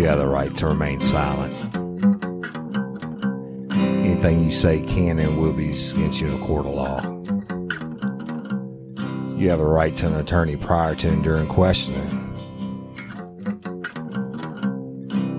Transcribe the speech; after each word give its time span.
You 0.00 0.06
have 0.06 0.18
the 0.18 0.26
right 0.26 0.56
to 0.56 0.66
remain 0.66 0.98
silent. 1.02 1.54
Anything 3.76 4.42
you 4.42 4.50
say 4.50 4.80
can 4.80 5.18
and 5.18 5.36
will 5.38 5.52
be 5.52 5.72
against 5.72 6.22
you 6.22 6.28
in 6.28 6.42
a 6.42 6.46
court 6.46 6.64
of 6.64 6.72
law. 6.72 7.02
You 9.36 9.50
have 9.50 9.60
a 9.60 9.66
right 9.66 9.94
to 9.96 10.06
an 10.06 10.14
attorney 10.14 10.56
prior 10.56 10.94
to 10.94 11.08
and 11.10 11.22
during 11.22 11.46
questioning. 11.48 12.00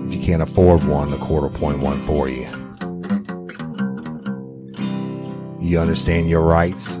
If 0.06 0.14
you 0.14 0.22
can't 0.22 0.42
afford 0.42 0.84
one, 0.84 1.10
the 1.10 1.18
court 1.18 1.42
will 1.42 1.56
appoint 1.56 1.80
one 1.80 2.00
for 2.06 2.28
you. 2.28 2.46
You 5.58 5.80
understand 5.80 6.30
your 6.30 6.42
rights? 6.42 7.00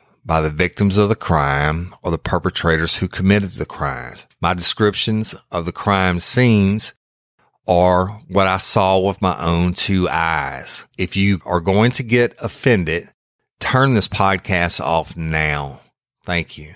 by 0.25 0.41
the 0.41 0.49
victims 0.49 0.97
of 0.97 1.09
the 1.09 1.15
crime 1.15 1.95
or 2.03 2.11
the 2.11 2.17
perpetrators 2.17 2.97
who 2.97 3.07
committed 3.07 3.51
the 3.51 3.65
crimes. 3.65 4.27
My 4.39 4.53
descriptions 4.53 5.35
of 5.51 5.65
the 5.65 5.71
crime 5.71 6.19
scenes 6.19 6.93
are 7.67 8.07
what 8.27 8.47
I 8.47 8.57
saw 8.57 8.99
with 8.99 9.21
my 9.21 9.39
own 9.43 9.73
two 9.73 10.07
eyes. 10.09 10.87
If 10.97 11.15
you 11.15 11.39
are 11.45 11.59
going 11.59 11.91
to 11.91 12.03
get 12.03 12.35
offended, 12.39 13.09
turn 13.59 13.93
this 13.93 14.07
podcast 14.07 14.79
off 14.79 15.15
now. 15.15 15.81
Thank 16.25 16.57
you. 16.57 16.75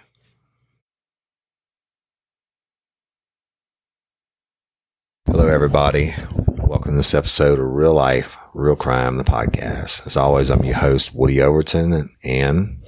Hello, 5.27 5.47
everybody. 5.47 6.13
Welcome 6.57 6.93
to 6.93 6.97
this 6.97 7.13
episode 7.13 7.59
of 7.59 7.65
Real 7.65 7.93
Life, 7.93 8.35
Real 8.53 8.75
Crime, 8.75 9.17
the 9.17 9.23
podcast. 9.23 10.05
As 10.07 10.15
always, 10.15 10.49
I'm 10.49 10.63
your 10.63 10.75
host, 10.75 11.13
Woody 11.13 11.41
Overton, 11.41 12.09
and 12.23 12.81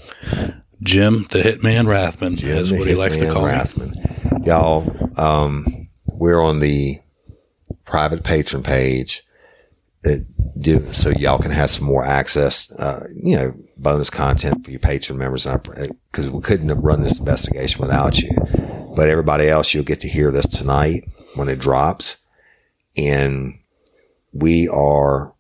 Jim, 0.82 1.28
the 1.32 1.40
Hitman 1.40 1.86
Rathman, 1.86 2.38
Jim 2.38 2.58
is 2.58 2.72
what 2.72 2.88
he 2.88 2.96
likes 2.96 3.18
to 3.18 3.32
call 3.32 3.46
me. 3.46 3.92
Y'all, 4.46 5.20
um, 5.20 5.88
we're 6.06 6.40
on 6.40 6.60
the 6.60 7.00
private 7.86 8.24
patron 8.24 8.64
page 8.64 9.24
that 10.04 10.26
do 10.60 10.92
so 10.94 11.10
y'all 11.10 11.40
can 11.40 11.52
have 11.52 11.70
some 11.70 11.86
more 11.86 12.06
access, 12.06 12.72
uh, 12.80 13.06
you 13.22 13.36
know, 13.36 13.54
bonus 13.78 14.10
content 14.10 14.64
for 14.64 14.72
your 14.72 14.80
patron 14.80 15.18
members. 15.18 15.46
Because 15.46 16.30
we 16.30 16.42
couldn't 16.42 16.70
have 16.70 16.80
run 16.80 17.04
this 17.04 17.20
investigation 17.20 17.82
without 17.82 18.20
you. 18.20 18.30
But 18.96 19.10
everybody 19.10 19.48
else, 19.48 19.74
you'll 19.74 19.84
get 19.84 20.00
to 20.02 20.08
hear 20.08 20.32
this 20.32 20.48
tonight 20.48 21.04
when 21.36 21.50
it 21.50 21.60
drops, 21.60 22.18
and 22.98 23.60
we 24.34 24.68
are 24.68 25.34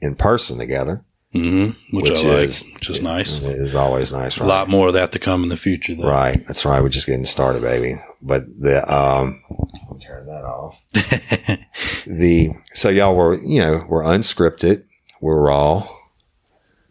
in 0.00 0.14
person 0.14 0.58
together, 0.58 1.04
hmm 1.32 1.70
which, 1.90 2.10
which 2.10 2.24
I 2.24 2.28
like, 2.28 2.48
is 2.48 2.64
which 2.74 2.90
is 2.90 3.02
nice. 3.02 3.38
It 3.38 3.44
is 3.44 3.74
always 3.74 4.12
nice, 4.12 4.38
A 4.38 4.44
lot 4.44 4.68
more 4.68 4.88
of 4.88 4.94
that 4.94 5.12
to 5.12 5.18
come 5.18 5.42
in 5.42 5.48
the 5.48 5.56
future. 5.56 5.94
Though. 5.94 6.08
Right. 6.08 6.46
That's 6.46 6.64
right. 6.64 6.82
We're 6.82 6.88
just 6.88 7.06
getting 7.06 7.24
started, 7.24 7.62
baby. 7.62 7.94
But 8.22 8.46
the, 8.60 8.82
um, 8.92 9.42
I'll 9.88 9.98
turn 10.00 10.26
that 10.26 10.44
off. 10.44 10.76
the, 12.06 12.50
so 12.72 12.88
y'all 12.88 13.14
were, 13.14 13.34
you 13.34 13.60
know, 13.60 13.84
we're 13.88 14.02
unscripted. 14.02 14.84
We're 15.20 15.40
raw. 15.40 15.88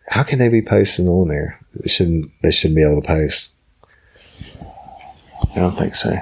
How 0.09 0.23
can 0.23 0.39
they 0.39 0.49
be 0.49 0.61
posting 0.61 1.07
on 1.07 1.27
there? 1.29 1.59
They 1.75 1.89
shouldn't, 1.89 2.27
they 2.41 2.51
shouldn't 2.51 2.75
be 2.77 2.83
able 2.83 3.01
to 3.01 3.07
post. 3.07 3.51
I 4.61 5.59
don't 5.59 5.77
think 5.77 5.95
so. 5.95 6.17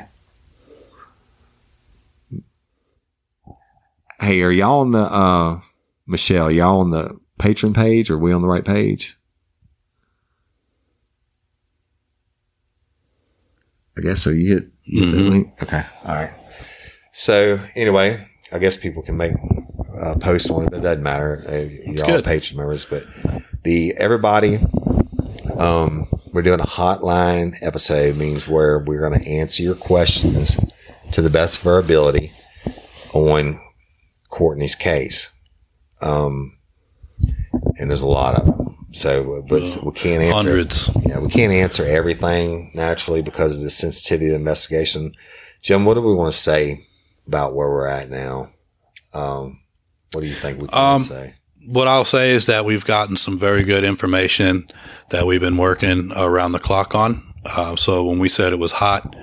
Hey, 4.26 4.42
are 4.42 4.50
y'all 4.52 4.80
on 4.80 4.92
the, 4.92 5.04
uh, 5.04 5.60
Michelle, 6.08 6.50
y'all 6.50 6.80
on 6.80 6.90
the 6.90 7.16
patron 7.38 7.74
page? 7.74 8.10
Are 8.10 8.18
we 8.18 8.34
on 8.34 8.42
the 8.42 8.48
right 8.48 8.66
page? 8.66 9.16
I 13.96 14.02
guess 14.02 14.24
so. 14.24 14.32
You 14.32 14.48
hit, 14.56 14.68
you 14.84 15.06
hit 15.06 15.12
that 15.12 15.18
Mhm. 15.22 15.30
link? 15.30 15.48
Okay. 15.62 15.84
All 16.04 16.16
right. 16.16 16.32
So 17.12 17.60
anyway, 17.76 18.28
I 18.52 18.58
guess 18.58 18.76
people 18.76 19.04
can 19.04 19.16
make 19.16 19.34
uh, 20.02 20.16
post 20.16 20.50
on 20.50 20.64
it, 20.64 20.72
but 20.72 20.80
it 20.80 20.82
doesn't 20.82 21.04
matter. 21.04 21.44
You're 21.86 22.04
all 22.06 22.14
good. 22.14 22.26
patron 22.26 22.58
members, 22.58 22.84
but 22.84 23.06
the 23.64 23.94
everybody, 24.00 24.58
um, 25.60 26.08
we're 26.34 26.42
doing 26.42 26.62
a 26.62 26.66
hotline 26.66 27.54
episode 27.62 28.18
means 28.18 28.48
where 28.48 28.80
we're 28.80 29.08
going 29.08 29.22
to 29.22 29.30
answer 29.30 29.62
your 29.62 29.76
questions 29.76 30.58
to 31.12 31.22
the 31.22 31.30
best 31.30 31.60
of 31.62 31.68
our 31.68 31.78
ability 31.78 32.34
on 33.14 33.62
Courtney's 34.30 34.76
case. 34.76 35.32
Um, 36.02 36.58
and 37.78 37.90
there's 37.90 38.02
a 38.02 38.08
lot 38.08 38.36
of 38.40 38.46
them. 38.46 38.76
So, 38.92 39.44
but 39.48 39.62
Yeah. 39.64 39.76
we 39.84 39.92
can't 39.92 40.24
answer 40.24 40.36
Hundreds. 40.36 40.90
yeah, 41.06 41.20
we 41.20 41.28
can't 41.30 41.52
answer 41.54 41.84
everything 41.86 42.72
naturally 42.74 43.22
because 43.22 43.58
of 43.58 43.62
the 43.64 43.70
sensitivity 43.70 44.28
of 44.28 44.32
the 44.32 44.36
investigation. 44.40 45.14
Jim, 45.62 45.84
what 45.86 45.96
do 45.96 46.02
we 46.02 46.14
want 46.14 46.32
to 46.34 46.38
say 46.40 46.86
about 47.28 47.56
where 47.56 47.68
we're 47.70 47.88
at 47.88 48.10
now? 48.10 48.52
Um, 49.14 49.60
what 50.14 50.22
do 50.22 50.28
you 50.28 50.36
think 50.36 50.62
we 50.62 50.68
can 50.68 50.78
Um, 50.78 51.02
say? 51.04 51.34
What 51.68 51.88
I'll 51.88 52.06
say 52.06 52.32
is 52.32 52.46
that 52.46 52.64
we've 52.64 52.86
gotten 52.86 53.18
some 53.18 53.40
very 53.40 53.64
good 53.64 53.84
information 53.84 54.68
that 55.10 55.26
we've 55.26 55.42
been 55.42 55.58
working 55.58 56.12
around 56.16 56.52
the 56.52 56.60
clock 56.60 56.94
on. 56.96 57.24
Uh, 57.46 57.76
so 57.76 58.04
when 58.06 58.20
we 58.20 58.30
said 58.30 58.54
it 58.54 58.60
was 58.60 58.72
hot 58.74 59.16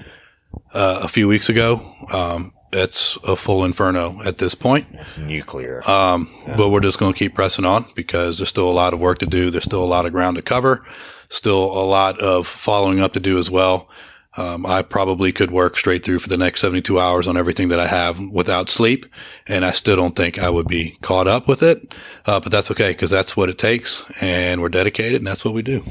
uh, 0.75 1.01
a 1.03 1.09
few 1.09 1.29
weeks 1.29 1.49
ago, 1.49 1.95
um, 2.13 2.53
it's 2.73 3.17
a 3.25 3.37
full 3.37 3.65
inferno 3.65 4.21
at 4.25 4.39
this 4.39 4.55
point. 4.55 4.87
It's 4.93 5.19
nuclear. 5.19 5.89
Um, 5.89 6.31
But 6.57 6.71
we're 6.71 6.81
just 6.81 6.99
going 6.99 7.13
to 7.13 7.19
keep 7.19 7.35
pressing 7.35 7.65
on 7.65 7.85
because 7.95 8.39
there's 8.39 8.49
still 8.49 8.69
a 8.69 8.73
lot 8.73 8.95
of 8.95 9.01
work 9.01 9.19
to 9.19 9.27
do. 9.27 9.51
There's 9.51 9.65
still 9.65 9.83
a 9.85 9.87
lot 9.87 10.07
of 10.07 10.13
ground 10.13 10.37
to 10.37 10.43
cover. 10.43 10.85
Still 11.29 11.65
a 11.65 11.85
lot 11.85 12.19
of 12.21 12.47
following 12.47 13.01
up 13.01 13.13
to 13.15 13.21
do 13.21 13.39
as 13.39 13.51
well. 13.51 13.89
Um, 14.35 14.65
I 14.65 14.81
probably 14.81 15.31
could 15.31 15.51
work 15.51 15.77
straight 15.77 16.03
through 16.05 16.19
for 16.21 16.31
the 16.31 16.39
next 16.39 16.63
72 16.63 16.99
hours 16.99 17.29
on 17.29 17.37
everything 17.37 17.69
that 17.69 17.79
I 17.79 17.87
have 17.87 18.19
without 18.19 18.71
sleep. 18.71 19.05
And 19.47 19.63
I 19.65 19.73
still 19.73 19.97
don't 19.97 20.17
think 20.17 20.39
I 20.39 20.49
would 20.49 20.67
be 20.69 20.97
caught 21.03 21.29
up 21.29 21.47
with 21.49 21.63
it. 21.63 21.93
Uh, 22.25 22.41
but 22.41 22.51
that's 22.51 22.71
okay 22.71 22.93
because 22.93 23.11
that's 23.11 23.37
what 23.37 23.51
it 23.51 23.59
takes 23.59 24.03
and 24.23 24.63
we're 24.63 24.71
dedicated 24.71 25.17
and 25.21 25.27
that's 25.27 25.45
what 25.45 25.53
we 25.53 25.61
do. 25.61 25.85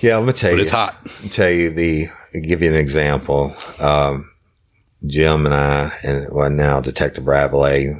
yeah, 0.00 0.16
I'm 0.16 0.22
gonna 0.22 0.34
tell 0.34 0.52
But 0.52 0.56
you. 0.58 0.62
it's 0.62 0.70
hot. 0.70 0.96
tell 1.30 1.50
you 1.50 1.70
the 1.70 2.06
give 2.42 2.62
you 2.62 2.68
an 2.68 2.76
example. 2.76 3.56
Um, 3.80 4.30
Jim 5.06 5.46
and 5.46 5.54
I, 5.54 5.92
and 6.04 6.28
well 6.32 6.50
now 6.50 6.80
Detective 6.80 7.24
Bradley, 7.24 7.90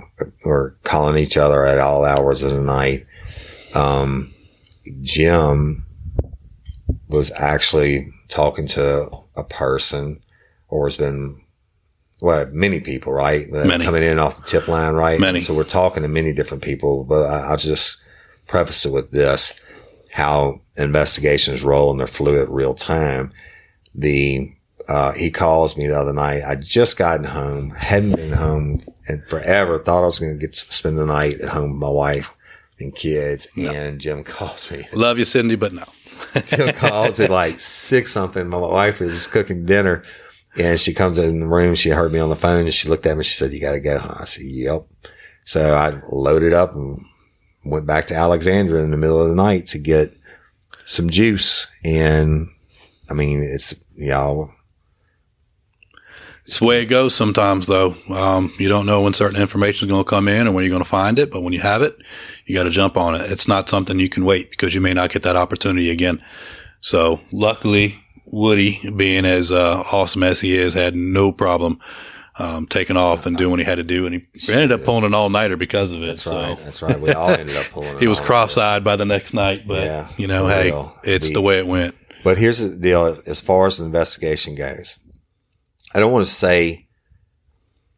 were 0.45 0.77
calling 0.83 1.17
each 1.17 1.37
other 1.37 1.65
at 1.65 1.79
all 1.79 2.05
hours 2.05 2.43
of 2.43 2.53
the 2.53 2.61
night. 2.61 3.07
Um, 3.75 4.35
Jim 5.03 5.87
was 7.09 7.31
actually 7.33 8.13
talking 8.29 8.67
to 8.69 9.11
a 9.37 9.45
person, 9.45 10.21
or 10.69 10.87
has 10.87 10.97
been 10.97 11.41
well, 12.21 12.47
many 12.51 12.81
people, 12.81 13.13
right? 13.13 13.49
Many. 13.51 13.85
coming 13.85 14.03
in 14.03 14.19
off 14.19 14.37
the 14.37 14.43
tip 14.43 14.67
line, 14.67 14.95
right? 14.95 15.21
Many. 15.21 15.41
So 15.41 15.55
we're 15.55 15.65
talking 15.65 16.03
to 16.03 16.09
many 16.09 16.33
different 16.33 16.65
people, 16.65 17.05
but 17.05 17.27
I, 17.27 17.51
I'll 17.51 17.57
just 17.57 18.01
preface 18.49 18.85
it 18.85 18.93
with 18.93 19.13
this: 19.13 19.55
how 20.11 20.61
investigations 20.77 21.63
roll 21.63 21.91
and 21.91 22.01
they're 22.01 22.07
fluid 22.09 22.49
real 22.49 22.75
time. 22.75 23.33
The 23.95 24.53
uh, 24.89 25.13
he 25.13 25.31
calls 25.31 25.77
me 25.77 25.87
the 25.87 25.99
other 25.99 26.13
night. 26.13 26.43
I 26.47 26.55
just 26.55 26.97
gotten 26.97 27.25
home, 27.25 27.71
hadn't 27.71 28.17
been 28.17 28.33
home 28.33 28.83
in 29.09 29.23
forever. 29.29 29.79
Thought 29.79 30.03
I 30.03 30.07
was 30.07 30.19
going 30.19 30.33
to 30.33 30.39
get 30.39 30.55
to 30.55 30.73
spend 30.73 30.99
the 30.99 31.07
night 31.07 31.41
at 31.41 31.51
home 31.51 31.73
with 31.73 31.81
my 31.81 31.89
wife 31.89 32.35
and 32.81 32.95
kids. 32.95 33.49
And 33.57 34.01
Jim 34.01 34.25
calls 34.25 34.71
me. 34.71 34.89
Love 34.93 35.19
you, 35.19 35.25
Cindy, 35.25 35.57
but 35.57 35.73
no. 35.73 35.85
Jim 36.47 36.75
calls 36.75 37.21
at 37.21 37.31
like 37.31 37.61
six 37.61 38.13
something. 38.13 38.49
My 38.49 38.59
wife 38.59 39.01
is 39.01 39.15
just 39.15 39.31
cooking 39.31 39.67
dinner, 39.67 40.03
and 40.59 40.81
she 40.81 40.93
comes 40.93 41.19
in 41.19 41.41
the 41.41 41.47
room. 41.47 41.75
She 41.75 41.91
heard 41.91 42.13
me 42.13 42.19
on 42.19 42.31
the 42.31 42.37
phone, 42.37 42.65
and 42.65 42.75
she 42.75 42.89
looked 42.89 43.07
at 43.07 43.17
me. 43.17 43.25
She 43.25 43.37
said, 43.37 43.53
"You 43.53 43.61
got 43.61 43.73
to 43.73 43.81
go." 43.81 43.99
I 43.99 44.25
said, 44.25 44.45
"Yep." 44.45 44.87
So 45.45 45.75
I 45.75 46.01
loaded 46.11 46.53
up 46.53 46.75
and 46.75 47.05
went 47.65 47.87
back 47.87 48.07
to 48.07 48.15
Alexandria 48.15 48.83
in 48.83 48.91
the 48.91 48.97
middle 48.97 49.23
of 49.23 49.29
the 49.29 49.35
night 49.35 49.67
to 49.69 49.79
get 49.79 50.15
some 50.85 51.09
juice 51.11 51.67
and 51.85 52.49
I 53.11 53.15
mean, 53.15 53.43
it's 53.43 53.75
y'all. 53.97 54.51
It's 56.49 56.61
the 56.61 56.65
way 56.65 56.81
it 56.81 56.87
goes 56.87 57.15
sometimes, 57.15 57.67
though. 57.67 57.95
Um, 58.09 58.55
you 58.59 58.71
don't 58.71 58.87
know 58.87 59.03
when 59.03 59.13
certain 59.13 59.39
information 59.39 59.87
is 59.87 59.93
going 59.93 60.03
to 60.03 60.09
come 60.09 60.29
in 60.29 60.49
or 60.49 60.53
when 60.53 60.65
you're 60.65 60.71
going 60.71 60.83
to 60.83 60.89
find 60.89 61.19
it, 61.19 61.31
but 61.31 61.43
when 61.43 61.53
you 61.53 61.61
have 61.61 61.83
it, 61.83 61.99
you 62.47 62.55
got 62.55 62.63
to 62.63 62.71
jump 62.71 62.97
on 62.97 63.15
it. 63.15 63.31
It's 63.31 63.47
not 63.47 63.69
something 63.69 63.99
you 64.01 64.09
can 64.09 64.25
wait 64.25 64.51
because 64.51 64.75
you 64.75 64.81
may 64.81 64.95
not 64.95 65.11
get 65.11 65.21
that 65.23 65.37
opportunity 65.37 65.91
again. 65.91 66.25
So 66.81 67.21
luckily, 67.33 67.97
Woody, 68.25 68.81
being 68.97 69.27
as 69.27 69.53
uh, 69.53 69.85
awesome 69.93 70.23
as 70.23 70.41
he 70.41 70.57
is, 70.57 70.73
had 70.73 70.95
no 70.95 71.33
problem 71.33 71.81
um, 72.39 72.67
taking 72.67 72.97
off 72.97 73.27
and 73.27 73.37
doing 73.37 73.51
what 73.51 73.59
he 73.61 73.67
had 73.67 73.75
to 73.77 73.83
do, 73.83 74.07
and 74.07 74.15
he 74.15 74.51
ended 74.53 74.73
up 74.73 74.85
pulling 74.85 75.05
an 75.05 75.13
all 75.13 75.29
nighter 75.29 75.59
because 75.59 75.91
of 75.93 76.03
it. 76.03 76.07
That's 76.07 76.23
so. 76.23 76.35
right. 76.35 76.59
That's 76.65 76.81
right. 76.81 76.99
We 76.99 77.11
all 77.13 77.29
ended 77.29 77.57
up 77.57 77.67
pulling. 77.73 77.99
He 77.99 78.07
was 78.07 78.21
cross-eyed 78.23 78.83
by 78.85 78.97
the 78.97 79.05
next 79.05 79.35
night, 79.35 79.65
but 79.67 79.83
Yeah, 79.85 80.09
you 80.17 80.27
know, 80.27 80.47
hey, 80.49 80.67
real. 80.71 80.99
it's 81.05 81.29
The- 81.29 81.35
the 81.35 81.43
way 81.43 81.59
it 81.59 81.67
went. 81.67 81.95
But 82.25 82.39
here's 82.39 82.59
the 82.61 82.75
deal: 82.75 83.05
as 83.27 83.41
far 83.43 83.67
as 83.67 83.77
the 83.79 83.85
investigation 83.85 84.55
goes, 84.55 84.99
I 85.99 86.01
don't 86.01 86.13
want 86.13 86.25
to 86.27 86.31
say 86.33 86.87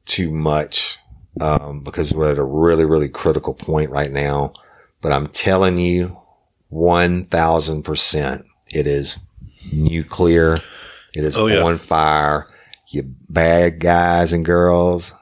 too 0.06 0.30
much 0.30 0.98
um, 1.38 1.84
because 1.84 2.14
we're 2.14 2.30
at 2.30 2.38
a 2.38 2.42
really, 2.42 2.86
really 2.86 3.10
critical 3.10 3.52
point 3.52 3.90
right 3.90 4.10
now. 4.10 4.54
But 5.02 5.12
I'm 5.12 5.26
telling 5.26 5.76
you, 5.76 6.18
one 6.70 7.26
thousand 7.26 7.82
percent, 7.82 8.46
it 8.68 8.86
is 8.86 9.18
nuclear. 9.70 10.62
It 11.12 11.24
is 11.24 11.36
Oh, 11.36 11.46
yeah. 11.46 11.62
on 11.62 11.78
fire. 11.78 12.46
You 12.88 13.02
bad 13.28 13.80
guys 13.80 14.32
and 14.32 14.46
girls, 14.46 15.12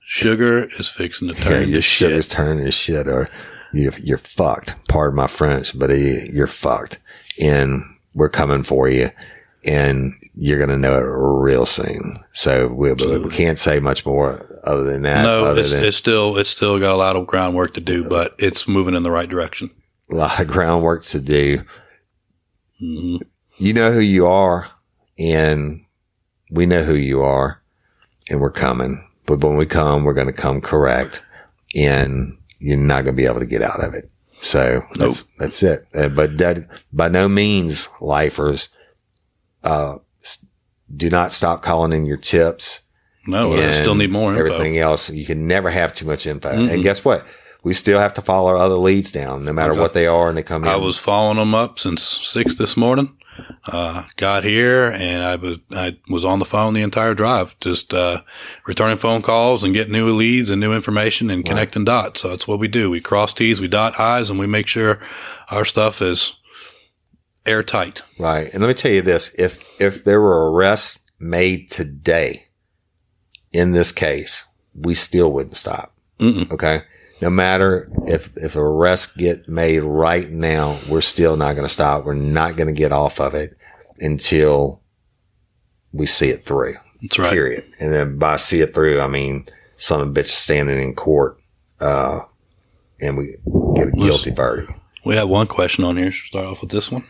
Sugar 0.00 0.68
is 0.78 0.86
fixing 0.88 1.28
to 1.28 1.34
yeah, 1.34 1.44
turn 1.44 1.68
your 1.70 1.78
to 1.78 1.80
shit 1.80 2.24
turning 2.30 2.66
to 2.66 2.70
shit, 2.70 3.08
or 3.08 3.30
you're, 3.72 3.94
you're 4.02 4.18
fucked. 4.18 4.76
Pardon 4.86 5.16
my 5.16 5.28
French, 5.28 5.76
but 5.78 5.90
uh, 5.90 5.94
you're 5.94 6.46
fucked. 6.46 6.98
And 7.40 7.82
we're 8.14 8.28
coming 8.28 8.64
for 8.64 8.86
you, 8.86 9.08
and 9.66 10.14
you're 10.34 10.58
gonna 10.58 10.78
know 10.78 10.94
it 10.94 11.02
real 11.02 11.66
soon. 11.66 12.18
So 12.32 12.68
we, 12.68 12.92
we, 12.92 13.30
can't 13.30 13.58
say 13.58 13.80
much 13.80 14.04
more 14.04 14.44
other 14.64 14.84
than 14.84 15.02
that. 15.02 15.22
No, 15.22 15.54
it's, 15.54 15.72
than 15.72 15.84
it's 15.84 15.96
still 15.96 16.36
it's 16.36 16.50
still 16.50 16.78
got 16.78 16.92
a 16.92 16.96
lot 16.96 17.16
of 17.16 17.26
groundwork 17.26 17.74
to 17.74 17.80
do, 17.80 18.08
but 18.08 18.34
it's 18.38 18.68
moving 18.68 18.94
in 18.94 19.02
the 19.02 19.10
right 19.10 19.28
direction. 19.28 19.70
a 20.10 20.14
lot 20.14 20.40
of 20.40 20.46
groundwork 20.46 21.04
to 21.04 21.20
do. 21.20 21.62
hmm 22.78 23.16
You 23.58 23.72
know 23.72 23.92
who 23.92 24.00
you 24.00 24.26
are, 24.26 24.68
and 25.18 25.84
we 26.52 26.66
know 26.66 26.82
who 26.82 26.94
you 26.94 27.22
are, 27.22 27.62
and 28.28 28.40
we're 28.40 28.50
coming. 28.50 29.06
But 29.26 29.42
when 29.42 29.56
we 29.56 29.66
come, 29.66 30.04
we're 30.04 30.14
going 30.14 30.26
to 30.26 30.32
come 30.32 30.60
correct, 30.60 31.22
and 31.74 32.36
you're 32.58 32.76
not 32.76 33.04
going 33.04 33.16
to 33.16 33.22
be 33.22 33.26
able 33.26 33.40
to 33.40 33.46
get 33.46 33.62
out 33.62 33.82
of 33.82 33.94
it. 33.94 34.10
So 34.40 34.82
that's 34.96 35.24
that's 35.38 35.62
it. 35.62 35.86
Uh, 35.94 36.08
but 36.08 36.36
that 36.38 36.68
by 36.92 37.08
no 37.08 37.28
means, 37.28 37.88
lifers, 38.00 38.68
uh, 39.64 39.98
do 40.94 41.10
not 41.10 41.32
stop 41.32 41.62
calling 41.62 41.92
in 41.92 42.06
your 42.06 42.16
tips. 42.18 42.80
No, 43.26 43.54
I 43.54 43.72
still 43.72 43.94
need 43.94 44.10
more 44.10 44.30
info. 44.30 44.44
Everything 44.44 44.78
else, 44.78 45.08
you 45.10 45.24
can 45.24 45.46
never 45.46 45.70
have 45.70 45.94
too 45.94 46.04
much 46.06 46.26
info. 46.26 46.50
Mm-mm. 46.52 46.72
And 46.72 46.82
guess 46.82 47.04
what? 47.04 47.26
We 47.62 47.72
still 47.72 47.98
have 47.98 48.12
to 48.14 48.20
follow 48.20 48.50
our 48.50 48.56
other 48.58 48.74
leads 48.74 49.10
down, 49.10 49.46
no 49.46 49.52
matter 49.54 49.72
Okay. 49.72 49.80
what 49.80 49.94
they 49.94 50.06
are, 50.06 50.28
and 50.28 50.36
they 50.36 50.42
come 50.42 50.62
in. 50.64 50.68
I 50.68 50.76
was 50.76 50.98
following 50.98 51.38
them 51.38 51.54
up 51.54 51.78
since 51.78 52.02
six 52.02 52.56
this 52.56 52.76
morning. 52.76 53.16
Uh, 53.66 54.02
got 54.16 54.44
here 54.44 54.90
and 54.90 55.24
I 55.24 55.34
was, 55.34 55.56
I 55.72 55.96
was 56.08 56.24
on 56.24 56.38
the 56.38 56.44
phone 56.44 56.74
the 56.74 56.82
entire 56.82 57.14
drive, 57.14 57.58
just, 57.60 57.92
uh, 57.92 58.20
returning 58.66 58.98
phone 58.98 59.22
calls 59.22 59.64
and 59.64 59.74
getting 59.74 59.92
new 59.92 60.08
leads 60.10 60.50
and 60.50 60.60
new 60.60 60.72
information 60.72 61.30
and 61.30 61.44
connecting 61.44 61.84
dots. 61.84 62.20
So 62.20 62.28
that's 62.28 62.46
what 62.46 62.60
we 62.60 62.68
do. 62.68 62.90
We 62.90 63.00
cross 63.00 63.32
T's, 63.34 63.60
we 63.60 63.66
dot 63.66 63.98
I's 63.98 64.30
and 64.30 64.38
we 64.38 64.46
make 64.46 64.68
sure 64.68 65.00
our 65.50 65.64
stuff 65.64 66.00
is 66.00 66.36
airtight. 67.46 68.02
Right. 68.18 68.52
And 68.52 68.62
let 68.62 68.68
me 68.68 68.74
tell 68.74 68.92
you 68.92 69.02
this. 69.02 69.34
If, 69.38 69.58
if 69.80 70.04
there 70.04 70.20
were 70.20 70.52
arrests 70.52 71.00
made 71.18 71.70
today 71.70 72.46
in 73.52 73.72
this 73.72 73.92
case, 73.92 74.44
we 74.74 74.94
still 74.94 75.32
wouldn't 75.32 75.56
stop. 75.56 75.94
Mm-mm. 76.18 76.50
Okay. 76.50 76.82
No 77.20 77.30
matter 77.30 77.88
if, 78.06 78.36
if 78.36 78.56
arrests 78.56 79.14
get 79.14 79.48
made 79.48 79.80
right 79.80 80.30
now, 80.30 80.78
we're 80.88 81.00
still 81.00 81.36
not 81.36 81.54
going 81.54 81.66
to 81.66 81.72
stop. 81.72 82.04
We're 82.04 82.14
not 82.14 82.56
going 82.56 82.66
to 82.66 82.72
get 82.78 82.92
off 82.92 83.20
of 83.20 83.34
it 83.34 83.56
until 84.00 84.82
we 85.92 86.06
see 86.06 86.28
it 86.28 86.44
through. 86.44 86.74
That's 87.00 87.18
right. 87.18 87.32
Period. 87.32 87.64
And 87.80 87.92
then 87.92 88.18
by 88.18 88.36
see 88.36 88.60
it 88.60 88.74
through, 88.74 89.00
I 89.00 89.06
mean, 89.06 89.48
some 89.76 90.00
of 90.00 90.08
bitch 90.08 90.28
standing 90.28 90.80
in 90.80 90.94
court, 90.94 91.38
uh, 91.80 92.20
and 93.00 93.16
we 93.16 93.36
get 93.76 93.88
a 93.88 93.92
guilty 93.92 94.30
verdict. 94.30 94.72
We 95.04 95.16
have 95.16 95.28
one 95.28 95.46
question 95.46 95.84
on 95.84 95.96
here. 95.96 96.10
Should 96.10 96.24
we 96.24 96.28
start 96.28 96.46
off 96.46 96.60
with 96.62 96.70
this 96.70 96.90
one? 96.90 97.04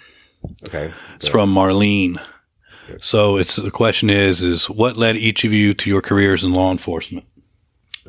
Okay. 0.65 0.93
It's 1.17 1.29
from 1.29 1.53
Marlene. 1.55 2.21
So 3.01 3.39
it's 3.39 3.57
the 3.57 3.71
question 3.71 4.11
is 4.11 4.43
is 4.43 4.69
what 4.69 4.97
led 4.97 5.17
each 5.17 5.45
of 5.45 5.53
you 5.53 5.73
to 5.75 5.89
your 5.89 6.03
careers 6.03 6.45
in 6.45 6.53
law 6.53 6.71
enforcement? 6.71 7.25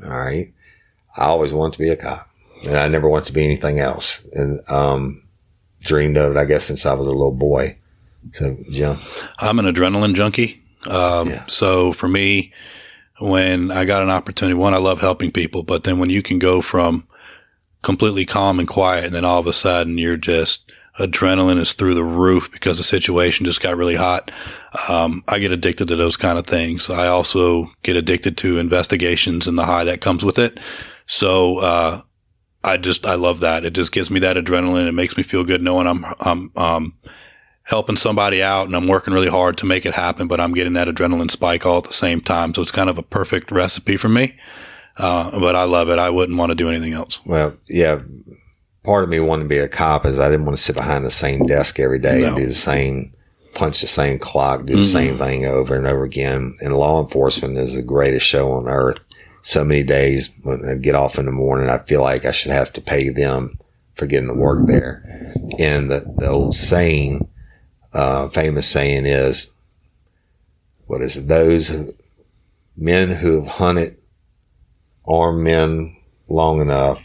All 0.04 0.10
right. 0.10 0.54
I 1.18 1.26
always 1.26 1.54
wanted 1.54 1.74
to 1.74 1.80
be 1.80 1.90
a 1.90 1.96
cop 1.96 2.30
and 2.66 2.76
I 2.78 2.88
never 2.90 3.08
wanted 3.08 3.26
to 3.26 3.34
be 3.34 3.44
anything 3.46 3.80
else. 3.80 4.28
And, 4.34 4.60
um, 4.70 5.24
dreamed 5.82 6.18
of 6.18 6.32
it, 6.36 6.38
I 6.38 6.46
guess, 6.46 6.66
since 6.66 6.86
I 6.86 6.94
was 6.94 7.08
a 7.08 7.12
little 7.12 7.32
boy. 7.32 7.78
So, 8.34 8.58
Jim, 8.72 8.98
I'm 9.40 9.60
an 9.60 9.66
adrenaline 9.66 10.16
junkie. 10.16 10.62
Um, 10.88 11.30
Yeah. 11.30 11.46
So 11.48 11.94
for 11.94 12.08
me, 12.08 12.52
when 13.20 13.72
I 13.72 13.86
got 13.86 14.02
an 14.02 14.10
opportunity, 14.10 14.56
one, 14.56 14.74
I 14.74 14.78
love 14.78 15.00
helping 15.00 15.31
people, 15.31 15.64
but 15.64 15.84
then 15.84 16.00
when 16.00 16.10
you 16.10 16.22
can 16.22 16.40
go 16.40 16.60
from 16.62 17.08
completely 17.81 18.26
calm 18.26 18.60
and 18.60 18.68
quiet 18.68 19.06
and 19.06 19.14
then 19.14 19.24
all 19.24 19.40
of 19.40 19.48
a 19.48 19.54
sudden 19.54 19.98
you're 20.00 20.18
just 20.18 20.65
adrenaline 21.00 21.59
is 21.59 21.74
through 21.74 21.94
the 21.94 22.03
roof 22.03 22.50
because 22.51 22.77
the 22.77 22.83
situation 22.83 23.45
just 23.45 23.62
got 23.62 23.77
really 23.77 23.95
hot. 23.95 24.31
Um, 24.89 25.24
I 25.27 25.39
get 25.39 25.51
addicted 25.51 25.88
to 25.89 25.95
those 25.95 26.18
kind 26.18 26.38
of 26.38 26.47
things. 26.47 26.89
I 26.89 27.07
also 27.07 27.71
get 27.83 27.95
addicted 27.95 28.38
to 28.39 28.57
investigations 28.57 29.47
and 29.47 29.57
the 29.57 29.65
high 29.65 29.83
that 29.83 30.01
comes 30.01 30.24
with 30.24 30.39
it. 30.39 30.59
So, 31.07 31.57
uh, 31.57 32.01
I 32.63 32.77
just, 32.77 33.06
I 33.06 33.13
love 33.15 33.42
that. 33.42 33.64
It 33.64 33.73
just 33.73 33.92
gives 33.92 34.09
me 34.09 34.19
that 34.21 34.37
adrenaline. 34.37 34.87
It 34.87 34.94
makes 34.94 35.16
me 35.16 35.21
feel 35.21 35.44
good 35.44 35.61
knowing 35.61 35.85
I'm, 35.85 36.04
I'm, 36.19 36.52
um, 36.56 36.94
helping 37.66 37.97
somebody 37.97 38.42
out 38.42 38.68
and 38.68 38.75
I'm 38.75 38.87
working 38.87 39.14
really 39.14 39.28
hard 39.28 39.57
to 39.57 39.66
make 39.66 39.85
it 39.85 39.94
happen, 39.94 40.28
but 40.28 40.40
I'm 40.40 40.54
getting 40.54 40.73
that 40.73 40.87
adrenaline 40.87 41.31
spike 41.31 41.66
all 41.66 41.80
at 41.80 41.83
the 41.83 41.94
same 41.94 42.21
time. 42.21 42.54
So 42.54 42.61
it's 42.61 42.71
kind 42.71 42.90
of 42.90 42.97
a 42.97 43.04
perfect 43.04 43.52
recipe 43.52 43.97
for 43.97 44.09
me. 44.09 44.35
Uh, 44.97 45.40
but 45.40 45.56
I 45.56 45.64
love 45.64 45.90
it. 45.90 45.99
I 45.99 46.09
wouldn't 46.09 46.37
want 46.37 46.52
to 46.52 46.56
do 46.56 46.69
anything 46.69 46.94
else. 46.94 47.19
well, 47.25 47.57
yeah, 47.68 48.02
part 48.85 49.04
of 49.04 49.09
me 49.09 49.19
wanting 49.19 49.45
to 49.45 49.49
be 49.49 49.57
a 49.57 49.68
cop 49.68 50.06
is 50.06 50.19
I 50.19 50.30
didn't 50.30 50.45
want 50.45 50.57
to 50.57 50.63
sit 50.63 50.75
behind 50.75 51.06
the 51.06 51.11
same 51.11 51.45
desk 51.45 51.80
every 51.80 51.99
day 51.99 52.23
and 52.23 52.35
do 52.35 52.45
the 52.45 52.54
same, 52.54 53.13
punch 53.54 53.81
the 53.81 53.87
same 53.87 54.19
clock, 54.19 54.65
do 54.65 54.73
the 54.75 54.80
Mhm. 54.81 54.92
same 54.92 55.18
thing 55.18 55.45
over 55.45 55.75
and 55.75 55.87
over 55.87 56.04
again. 56.04 56.56
And 56.61 56.75
law 56.75 57.01
enforcement 57.01 57.57
is 57.57 57.73
the 57.75 57.81
greatest 57.81 58.25
show 58.25 58.51
on 58.51 58.68
earth. 58.68 58.97
So 59.42 59.63
many 59.63 59.83
days 59.83 60.30
when 60.44 60.68
I 60.68 60.75
get 60.75 60.95
off 60.95 61.19
in 61.19 61.25
the 61.25 61.31
morning, 61.31 61.69
I 61.69 61.77
feel 61.80 62.01
like 62.01 62.25
I 62.25 62.31
should 62.31 62.51
have 62.51 62.71
to 62.73 62.81
pay 62.81 63.09
them 63.09 63.59
for 63.95 64.06
getting 64.07 64.30
to 64.30 64.33
work 64.35 64.65
there. 64.68 65.33
And 65.59 65.89
the, 65.92 66.04
the 66.18 66.27
old 66.30 66.56
saying, 66.56 67.27
uh, 67.94 68.30
famous 68.30 68.68
saying 68.68 69.06
is, 69.06 69.51
what 70.87 71.01
is 71.01 71.18
it? 71.18 71.27
Those 71.27 71.68
who, 71.69 71.94
men 72.77 73.09
who 73.09 73.42
have 73.42 73.47
hunted 73.54 73.97
armed 75.07 75.44
men 75.44 75.95
long 76.27 76.59
enough 76.61 77.01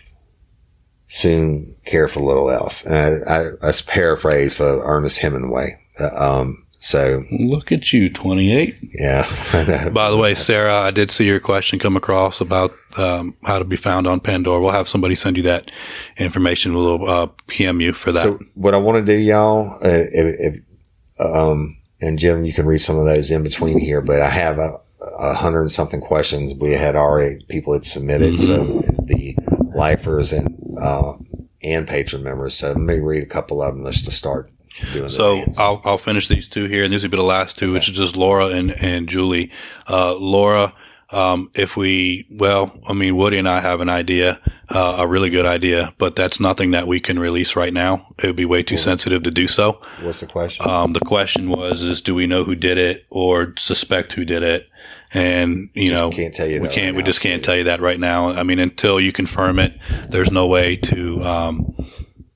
soon 1.11 1.75
care 1.85 2.07
for 2.07 2.21
little 2.21 2.51
else. 2.51 2.87
And 2.87 3.25
I, 3.29 3.41
I, 3.41 3.51
that's 3.61 3.83
paraphrase 3.83 4.57
for 4.57 4.85
Ernest 4.85 5.19
Hemingway. 5.19 5.77
Uh, 5.99 6.41
um, 6.41 6.65
so 6.79 7.25
Look 7.33 7.73
at 7.73 7.93
you, 7.93 8.11
28. 8.11 8.77
yeah. 8.95 9.91
By 9.93 10.09
the 10.09 10.17
way, 10.17 10.35
Sarah, 10.35 10.73
I 10.73 10.93
did 10.93 11.11
see 11.11 11.27
your 11.27 11.41
question 11.41 11.79
come 11.81 11.97
across 11.97 12.41
about 12.41 12.75
um, 12.97 13.35
how 13.45 13.59
to 13.59 13.65
be 13.65 13.77
found 13.77 14.07
on 14.07 14.21
Pandora. 14.21 14.61
We'll 14.61 14.71
have 14.71 14.89
somebody 14.89 15.17
send 15.17 15.37
you 15.37 15.43
that 15.43 15.73
information. 16.17 16.75
We'll 16.75 17.07
uh, 17.11 17.27
PM 17.49 17.81
you 17.81 17.93
for 17.93 18.13
that. 18.13 18.23
So 18.23 18.39
what 18.55 18.73
I 18.73 18.79
want 18.79 19.05
to 19.05 19.13
do, 19.13 19.19
y'all, 19.19 19.75
uh, 19.75 19.79
if, 19.83 20.37
if, 20.39 21.27
um, 21.27 21.77
and 22.01 22.19
Jim, 22.21 22.45
you 22.45 22.53
can 22.53 22.67
read 22.67 22.79
some 22.79 22.97
of 22.97 23.05
those 23.05 23.31
in 23.31 23.43
between 23.43 23.79
here, 23.79 24.01
but 24.01 24.21
I 24.21 24.31
have 24.31 24.59
a, 24.59 24.79
a 25.19 25.35
hundred 25.35 25.63
and 25.63 25.73
something 25.73 26.01
questions 26.01 26.55
we 26.55 26.71
had 26.71 26.95
already 26.95 27.45
people 27.49 27.73
had 27.75 27.85
submitted. 27.85 28.39
So 28.39 28.65
the 29.05 29.37
lifers 29.75 30.33
and, 30.33 30.60
uh, 30.79 31.15
and 31.63 31.87
patron 31.87 32.23
members. 32.23 32.55
So 32.55 32.69
let 32.69 32.79
me 32.79 32.99
read 32.99 33.23
a 33.23 33.27
couple 33.27 33.63
of 33.63 33.75
them. 33.75 33.85
Let's 33.85 34.13
start 34.15 34.51
doing 34.93 35.11
So. 35.11 35.45
I'll, 35.59 35.81
I'll 35.85 35.99
finish 35.99 36.29
these 36.29 36.49
two 36.49 36.67
here, 36.67 36.85
and 36.85 36.93
these 36.93 37.03
will 37.03 37.11
be 37.11 37.17
the 37.17 37.23
last 37.23 37.59
two, 37.59 37.73
which 37.73 37.89
is 37.89 37.97
just 37.97 38.17
Laura 38.17 38.47
and, 38.47 38.73
and 38.81 39.09
Julie. 39.09 39.51
Uh, 39.89 40.15
Laura, 40.15 40.73
um, 41.13 41.51
if 41.55 41.77
we, 41.77 42.27
well, 42.31 42.73
I 42.89 42.93
mean, 42.93 43.17
Woody 43.17 43.39
and 43.39 43.49
I 43.49 43.61
have 43.61 43.81
an 43.81 43.89
idea, 43.89 44.41
uh, 44.69 44.97
a 44.99 45.09
really 45.09 45.29
good 45.29 45.47
idea, 45.47 45.93
but 45.99 46.15
that's 46.15 46.39
nothing 46.39 46.71
that 46.71 46.87
we 46.87 47.01
can 47.01 47.19
release 47.19 47.57
right 47.57 47.73
now. 47.73 48.15
It 48.19 48.29
would 48.29 48.37
be 48.37 48.45
way 48.45 48.63
too 48.63 48.77
sensitive 48.77 49.25
to 49.25 49.31
do 49.31 49.49
so. 49.49 49.81
What's 50.03 50.21
the 50.21 50.27
question? 50.27 50.69
Um, 50.69 50.93
the 50.93 51.01
question 51.01 51.51
was, 51.51 51.83
is 51.83 52.01
do 52.01 52.15
we 52.15 52.29
know 52.29 52.45
who 52.45 52.55
did 52.55 52.79
it 52.79 53.07
or 53.11 53.55
suspect 53.59 54.13
who 54.13 54.25
did 54.25 54.45
it? 54.45 54.70
And, 55.13 55.71
you 55.75 55.91
Just 55.91 56.03
know, 56.03 56.11
can't 56.11 56.35
tell 56.35 56.47
you 56.47 56.63
we 56.63 56.69
can't, 56.69 56.87
right 56.89 56.95
we 56.95 57.03
now. 57.03 57.07
just 57.07 57.21
can't 57.21 57.45
tell 57.45 57.57
you 57.57 57.65
that 57.65 57.81
right 57.81 57.99
now. 57.99 58.29
I 58.29 58.45
mean, 58.45 58.59
until 58.61 59.01
you 59.01 59.13
confirm 59.13 59.59
it, 59.59 59.77
there's 60.09 60.31
no 60.31 60.47
way 60.47 60.77
to, 60.77 61.23
um, 61.25 61.75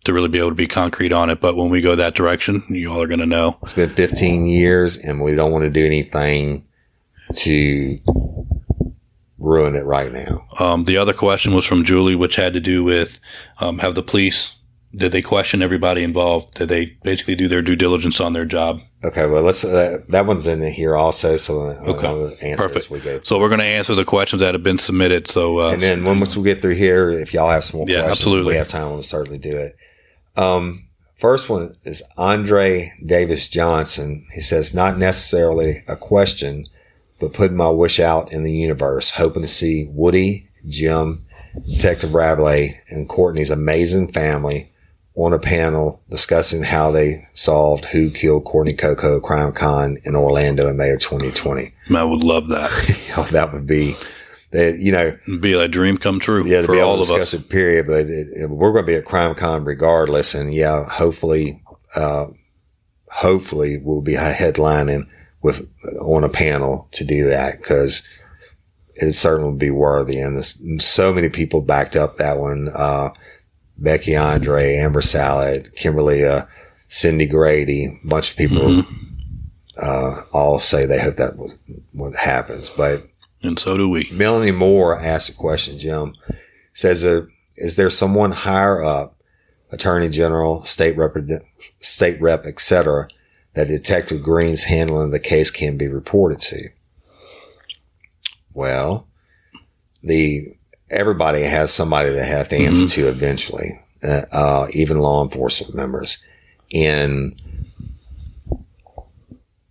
to 0.04 0.12
really 0.12 0.28
be 0.28 0.38
able 0.38 0.48
to 0.50 0.54
be 0.56 0.66
concrete 0.66 1.12
on 1.12 1.30
it. 1.30 1.40
But 1.40 1.56
when 1.56 1.70
we 1.70 1.80
go 1.80 1.94
that 1.94 2.14
direction, 2.14 2.64
you 2.68 2.90
all 2.92 3.00
are 3.00 3.06
going 3.06 3.20
to 3.20 3.26
know. 3.26 3.58
It's 3.62 3.72
been 3.72 3.90
15 3.90 4.46
years 4.46 4.96
and 4.98 5.22
we 5.22 5.34
don't 5.34 5.52
want 5.52 5.64
to 5.64 5.70
do 5.70 5.86
anything 5.86 6.66
to 7.36 7.96
ruin 9.38 9.76
it 9.76 9.84
right 9.84 10.12
now. 10.12 10.46
Um, 10.58 10.84
the 10.84 10.96
other 10.96 11.12
question 11.12 11.54
was 11.54 11.64
from 11.64 11.84
Julie, 11.84 12.14
which 12.16 12.36
had 12.36 12.54
to 12.54 12.60
do 12.60 12.82
with 12.82 13.20
um, 13.58 13.78
have 13.78 13.94
the 13.94 14.02
police 14.02 14.54
did 14.96 15.12
they 15.12 15.22
question 15.22 15.62
everybody 15.62 16.02
involved? 16.02 16.54
Did 16.54 16.68
they 16.68 16.86
basically 17.02 17.34
do 17.34 17.48
their 17.48 17.62
due 17.62 17.76
diligence 17.76 18.20
on 18.20 18.32
their 18.32 18.44
job? 18.44 18.80
Okay, 19.04 19.26
well, 19.26 19.42
let's. 19.42 19.64
Uh, 19.64 19.98
that 20.08 20.26
one's 20.26 20.46
in 20.46 20.62
here 20.72 20.96
also, 20.96 21.36
so 21.36 21.60
Okay. 21.62 22.54
Perfect. 22.56 22.76
as 22.76 22.90
we 22.90 23.00
go. 23.00 23.20
So 23.22 23.38
we're 23.38 23.48
going 23.48 23.60
to 23.60 23.66
answer 23.66 23.94
the 23.94 24.04
questions 24.04 24.40
that 24.40 24.54
have 24.54 24.62
been 24.62 24.78
submitted. 24.78 25.26
So 25.26 25.58
uh, 25.60 25.72
and 25.72 25.82
then 25.82 26.04
once 26.04 26.36
we 26.36 26.44
get 26.44 26.60
through 26.62 26.74
here, 26.76 27.10
if 27.10 27.34
y'all 27.34 27.50
have 27.50 27.64
some 27.64 27.78
more 27.78 27.86
Yeah, 27.88 28.00
questions, 28.04 28.20
absolutely. 28.20 28.52
we 28.52 28.56
have 28.56 28.68
time, 28.68 28.90
we'll 28.92 29.02
certainly 29.02 29.38
do 29.38 29.56
it. 29.56 29.76
Um, 30.36 30.86
first 31.18 31.48
one 31.50 31.76
is 31.84 32.02
Andre 32.16 32.90
Davis 33.04 33.48
Johnson. 33.48 34.26
He 34.32 34.40
says, 34.40 34.74
not 34.74 34.96
necessarily 34.98 35.82
a 35.88 35.96
question, 35.96 36.64
but 37.20 37.32
putting 37.32 37.56
my 37.56 37.70
wish 37.70 38.00
out 38.00 38.32
in 38.32 38.42
the 38.42 38.52
universe, 38.52 39.10
hoping 39.10 39.42
to 39.42 39.48
see 39.48 39.86
Woody, 39.90 40.48
Jim, 40.68 41.24
Detective 41.68 42.14
Rabelais, 42.14 42.80
and 42.88 43.08
Courtney's 43.08 43.50
amazing 43.50 44.12
family 44.12 44.70
on 45.16 45.32
a 45.32 45.38
panel 45.38 46.02
discussing 46.10 46.62
how 46.64 46.90
they 46.90 47.26
solved 47.34 47.84
who 47.86 48.10
killed 48.10 48.44
Courtney 48.44 48.74
Coco 48.74 49.20
CrimeCon 49.20 49.96
in 50.04 50.16
Orlando 50.16 50.66
in 50.68 50.76
May 50.76 50.90
of 50.90 51.00
2020. 51.00 51.72
I 51.94 52.02
would 52.04 52.24
love 52.24 52.48
that. 52.48 52.70
That 53.30 53.52
would 53.52 53.66
be, 53.66 53.94
that, 54.50 54.78
you 54.80 54.90
know, 54.90 55.16
It'd 55.28 55.40
be 55.40 55.52
a 55.52 55.68
dream 55.68 55.98
come 55.98 56.18
true 56.18 56.44
yeah, 56.44 56.62
to 56.62 56.66
for 56.66 56.72
be 56.72 56.80
all 56.80 56.96
to 56.96 57.14
of 57.14 57.20
us. 57.20 57.32
it, 57.32 57.48
period. 57.48 57.86
But 57.86 58.06
it, 58.06 58.26
it- 58.34 58.50
we're 58.50 58.72
going 58.72 58.84
to 58.84 58.90
be 58.92 58.96
at 58.96 59.04
CrimeCon 59.04 59.64
regardless, 59.64 60.34
and 60.34 60.52
yeah, 60.52 60.84
hopefully, 60.88 61.62
uh, 61.94 62.26
hopefully 63.08 63.78
we'll 63.82 64.00
be 64.00 64.14
headlining 64.14 65.06
with 65.42 65.68
on 66.00 66.24
a 66.24 66.28
panel 66.28 66.88
to 66.92 67.04
do 67.04 67.28
that 67.28 67.58
because 67.58 68.02
it 68.96 69.12
certainly 69.12 69.50
would 69.50 69.58
be 69.60 69.70
worthy. 69.70 70.18
And 70.18 70.44
so 70.82 71.12
many 71.14 71.28
people 71.28 71.60
backed 71.60 71.94
up 71.96 72.16
that 72.16 72.38
one. 72.38 72.68
Uh, 72.74 73.10
Becky 73.78 74.16
Andre, 74.16 74.76
Amber 74.76 75.02
Salad, 75.02 75.74
Kimberly, 75.74 76.24
uh, 76.24 76.42
Cindy 76.88 77.26
Grady, 77.26 77.86
a 77.86 78.06
bunch 78.06 78.30
of 78.30 78.36
people, 78.36 78.68
Mhm. 78.68 78.86
uh, 79.82 80.22
all 80.32 80.58
say 80.58 80.86
they 80.86 81.00
hope 81.00 81.16
that 81.16 81.36
was 81.36 81.56
what 81.92 82.14
happens, 82.16 82.70
but 82.70 83.08
And 83.42 83.58
so 83.58 83.76
do 83.76 83.88
we. 83.88 84.08
Melanie 84.12 84.52
Moore 84.52 84.98
asked 84.98 85.28
a 85.28 85.34
question, 85.34 85.78
Jim. 85.78 86.14
Says, 86.72 87.04
uh, 87.04 87.22
is 87.56 87.76
there 87.76 87.90
someone 87.90 88.32
higher 88.32 88.82
up, 88.82 89.16
attorney 89.70 90.08
general, 90.08 90.64
state 90.64 90.96
rep, 90.96 91.14
state 91.80 92.20
rep, 92.20 92.46
et 92.46 92.58
cetera, 92.60 93.08
that 93.54 93.68
Detective 93.68 94.22
Green's 94.22 94.64
handling 94.64 95.06
of 95.06 95.10
the 95.10 95.18
case 95.20 95.50
can 95.50 95.76
be 95.76 95.88
reported 95.88 96.40
to? 96.40 96.68
Well, 98.54 99.08
the, 100.02 100.56
everybody 100.94 101.42
has 101.42 101.72
somebody 101.72 102.10
they 102.10 102.26
have 102.26 102.48
to 102.48 102.56
answer 102.56 102.86
to 102.86 103.08
eventually, 103.08 103.80
uh, 104.02 104.22
uh, 104.32 104.66
even 104.72 104.98
law 104.98 105.22
enforcement 105.22 105.74
members. 105.74 106.18
And 106.72 107.40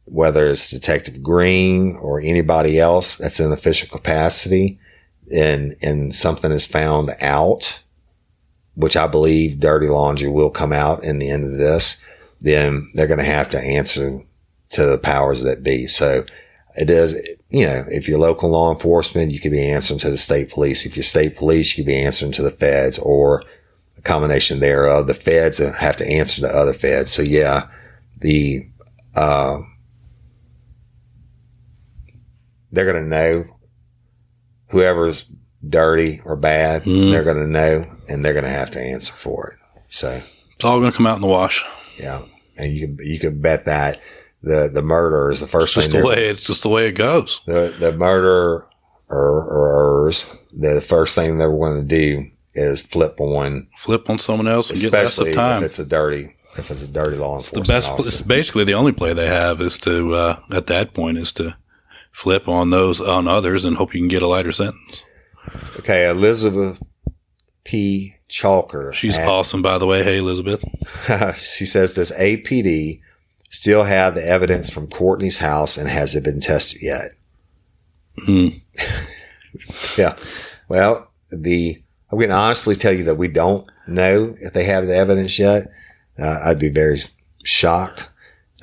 whether 0.06 0.52
it's 0.52 0.70
Detective 0.70 1.24
Green 1.24 1.96
or 1.96 2.20
anybody 2.20 2.80
else 2.80 3.16
that's 3.16 3.40
in 3.40 3.52
official 3.52 3.90
capacity 3.90 4.80
and, 5.34 5.76
and 5.82 6.14
something 6.14 6.52
is 6.52 6.68
found 6.68 7.16
out, 7.20 7.82
which 8.76 8.96
I 8.96 9.08
believe 9.08 9.60
dirty 9.60 9.88
laundry 9.88 10.30
will 10.30 10.52
come 10.52 10.74
out 10.74 11.04
in 11.04 11.20
the 11.20 11.32
end 11.32 11.46
of 11.46 11.58
this, 11.58 11.98
then 12.40 12.92
they're 12.94 13.08
going 13.08 13.20
to 13.20 13.24
have 13.24 13.50
to 13.52 13.60
answer 13.60 14.22
to 14.72 14.86
the 14.86 14.98
powers 14.98 15.42
that 15.44 15.64
be. 15.64 15.88
So 15.88 16.26
it 16.76 16.90
is, 16.90 17.14
you 17.50 17.66
know, 17.66 17.84
if 17.88 18.08
you're 18.08 18.18
local 18.18 18.50
law 18.50 18.74
enforcement, 18.74 19.32
you 19.32 19.40
could 19.40 19.52
be 19.52 19.70
answering 19.70 20.00
to 20.00 20.10
the 20.10 20.18
state 20.18 20.50
police. 20.50 20.86
If 20.86 20.96
you're 20.96 21.04
state 21.04 21.38
police, 21.38 21.78
you 21.78 21.84
could 21.84 21.88
be 21.90 21.98
answering 22.04 22.32
to 22.34 22.42
the 22.42 22.52
feds 22.52 22.98
or 22.98 23.44
a 23.98 24.02
combination 24.02 24.60
thereof. 24.60 25.08
The 25.08 25.14
feds 25.14 25.60
have 25.60 25.98
to 25.98 26.08
answer 26.08 26.42
to 26.42 26.54
other 26.56 26.74
feds. 26.74 27.12
So 27.12 27.22
yeah, 27.22 27.68
the, 28.20 28.68
uh, 29.16 29.60
they're 32.72 32.92
going 32.92 33.04
to 33.04 33.10
know 33.10 33.46
whoever's 34.70 35.26
dirty 35.68 36.22
or 36.26 36.36
bad, 36.36 36.84
Mhm. 36.84 37.12
they're 37.12 37.24
going 37.24 37.38
to 37.38 37.48
know 37.48 37.86
and 38.10 38.26
they're 38.26 38.34
going 38.34 38.44
to 38.46 38.50
have 38.50 38.72
to 38.72 38.82
answer 38.82 39.14
for 39.14 39.52
it. 39.52 39.82
So 39.88 40.22
It's 40.56 40.66
all 40.66 40.80
going 40.80 40.92
to 40.92 40.98
come 40.98 41.06
out 41.08 41.16
in 41.18 41.22
the 41.22 41.28
wash. 41.28 41.64
yeah. 41.98 42.24
And 42.58 42.72
you 42.74 42.88
can, 42.88 42.98
you 43.06 43.20
can 43.20 43.42
bet 43.42 43.66
that 43.66 44.00
the, 44.44 44.70
the 44.72 44.82
murderer 44.82 45.32
is 45.32 45.40
the 45.40 45.48
first 45.48 45.76
It's 45.78 45.86
just 45.86 45.92
thing 45.92 46.02
the 46.02 46.08
way. 46.08 46.28
It's 46.28 46.42
just 46.44 46.64
the 46.64 46.70
way 46.70 46.88
it 46.88 46.94
goes. 46.94 47.42
the, 47.46 47.76
the 47.80 47.94
murderer 47.94 48.68
or, 49.10 50.12
the 50.52 50.82
first 50.82 51.16
thing 51.16 51.38
they're 51.38 51.50
going 51.50 51.82
to 51.82 51.88
do 51.88 52.30
is 52.54 52.82
flip 52.82 53.20
on, 53.20 53.68
Flip 53.78 54.10
on 54.10 54.20
someone 54.20 54.48
else 54.48 54.70
and 54.70 54.80
get 54.80 54.92
less 54.92 55.18
of 55.18 55.32
time. 55.34 55.64
if 55.64 55.70
it's 55.70 55.80
a 55.80 55.86
dirty, 55.86 56.36
if 56.58 56.70
it's 56.70 56.84
a 56.84 56.88
dirty 56.88 57.18
law 57.18 57.38
enforcement, 57.38 57.66
the 57.66 57.74
best. 57.74 57.90
officer. 57.90 58.10
It's 58.10 58.22
basically 58.22 58.64
the 58.64 58.76
only 58.76 58.92
play 58.92 59.14
they 59.14 59.28
have 59.28 59.62
is 59.62 59.78
to 59.80 60.14
uh, 60.14 60.40
at 60.52 60.68
that 60.68 60.94
point 60.94 61.18
is 61.18 61.34
to 61.34 61.56
flip 62.12 62.48
on 62.48 62.70
those 62.70 63.02
on 63.02 63.28
others 63.28 63.66
and 63.66 63.78
hope 63.78 63.94
you 63.96 64.02
can 64.02 64.08
get 64.08 64.22
a 64.22 64.28
lighter 64.28 64.52
sentence. 64.52 65.02
Okay. 65.80 66.08
Elizabeth 66.08 66.82
P. 67.64 68.16
Chalker. 68.30 68.94
She's 68.94 69.18
at- 69.18 69.28
awesome, 69.28 69.62
by 69.62 69.78
the 69.78 69.86
way. 69.88 70.04
Hey, 70.04 70.18
Elizabeth. 70.18 70.64
she 71.38 71.66
says, 71.66 71.94
does 71.94 72.12
APD 72.12 73.02
still 73.54 73.84
have 73.84 74.16
the 74.16 74.28
evidence 74.28 74.72
from 74.72 74.88
Courtney's 74.88 75.38
house 75.38 75.78
and 75.78 75.88
has 75.88 76.16
it 76.16 76.24
been 76.24 76.40
tested 76.40 76.82
yet? 76.82 77.12
Hmm. 78.26 78.48
Yeah. 79.96 80.18
Well, 80.68 81.12
the, 81.32 81.80
I'm 82.12 82.18
going 82.18 82.30
to 82.30 82.36
honestly 82.36 82.76
tell 82.76 82.92
you 82.92 83.04
that 83.04 83.18
we 83.18 83.28
don't 83.28 83.70
know 83.88 84.34
if 84.40 84.54
they 84.54 84.64
have 84.64 84.88
the 84.88 84.96
evidence 84.96 85.38
yet. 85.38 85.68
Uh, 86.18 86.40
I'd 86.44 86.58
be 86.58 86.70
very 86.70 87.04
shocked, 87.44 88.10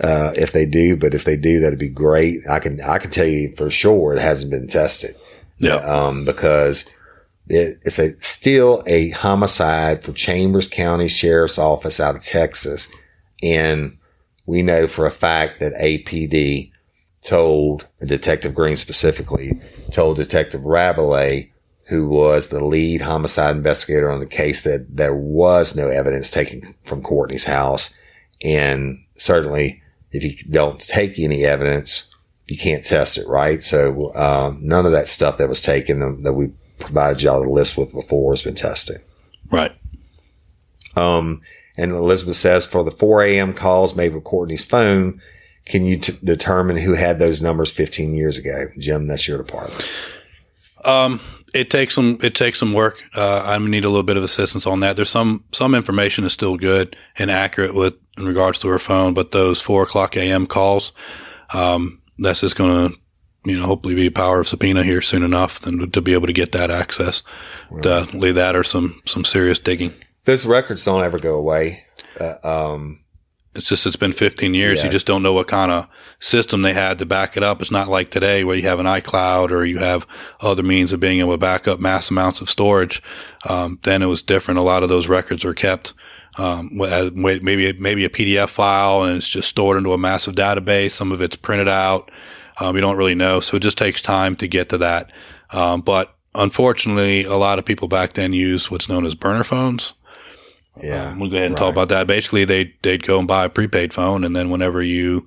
uh, 0.03 0.33
if 0.35 0.51
they 0.51 0.67
do, 0.67 0.97
but 0.97 1.15
if 1.15 1.25
they 1.25 1.37
do, 1.37 1.61
that'd 1.61 1.79
be 1.79 1.89
great. 1.89 2.41
I 2.51 2.59
can, 2.59 2.81
I 2.81 2.99
can 2.99 3.13
tell 3.13 3.27
you 3.27 3.55
for 3.57 3.71
sure 3.71 4.15
it 4.15 4.21
hasn't 4.21 4.51
been 4.51 4.67
tested. 4.67 5.15
Yeah. 5.59 5.77
Um, 5.77 6.25
because 6.25 6.87
it, 7.49 7.79
it's 7.85 8.01
a 8.01 8.19
still 8.19 8.83
a 8.87 9.11
homicide 9.11 10.03
for 10.03 10.13
Chambers 10.13 10.67
County 10.67 11.07
Sheriff's 11.07 11.59
Office 11.59 12.01
out 12.01 12.17
of 12.17 12.25
Texas. 12.25 12.89
And 13.45 13.97
we 14.51 14.63
know 14.63 14.89
for 14.89 15.07
a 15.07 15.13
fact 15.13 15.61
that 15.61 15.75
APD 15.75 16.73
told 17.23 17.87
Detective 17.99 18.53
Green 18.53 18.77
specifically 18.77 19.61
told 19.93 20.17
Detective 20.17 20.65
Rabelais, 20.65 21.53
who 21.87 22.09
was 22.09 22.49
the 22.49 22.65
lead 22.65 23.03
homicide 23.03 23.55
investigator 23.55 24.11
on 24.11 24.19
the 24.19 24.27
case 24.27 24.65
that 24.65 24.97
there 24.97 25.15
was 25.15 25.77
no 25.77 25.87
evidence 25.87 26.31
taken 26.31 26.75
from 26.85 27.01
Courtney's 27.01 27.45
house. 27.45 27.95
And 28.45 29.05
certainly 29.17 29.83
if 30.11 30.25
you 30.25 30.51
don't 30.51 30.81
take 30.81 31.17
any 31.21 31.45
evidence, 31.45 32.09
you 32.49 32.59
can't 32.59 32.85
test 32.85 33.19
it, 33.19 33.29
right? 33.29 33.63
So, 33.63 34.13
um, 34.17 34.59
none 34.61 34.85
of 34.85 34.91
that 34.91 35.07
stuff 35.07 35.39
that 35.39 35.49
was 35.49 35.61
taken 35.61 36.03
um, 36.03 36.25
that 36.25 36.33
we 36.33 36.51
provided 36.81 37.23
y'all 37.23 37.41
the 37.41 37.49
list 37.49 37.77
with 37.77 37.93
before 37.93 38.33
has 38.33 38.43
been 38.43 38.57
tested. 38.57 39.01
Right. 39.49 39.77
Um, 40.97 41.43
and 41.81 41.93
Elizabeth 41.93 42.37
says 42.37 42.67
for 42.67 42.85
the 42.85 42.91
4 42.91 43.23
a.m. 43.23 43.55
calls 43.55 43.95
made 43.95 44.15
with 44.15 44.25
Courtney's 44.25 44.65
phone, 44.65 45.21
can 45.65 45.87
you 45.87 45.99
t- 45.99 46.19
determine 46.23 46.77
who 46.77 46.95
had 46.95 47.19
those 47.19 47.43
numbers 47.43 47.71
15 47.71 48.15
years 48.15 48.39
ago? 48.39 48.67
Jim, 48.79 49.07
that's 49.07 49.27
your 49.27 49.39
department. 49.39 49.91
Um, 50.85 51.21
it 51.53 51.71
takes 51.71 51.95
some 51.95 52.19
it 52.23 52.35
takes 52.35 52.59
some 52.59 52.73
work. 52.73 53.03
Uh, 53.15 53.43
I 53.45 53.59
need 53.59 53.85
a 53.85 53.89
little 53.89 54.03
bit 54.03 54.17
of 54.17 54.23
assistance 54.23 54.67
on 54.67 54.81
that. 54.81 54.97
There's 54.97 55.11
some 55.11 55.45
some 55.53 55.75
information 55.75 56.25
is 56.25 56.33
still 56.33 56.57
good 56.57 56.97
and 57.19 57.31
accurate 57.31 57.75
with 57.75 57.95
in 58.17 58.25
regards 58.27 58.59
to 58.61 58.69
her 58.69 58.79
phone, 58.79 59.15
but 59.15 59.33
those 59.33 59.61
four 59.61 59.83
o'clock 59.83 60.17
a.m. 60.17 60.47
calls, 60.47 60.93
um, 61.53 62.01
that's 62.19 62.41
just 62.41 62.57
going 62.57 62.93
to 62.93 62.99
you 63.45 63.59
know 63.59 63.67
hopefully 63.67 63.95
be 63.95 64.07
a 64.07 64.13
power 64.13 64.41
of 64.41 64.49
subpoena 64.49 64.85
here 64.85 65.03
soon 65.03 65.23
enough 65.23 65.61
than 65.61 65.91
to 65.91 66.01
be 66.01 66.13
able 66.13 66.27
to 66.27 66.33
get 66.33 66.53
that 66.53 66.71
access. 66.71 67.23
Definitely 67.81 68.33
that 68.33 68.55
or 68.57 68.65
some 68.65 69.03
some 69.07 69.25
serious 69.25 69.59
digging. 69.59 69.93
Those 70.25 70.47
records 70.47 70.85
don't 70.85 71.03
ever 71.03 71.19
go 71.19 71.35
away. 71.35 71.85
Uh, 72.21 72.35
um, 72.45 73.01
It's 73.55 73.67
just 73.69 73.87
it's 73.87 73.97
been 73.97 74.13
15 74.13 74.55
years. 74.55 74.79
Yeah. 74.79 74.87
You 74.87 74.91
just 74.93 75.07
don't 75.07 75.23
know 75.23 75.33
what 75.33 75.49
kind 75.49 75.73
of 75.73 75.89
system 76.21 76.63
they 76.63 76.73
had 76.75 76.99
to 76.99 77.07
back 77.07 77.37
it 77.37 77.43
up. 77.43 77.61
It's 77.61 77.71
not 77.71 77.89
like 77.89 78.11
today 78.11 78.45
where 78.45 78.57
you 78.57 78.63
have 78.69 78.79
an 78.79 78.87
iCloud 78.87 79.51
or 79.51 79.65
you 79.65 79.79
have 79.79 80.07
other 80.41 80.63
means 80.63 80.93
of 80.93 81.01
being 81.01 81.21
able 81.21 81.33
to 81.33 81.39
back 81.39 81.67
up 81.67 81.81
mass 81.81 82.11
amounts 82.11 82.41
of 82.41 82.49
storage. 82.51 83.03
Um, 83.49 83.79
then 83.83 84.03
it 84.03 84.07
was 84.07 84.23
different. 84.23 84.59
A 84.61 84.63
lot 84.63 84.83
of 84.83 84.89
those 84.89 85.09
records 85.09 85.45
were 85.45 85.55
kept. 85.55 85.95
Um, 86.39 86.79
wi- 86.79 87.11
maybe 87.43 87.73
maybe 87.73 88.05
a 88.05 88.09
PDF 88.09 88.51
file 88.51 89.03
and 89.03 89.17
it's 89.17 89.29
just 89.29 89.49
stored 89.49 89.79
into 89.79 89.93
a 89.93 89.99
massive 89.99 90.37
database. 90.37 90.93
Some 90.93 91.11
of 91.11 91.21
it's 91.21 91.35
printed 91.37 91.69
out. 91.69 92.11
Um, 92.61 92.77
you 92.77 92.81
don't 92.83 92.97
really 92.97 93.17
know, 93.17 93.41
so 93.41 93.57
it 93.57 93.61
just 93.61 93.79
takes 93.79 94.01
time 94.03 94.37
to 94.37 94.47
get 94.47 94.69
to 94.69 94.79
that. 94.79 95.11
Um, 95.51 95.81
but 95.81 96.15
unfortunately, 96.37 97.25
a 97.25 97.35
lot 97.37 97.59
of 97.59 97.65
people 97.65 97.89
back 97.89 98.13
then 98.13 98.33
used 98.33 98.71
what's 98.71 98.89
known 98.89 99.05
as 99.07 99.15
burner 99.17 99.43
phones 99.45 99.93
Yeah. 100.83 101.11
Um, 101.11 101.19
we'll 101.21 101.31
go 101.31 101.37
ahead 101.37 101.47
and 101.47 101.55
Right. 101.55 101.61
talk 101.61 101.73
about 101.73 101.89
that. 101.91 102.07
Basically, 102.07 102.45
they 102.45 102.75
they'd 102.83 103.03
go 103.03 103.19
and 103.19 103.29
buy 103.29 103.45
a 103.45 103.49
prepaid 103.49 103.93
phone, 103.95 104.25
and 104.25 104.35
then 104.35 104.51
whenever 104.51 104.83
you 104.83 105.27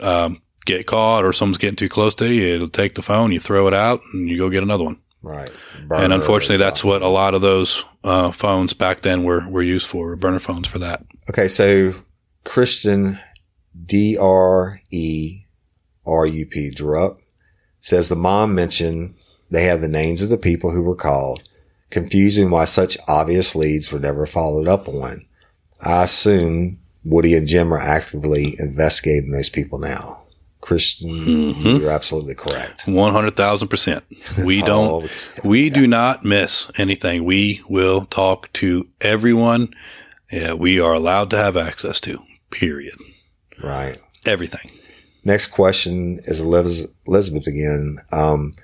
um, 0.00 0.40
get 0.66 0.86
caught 0.86 1.24
or 1.24 1.32
someone's 1.32 1.58
getting 1.58 1.76
too 1.76 1.88
close 1.88 2.14
to 2.16 2.32
you, 2.32 2.54
it'll 2.56 2.68
take 2.68 2.94
the 2.94 3.02
phone, 3.02 3.32
you 3.32 3.40
throw 3.40 3.66
it 3.68 3.74
out, 3.74 4.00
and 4.12 4.28
you 4.28 4.36
go 4.38 4.48
get 4.50 4.62
another 4.62 4.84
one. 4.84 4.98
Right. 5.22 5.50
and 5.90 6.12
unfortunately, 6.12 6.62
that's 6.62 6.84
what 6.84 7.00
a 7.00 7.08
lot 7.08 7.32
of 7.32 7.40
those 7.40 7.82
uh, 8.02 8.30
phones 8.30 8.74
back 8.74 9.00
then 9.00 9.24
were 9.24 9.48
were 9.48 9.62
used 9.62 9.86
for 9.86 10.14
burner 10.16 10.38
phones 10.40 10.68
for 10.68 10.78
that. 10.80 11.02
Okay, 11.30 11.48
so 11.48 11.94
Christian 12.44 13.18
D 13.86 14.18
R 14.18 14.80
E 14.90 15.44
R 16.06 16.26
U 16.26 16.46
P 16.46 16.70
Drup 16.70 17.16
says 17.80 18.08
the 18.10 18.16
mom 18.16 18.54
mentioned 18.54 19.14
they 19.50 19.64
have 19.64 19.80
the 19.80 19.88
names 19.88 20.20
of 20.22 20.28
the 20.28 20.36
people 20.36 20.70
who 20.72 20.82
were 20.82 20.94
called, 20.96 21.42
confusing 21.94 22.50
why 22.50 22.66
such 22.66 22.98
obvious 23.08 23.54
leads 23.54 23.90
were 23.90 23.98
never 23.98 24.26
followed 24.26 24.68
up 24.68 24.86
on. 24.88 25.24
I 25.80 26.02
assume 26.04 26.78
Woody 27.04 27.34
and 27.34 27.46
Jim 27.48 27.72
are 27.72 27.78
actively 27.80 28.54
investigating 28.58 29.30
those 29.30 29.48
people 29.48 29.78
now. 29.78 30.20
Christian, 30.60 31.10
Mhm. 31.54 31.80
you're 31.80 31.90
absolutely 31.90 32.34
correct. 32.34 32.86
One 32.88 33.12
hundred 33.12 33.36
thousand 33.36 33.68
percent. 33.68 34.02
We 34.44 34.60
don't. 34.62 35.08
we. 35.44 35.48
We 35.68 35.70
do 35.70 35.86
not 35.86 36.24
miss 36.24 36.70
anything. 36.78 37.24
We 37.24 37.62
will 37.68 38.06
talk 38.06 38.50
to 38.54 38.88
everyone. 39.00 39.74
Yeah, 40.32 40.54
we 40.54 40.80
are 40.80 40.94
allowed 40.94 41.30
to 41.30 41.36
have 41.36 41.56
access 41.56 42.00
to. 42.00 42.18
Period. 42.50 42.94
Right. 43.62 44.00
Everything. 44.26 44.70
Next 45.22 45.46
question 45.48 46.18
is 46.24 46.40
Elizabeth 46.40 47.46
again. 47.46 47.98
Um, 48.10 48.54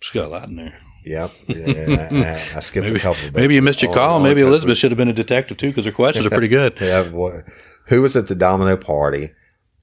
She's 0.00 0.12
got 0.12 0.26
a 0.26 0.28
lot 0.28 0.48
in 0.48 0.56
there. 0.56 0.78
Yep. 1.06 1.30
Yeah, 1.46 2.08
I, 2.52 2.56
I 2.56 2.60
skipped 2.60 2.84
Maybe- 2.86 2.98
a 2.98 3.02
couple. 3.02 3.30
Maybe 3.32 3.54
you 3.54 3.62
missed 3.62 3.80
your 3.80 3.94
call. 3.94 4.18
Maybe 4.20 4.40
Elizabeth 4.40 4.76
should 4.76 4.90
have 4.90 4.98
been 4.98 5.08
a 5.08 5.12
detective 5.12 5.56
too, 5.56 5.68
because 5.68 5.84
her 5.84 5.92
questions 5.92 6.26
are 6.26 6.30
pretty 6.30 6.48
good. 6.48 6.76
Yeah, 6.80 7.04
boy. 7.04 7.40
Who 7.86 8.02
was 8.02 8.16
at 8.16 8.26
the 8.26 8.34
domino 8.34 8.76
party? 8.76 9.30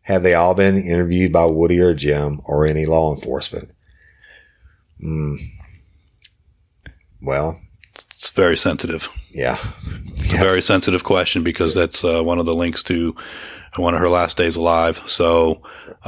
Have 0.03 0.21
they 0.23 0.33
all 0.33 0.53
been 0.53 0.75
interviewed 0.77 1.31
by 1.31 1.45
Woody 1.45 1.79
or 1.79 1.93
Jim 1.93 2.41
or 2.43 2.65
any 2.67 2.85
law 2.85 3.15
enforcement? 3.15 3.71
Hmm. 4.99 5.35
Well, 7.21 7.59
It's 8.15 8.29
very 8.31 8.57
sensitive. 8.57 9.09
yeah. 9.31 9.57
A 10.33 10.37
very 10.37 10.61
sensitive 10.61 11.03
question 11.05 11.43
because 11.43 11.73
that's 11.73 12.03
uh, 12.03 12.21
one 12.21 12.39
of 12.39 12.45
the 12.45 12.53
links 12.53 12.83
to 12.83 13.15
one 13.77 13.93
of 13.93 13.99
her 14.01 14.09
last 14.09 14.35
days 14.37 14.55
alive. 14.57 15.01
So, 15.05 15.61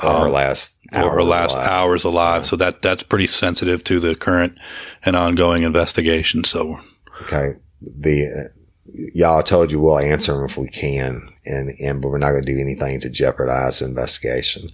Or 0.03 0.11
her 0.11 0.25
um, 0.27 0.31
last 0.31 0.74
or 0.93 1.23
last 1.23 1.55
alive. 1.55 1.67
hours 1.67 2.03
alive. 2.03 2.45
So 2.45 2.55
that 2.57 2.81
that's 2.81 3.03
pretty 3.03 3.27
sensitive 3.27 3.83
to 3.85 3.99
the 3.99 4.15
current 4.15 4.59
and 5.03 5.15
ongoing 5.15 5.63
investigation. 5.63 6.43
So 6.43 6.79
Okay. 7.23 7.53
The 7.81 8.27
uh, 8.27 8.99
y'all 9.13 9.43
told 9.43 9.71
you 9.71 9.79
we'll 9.79 9.99
answer 9.99 10.33
them 10.33 10.45
if 10.45 10.57
we 10.57 10.67
can, 10.67 11.29
and 11.45 11.69
and 11.79 12.01
but 12.01 12.09
we're 12.09 12.17
not 12.17 12.31
going 12.31 12.45
to 12.45 12.53
do 12.53 12.59
anything 12.59 12.99
to 12.99 13.09
jeopardize 13.09 13.79
the 13.79 13.85
investigation. 13.85 14.69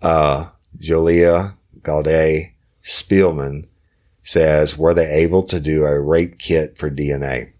Uh, 0.00 0.48
Julia 0.78 1.56
Gaudet 1.82 2.52
Spielman 2.82 3.66
says, 4.22 4.78
were 4.78 4.94
they 4.94 5.10
able 5.10 5.42
to 5.44 5.60
do 5.60 5.84
a 5.84 6.00
rape 6.00 6.38
kit 6.38 6.78
for 6.78 6.90
DNA? 6.90 7.52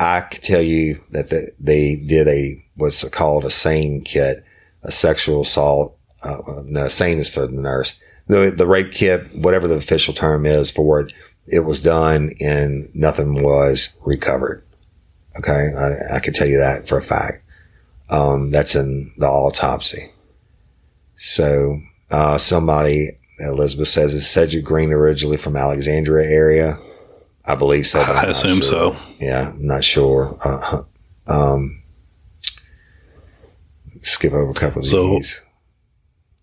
I 0.00 0.20
can 0.20 0.40
tell 0.40 0.62
you 0.62 1.02
that 1.10 1.30
the, 1.30 1.50
they 1.58 1.96
did 1.96 2.28
a 2.28 2.64
what's 2.76 3.02
called 3.08 3.44
a 3.44 3.50
SANE 3.50 4.02
kit, 4.02 4.44
a 4.82 4.92
sexual 4.92 5.42
assault. 5.42 5.97
Uh, 6.24 6.62
no, 6.64 6.88
SANE 6.88 7.18
is 7.18 7.30
for 7.30 7.46
the 7.46 7.52
nurse. 7.52 7.96
The 8.26 8.52
the 8.54 8.66
rape 8.66 8.92
kit, 8.92 9.34
whatever 9.34 9.66
the 9.68 9.76
official 9.76 10.12
term 10.14 10.44
is 10.46 10.70
for 10.70 11.00
it, 11.00 11.12
it 11.46 11.60
was 11.60 11.82
done 11.82 12.32
and 12.40 12.88
nothing 12.94 13.42
was 13.42 13.90
recovered. 14.04 14.64
Okay, 15.38 15.70
I, 15.76 16.16
I 16.16 16.20
can 16.20 16.34
tell 16.34 16.48
you 16.48 16.58
that 16.58 16.88
for 16.88 16.98
a 16.98 17.02
fact. 17.02 17.42
Um, 18.10 18.48
that's 18.48 18.74
in 18.74 19.12
the 19.18 19.26
autopsy. 19.26 20.10
So 21.16 21.80
uh, 22.10 22.38
somebody, 22.38 23.10
Elizabeth 23.40 23.88
says, 23.88 24.14
is 24.14 24.28
Cedric 24.28 24.64
Green 24.64 24.92
originally 24.92 25.36
from 25.36 25.56
Alexandria 25.56 26.28
area? 26.28 26.78
I 27.44 27.54
believe 27.54 27.86
so. 27.86 28.00
I 28.00 28.24
assume 28.24 28.60
sure. 28.60 28.62
so. 28.62 28.96
Yeah, 29.20 29.50
I'm 29.50 29.66
not 29.66 29.84
sure. 29.84 30.36
Uh, 30.44 30.82
um, 31.26 31.82
skip 34.02 34.32
over 34.32 34.48
a 34.48 34.52
couple 34.54 34.82
of 34.82 34.88
So- 34.88 35.08
these. 35.10 35.40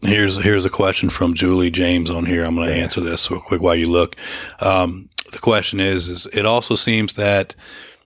Here's 0.05 0.37
here's 0.43 0.65
a 0.65 0.69
question 0.69 1.09
from 1.09 1.33
Julie 1.33 1.71
James 1.71 2.09
on 2.09 2.25
here. 2.25 2.43
I'm 2.45 2.55
going 2.55 2.67
to 2.67 2.75
Yeah. 2.75 2.83
answer 2.83 3.01
this 3.01 3.29
real 3.29 3.39
quick 3.41 3.61
while 3.61 3.75
you 3.75 3.89
look. 3.89 4.15
Um, 4.59 5.09
the 5.31 5.39
question 5.39 5.79
is: 5.79 6.07
is 6.07 6.25
it 6.33 6.45
also 6.45 6.75
seems 6.75 7.15
that, 7.15 7.55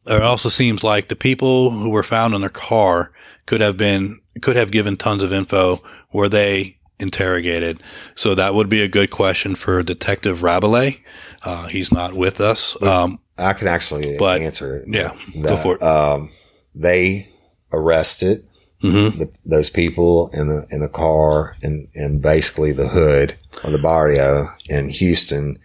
it 0.08 0.22
also 0.22 0.50
seems 0.50 0.84
like 0.84 1.08
the 1.10 1.16
people 1.16 1.72
who 1.72 1.90
were 1.90 2.04
found 2.04 2.34
in 2.34 2.42
their 2.42 2.50
car 2.50 3.12
could 3.46 3.62
have 3.62 3.78
been 3.78 4.20
could 4.42 4.56
have 4.56 4.72
given 4.72 4.98
tons 4.98 5.22
of 5.24 5.34
info. 5.34 5.82
Were 6.14 6.30
they 6.30 6.78
interrogated? 7.00 7.82
So 8.16 8.36
that 8.36 8.54
would 8.56 8.70
be 8.70 8.82
a 8.82 8.88
good 8.88 9.10
question 9.12 9.56
for 9.56 9.84
Detective 9.84 10.42
Rabelais. 10.44 11.00
Uh, 11.44 11.68
he's 11.68 11.92
not 11.92 12.14
with 12.14 12.42
us. 12.42 12.76
Um, 12.82 13.20
I 13.38 13.54
can 13.54 13.68
actually 13.68 14.18
But- 14.18 14.42
answer 14.42 14.78
it. 14.78 14.86
yeah, 14.88 15.12
it. 15.34 15.82
Um, 15.84 16.30
they 16.76 17.30
arrested 17.72 18.46
mhm. 18.82 19.18
the, 19.18 19.30
those 19.46 19.70
people 19.70 20.30
in 20.34 20.48
the 20.48 20.68
in 20.72 20.82
the 20.82 20.90
car 20.90 21.56
and 21.64 21.88
and 21.96 22.22
basically 22.22 22.72
the 22.72 22.88
hood 22.88 23.36
or 23.64 23.72
the 23.72 23.80
barrio 23.80 24.50
in 24.70 24.90
Houston, 24.90 25.60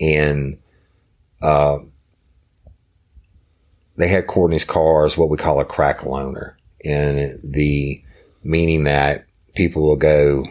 and 0.00 0.58
uh, 1.40 1.78
they 3.96 4.08
had 4.08 4.26
Courtney's 4.26 4.64
car 4.64 5.04
as 5.04 5.16
what 5.16 5.28
we 5.28 5.36
call 5.36 5.60
a 5.60 5.64
crack 5.64 6.00
loaner, 6.00 6.54
and 6.84 7.38
the 7.42 8.02
meaning 8.42 8.84
that 8.84 9.26
people 9.54 9.82
will 9.82 9.96
go 9.96 10.46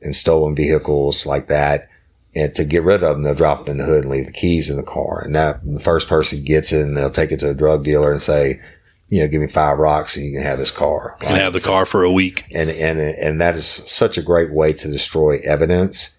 in 0.00 0.14
stolen 0.14 0.54
vehicles 0.54 1.26
like 1.26 1.48
that. 1.48 1.88
And 2.34 2.54
to 2.54 2.64
get 2.64 2.82
rid 2.82 3.02
of 3.02 3.16
them, 3.16 3.22
they'll 3.22 3.34
drop 3.34 3.64
them 3.64 3.72
in 3.72 3.78
the 3.78 3.84
hood 3.84 4.02
and 4.02 4.10
leave 4.10 4.26
the 4.26 4.32
keys 4.32 4.68
in 4.68 4.76
the 4.76 4.82
car. 4.82 5.22
And 5.24 5.34
that 5.34 5.64
the 5.64 5.80
first 5.80 6.06
person 6.06 6.44
gets 6.44 6.70
it, 6.70 6.82
and 6.82 6.96
they'll 6.96 7.10
take 7.10 7.32
it 7.32 7.40
to 7.40 7.50
a 7.50 7.54
drug 7.54 7.82
dealer 7.82 8.12
and 8.12 8.20
say, 8.20 8.60
you 9.08 9.20
know, 9.20 9.28
give 9.28 9.40
me 9.40 9.46
five 9.46 9.78
rocks 9.78 10.16
and 10.16 10.26
you 10.26 10.32
can 10.32 10.42
have 10.42 10.58
this 10.58 10.70
car. 10.70 11.16
You 11.20 11.26
can 11.28 11.36
have 11.36 11.52
the 11.52 11.60
car 11.60 11.86
for 11.86 12.02
a 12.02 12.10
week. 12.10 12.44
and 12.52 12.70
and 12.70 12.98
and 13.00 13.40
that 13.40 13.54
is 13.56 13.82
such 13.86 14.18
a 14.18 14.22
great 14.22 14.52
way 14.52 14.72
to 14.72 14.88
destroy 14.90 15.38
evidence 15.44 16.10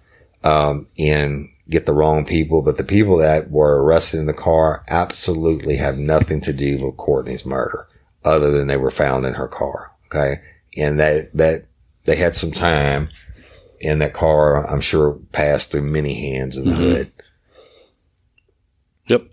um, 0.43 0.87
and 0.97 1.49
get 1.69 1.85
the 1.85 1.93
wrong 1.93 2.25
people. 2.25 2.61
But 2.61 2.77
the 2.77 2.83
people 2.85 3.17
that 3.17 3.51
were 3.51 3.83
arrested 3.83 4.19
in 4.19 4.25
the 4.25 4.33
car 4.33 4.83
absolutely 4.89 5.75
have 5.77 5.97
nothing 5.97 6.39
to 6.41 6.53
do 6.53 6.85
with 6.85 6.95
Courtney's 6.97 7.45
murder, 7.45 7.87
other 8.23 8.51
than 8.51 8.67
they 8.67 8.77
were 8.77 8.91
found 8.91 9.25
in 9.25 9.33
her 9.33 9.47
car. 9.49 9.91
Okay, 10.05 10.39
and 10.77 10.97
that 10.99 11.35
that 11.35 11.65
they 12.05 12.15
had 12.15 12.35
some 12.35 12.51
time 12.51 13.09
in 13.81 13.99
that 13.99 14.13
car. 14.13 14.65
I'm 14.65 14.79
sure 14.81 15.19
passed 15.33 15.71
through 15.71 15.81
many 15.81 16.13
hands 16.13 16.55
in 16.55 16.65
the 16.69 16.71
Mhm. 16.71 16.77
hood. 16.77 17.11
Yep. 19.07 19.23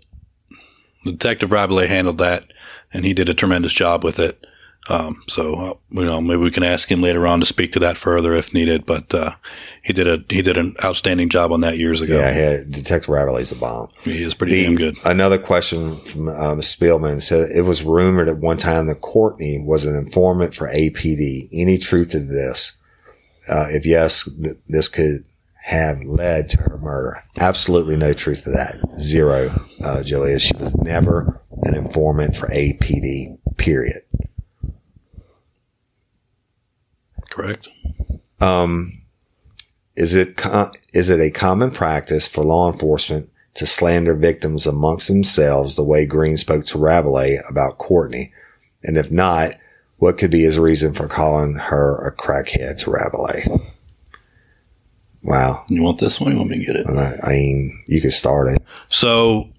Detective 1.05 1.51
Rabelais 1.51 1.87
handled 1.87 2.17
that, 2.17 2.45
and 2.95 3.05
he 3.05 3.13
did 3.13 3.29
a 3.29 3.33
tremendous 3.33 3.73
job 3.73 4.03
with 4.03 4.19
it. 4.19 4.45
Um, 4.87 5.23
so 5.27 5.55
uh, 5.55 5.73
you 5.89 6.05
know, 6.05 6.21
maybe 6.21 6.41
we 6.41 6.51
can 6.51 6.63
ask 6.63 6.91
him 6.91 7.01
later 7.01 7.25
on 7.25 7.39
to 7.39 7.45
speak 7.45 7.71
to 7.71 7.79
that 7.79 7.97
further 7.97 8.33
if 8.33 8.53
needed. 8.53 8.85
But 8.85 9.13
uh, 9.13 9.35
he 9.81 9.93
did 9.93 10.07
a 10.07 10.23
he 10.29 10.41
did 10.41 10.57
an 10.57 10.75
outstanding 10.83 11.29
job 11.29 11.51
on 11.51 11.61
that 11.61 11.77
years 11.77 12.01
ago. 12.01 12.15
Yeah, 12.15 12.33
he 12.33 12.39
had, 12.39 12.71
Detective 12.71 13.09
Rabelais 13.09 13.51
a 13.51 13.55
bomb. 13.55 13.89
He 14.03 14.21
is 14.21 14.35
pretty 14.35 14.63
damn 14.63 14.75
good. 14.75 14.97
Another 15.03 15.39
question 15.39 15.99
from 16.01 16.27
um, 16.29 16.59
Spielman 16.59 17.21
said 17.21 17.49
it 17.51 17.63
was 17.63 17.83
rumored 17.83 18.29
at 18.29 18.37
one 18.37 18.57
time 18.57 18.85
that 18.87 19.01
Courtney 19.01 19.59
was 19.59 19.85
an 19.85 19.95
informant 19.95 20.53
for 20.53 20.67
APD. 20.67 21.47
Any 21.51 21.77
truth 21.79 22.09
to 22.09 22.19
this? 22.19 22.77
Uh, 23.49 23.67
if 23.69 23.85
yes, 23.85 24.29
th- 24.41 24.57
this 24.67 24.87
could 24.87 25.25
have 25.65 25.99
led 26.03 26.47
to 26.47 26.57
her 26.57 26.77
murder. 26.77 27.23
Absolutely 27.39 27.97
no 27.97 28.13
truth 28.13 28.43
to 28.43 28.51
that. 28.51 28.77
Zero, 28.93 29.65
uh, 29.83 30.03
Julia. 30.03 30.37
She 30.37 30.55
was 30.57 30.75
never 30.75 31.41
an 31.63 31.75
informant 31.75 32.37
for 32.37 32.47
APD, 32.47 33.37
period. 33.57 34.01
Correct. 37.29 37.67
Um, 38.39 39.01
is 39.95 40.13
it 40.13 40.37
co- 40.37 40.71
is 40.93 41.09
it 41.09 41.19
a 41.19 41.31
common 41.31 41.71
practice 41.71 42.27
for 42.27 42.43
law 42.43 42.71
enforcement 42.71 43.29
to 43.55 43.65
slander 43.65 44.13
victims 44.13 44.67
amongst 44.67 45.07
themselves 45.07 45.75
the 45.75 45.83
way 45.83 46.05
Green 46.05 46.37
spoke 46.37 46.65
to 46.67 46.77
Rabelais 46.77 47.39
about 47.49 47.77
Courtney? 47.77 48.33
And 48.83 48.97
if 48.97 49.09
not, 49.09 49.55
what 49.97 50.17
could 50.17 50.31
be 50.31 50.41
his 50.41 50.59
reason 50.59 50.93
for 50.93 51.07
calling 51.07 51.55
her 51.55 52.05
a 52.05 52.13
crackhead 52.15 52.77
to 52.79 52.91
Rabelais? 52.91 53.47
Wow. 55.23 55.65
You 55.69 55.81
want 55.81 55.99
this 55.99 56.19
one? 56.19 56.31
You 56.31 56.37
want 56.37 56.51
me 56.51 56.59
to 56.59 56.65
get 56.65 56.75
it? 56.75 56.87
I, 56.87 57.15
I 57.23 57.29
mean, 57.31 57.83
you 57.87 57.99
can 57.99 58.11
start 58.11 58.47
it. 58.49 58.61
So, 58.89 59.49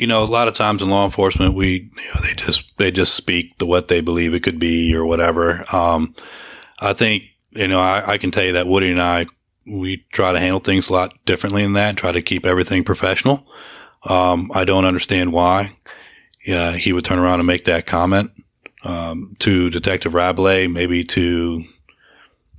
you 0.00 0.06
know, 0.06 0.22
a 0.22 0.24
lot 0.24 0.48
of 0.48 0.54
times 0.54 0.80
in 0.82 0.88
law 0.88 1.04
enforcement, 1.04 1.54
we 1.54 1.90
you 1.94 2.14
know 2.14 2.20
they 2.22 2.34
just 2.34 2.64
they 2.78 2.90
just 2.90 3.14
speak 3.14 3.58
the 3.58 3.66
what 3.66 3.88
they 3.88 4.00
believe 4.00 4.32
it 4.32 4.42
could 4.42 4.58
be 4.58 4.94
or 4.94 5.04
whatever. 5.04 5.64
Um, 5.76 6.14
I 6.78 6.94
think 6.94 7.24
you 7.50 7.68
know 7.68 7.80
I, 7.80 8.12
I 8.14 8.18
can 8.18 8.30
tell 8.30 8.44
you 8.44 8.52
that 8.54 8.66
Woody 8.66 8.90
and 8.90 9.02
I 9.02 9.26
we 9.66 10.06
try 10.10 10.32
to 10.32 10.40
handle 10.40 10.60
things 10.60 10.88
a 10.88 10.92
lot 10.94 11.12
differently 11.26 11.62
than 11.64 11.74
that. 11.74 11.98
Try 11.98 12.12
to 12.12 12.22
keep 12.22 12.46
everything 12.46 12.82
professional. 12.82 13.46
Um, 14.04 14.50
I 14.54 14.64
don't 14.64 14.86
understand 14.86 15.32
why. 15.34 15.76
uh, 16.50 16.72
he 16.72 16.92
would 16.94 17.04
turn 17.04 17.18
around 17.18 17.40
and 17.40 17.46
make 17.46 17.66
that 17.66 17.86
comment 17.86 18.30
um, 18.84 19.36
to 19.40 19.68
Detective 19.68 20.14
Rabelais, 20.14 20.66
maybe 20.68 21.04
to 21.04 21.64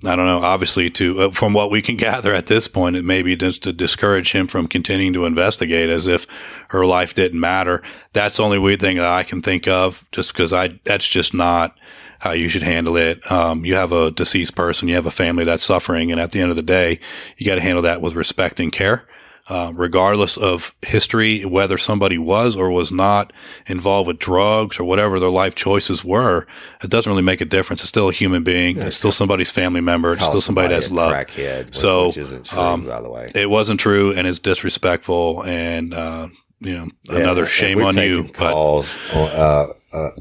I 0.03 0.15
don't 0.15 0.25
know. 0.25 0.39
Obviously, 0.39 0.89
to 0.91 1.21
uh, 1.21 1.31
from 1.31 1.53
what 1.53 1.69
we 1.69 1.81
can 1.81 1.95
gather 1.97 2.33
at 2.33 2.47
this 2.47 2.67
point, 2.67 2.95
it 2.95 3.05
may 3.05 3.21
be 3.21 3.35
just 3.35 3.63
to 3.63 3.73
discourage 3.73 4.31
him 4.31 4.47
from 4.47 4.67
continuing 4.67 5.13
to 5.13 5.25
investigate, 5.25 5.89
as 5.89 6.07
if 6.07 6.25
her 6.69 6.85
life 6.85 7.13
didn't 7.13 7.39
matter. 7.39 7.81
That's 8.13 8.37
the 8.37 8.43
only 8.43 8.59
weird 8.59 8.79
thing 8.79 8.97
that 8.97 9.05
I 9.05 9.23
can 9.23 9.41
think 9.41 9.67
of, 9.67 10.05
just 10.11 10.33
because 10.33 10.53
I 10.53 10.79
that's 10.85 11.07
just 11.07 11.33
not 11.33 11.75
how 12.19 12.31
you 12.31 12.49
should 12.49 12.63
handle 12.63 12.97
it. 12.97 13.31
Um, 13.31 13.65
you 13.65 13.75
have 13.75 13.91
a 13.91 14.11
deceased 14.11 14.55
person, 14.55 14.87
you 14.87 14.95
have 14.95 15.07
a 15.07 15.11
family 15.11 15.43
that's 15.43 15.63
suffering, 15.63 16.11
and 16.11 16.21
at 16.21 16.31
the 16.31 16.39
end 16.39 16.51
of 16.51 16.55
the 16.55 16.61
day, 16.61 16.99
you 17.37 17.45
got 17.45 17.55
to 17.55 17.61
handle 17.61 17.81
that 17.83 18.01
with 18.01 18.13
respect 18.13 18.59
and 18.59 18.71
care. 18.71 19.07
Uh, 19.49 19.71
regardless 19.75 20.37
of 20.37 20.73
history, 20.81 21.43
whether 21.43 21.77
somebody 21.77 22.17
was 22.17 22.55
or 22.55 22.69
was 22.71 22.91
not 22.91 23.33
involved 23.65 24.07
with 24.07 24.19
drugs 24.19 24.79
or 24.79 24.83
whatever 24.85 25.19
their 25.19 25.31
life 25.31 25.55
choices 25.55 26.05
were, 26.05 26.45
it 26.81 26.89
doesn't 26.89 27.11
really 27.11 27.23
make 27.23 27.41
a 27.41 27.45
difference. 27.45 27.81
It's 27.81 27.89
still 27.89 28.07
a 28.07 28.13
human 28.13 28.43
being. 28.43 28.77
Yeah, 28.77 28.85
it's 28.85 28.97
still 28.97 29.11
somebody's 29.11 29.51
family 29.51 29.81
member. 29.81 30.13
It's 30.13 30.23
still 30.23 30.41
somebody, 30.41 30.67
somebody 30.67 30.73
that's 30.75 30.91
loved. 30.91 31.29
Crackhead, 31.29 31.75
so, 31.75 32.07
which 32.07 32.17
isn't 32.17 32.45
true, 32.45 32.59
um, 32.59 32.85
by 32.85 33.01
the 33.01 33.09
way. 33.09 33.29
It 33.35 33.49
wasn't 33.49 33.79
true 33.79 34.13
and 34.13 34.27
it's 34.27 34.39
disrespectful 34.39 35.43
and, 35.43 35.93
uh, 35.93 36.29
you 36.59 36.73
know, 36.73 36.87
yeah, 37.09 37.19
another 37.19 37.45
shame 37.47 37.83
on 37.83 37.97
you. 37.97 38.29
Calls, 38.29 38.97
but, 39.11 39.33
uh, 39.33 39.73
uh, 39.91 40.11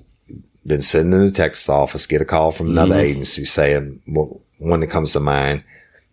been 0.67 0.83
sitting 0.83 1.13
in 1.13 1.21
the 1.21 1.31
Texas 1.31 1.69
office, 1.69 2.07
get 2.07 2.23
a 2.23 2.25
call 2.25 2.53
from 2.53 2.71
another 2.71 2.95
mm-hmm. 2.95 3.11
agency 3.11 3.45
saying, 3.45 4.01
well, 4.09 4.41
one 4.59 4.81
that 4.81 4.89
comes 4.89 5.13
to 5.13 5.21
mind, 5.21 5.63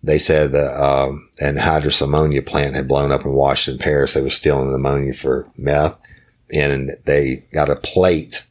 they 0.08 0.18
said 0.18 0.52
that 0.54 0.82
um, 0.82 1.30
an 1.40 1.58
anhydrous 1.58 2.02
ammonia 2.02 2.42
plant 2.42 2.76
had 2.76 2.88
blown 2.88 3.12
up 3.12 3.26
in 3.26 3.34
Washington 3.34 3.84
Parish. 3.84 4.14
They 4.14 4.22
were 4.22 4.30
stealing 4.30 4.74
ammonia 4.74 5.14
for 5.14 5.48
meth, 5.58 5.98
and 6.54 6.92
they 7.06 7.46
got 7.52 7.70
a 7.70 7.76
plate 7.76 8.46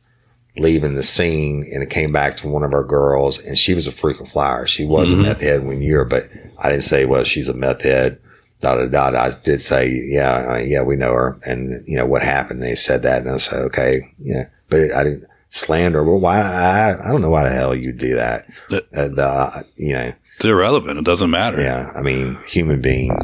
leaving 0.58 0.94
the 0.94 1.02
scene, 1.02 1.66
and 1.72 1.82
it 1.82 1.90
came 1.90 2.12
back 2.12 2.36
to 2.38 2.48
one 2.48 2.62
of 2.62 2.72
our 2.72 2.84
girls, 2.84 3.38
and 3.38 3.58
she 3.58 3.74
was 3.74 3.86
a 3.86 3.92
frequent 3.92 4.30
flyer. 4.30 4.66
She 4.66 4.86
was 4.86 5.08
mm-hmm. 5.08 5.20
a 5.20 5.22
meth 5.24 5.40
head 5.40 5.66
when 5.66 5.82
you're, 5.82 6.04
but 6.04 6.28
I 6.58 6.70
didn't 6.70 6.84
say, 6.84 7.04
well, 7.04 7.24
she's 7.24 7.48
a 7.48 7.54
meth 7.54 7.82
head. 7.82 8.20
Da 8.60 8.74
da 8.74 8.86
da. 8.86 9.18
I 9.18 9.32
did 9.44 9.60
say, 9.60 9.90
yeah, 9.90 10.54
uh, 10.54 10.56
yeah, 10.56 10.82
we 10.82 10.96
know 10.96 11.12
her, 11.12 11.38
and 11.46 11.86
you 11.86 11.96
know 11.96 12.06
what 12.06 12.22
happened. 12.22 12.62
They 12.62 12.74
said 12.74 13.02
that, 13.02 13.22
and 13.22 13.30
I 13.30 13.36
said, 13.36 13.62
okay, 13.64 14.12
yeah, 14.18 14.46
but 14.68 14.80
it, 14.80 14.92
I 14.92 15.04
didn't 15.04 15.26
slander. 15.50 16.02
Well, 16.02 16.18
why? 16.18 16.40
I, 16.40 17.06
I 17.06 17.12
don't 17.12 17.20
know 17.20 17.30
why 17.30 17.44
the 17.44 17.54
hell 17.54 17.74
you 17.74 17.92
do 17.92 18.14
that. 18.14 18.46
uh, 18.94 19.08
the, 19.08 19.66
you 19.76 19.92
know, 19.92 20.12
it's 20.36 20.44
irrelevant. 20.44 20.98
It 20.98 21.04
doesn't 21.04 21.30
matter. 21.30 21.60
Yeah. 21.60 21.90
I 21.96 22.02
mean, 22.02 22.38
human 22.46 22.82
being. 22.82 23.16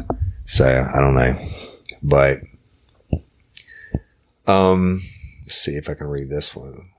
So 0.45 0.65
I 0.65 0.99
don't 0.99 1.15
know, 1.15 1.51
but, 2.01 2.39
um, 4.45 5.01
let's 5.43 5.55
see 5.55 5.75
if 5.75 5.87
I 5.87 5.93
can 5.93 6.07
read 6.07 6.29
this 6.29 6.53
one. 6.53 6.89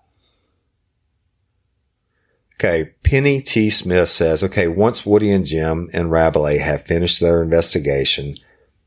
Okay. 2.54 2.92
Penny 3.02 3.42
T. 3.42 3.68
Smith 3.68 4.08
says, 4.08 4.42
okay, 4.42 4.66
once 4.66 5.04
Woody 5.04 5.30
and 5.30 5.44
Jim 5.44 5.88
and 5.92 6.10
Rabelais 6.10 6.58
have 6.58 6.86
finished 6.86 7.20
their 7.20 7.42
investigation 7.42 8.36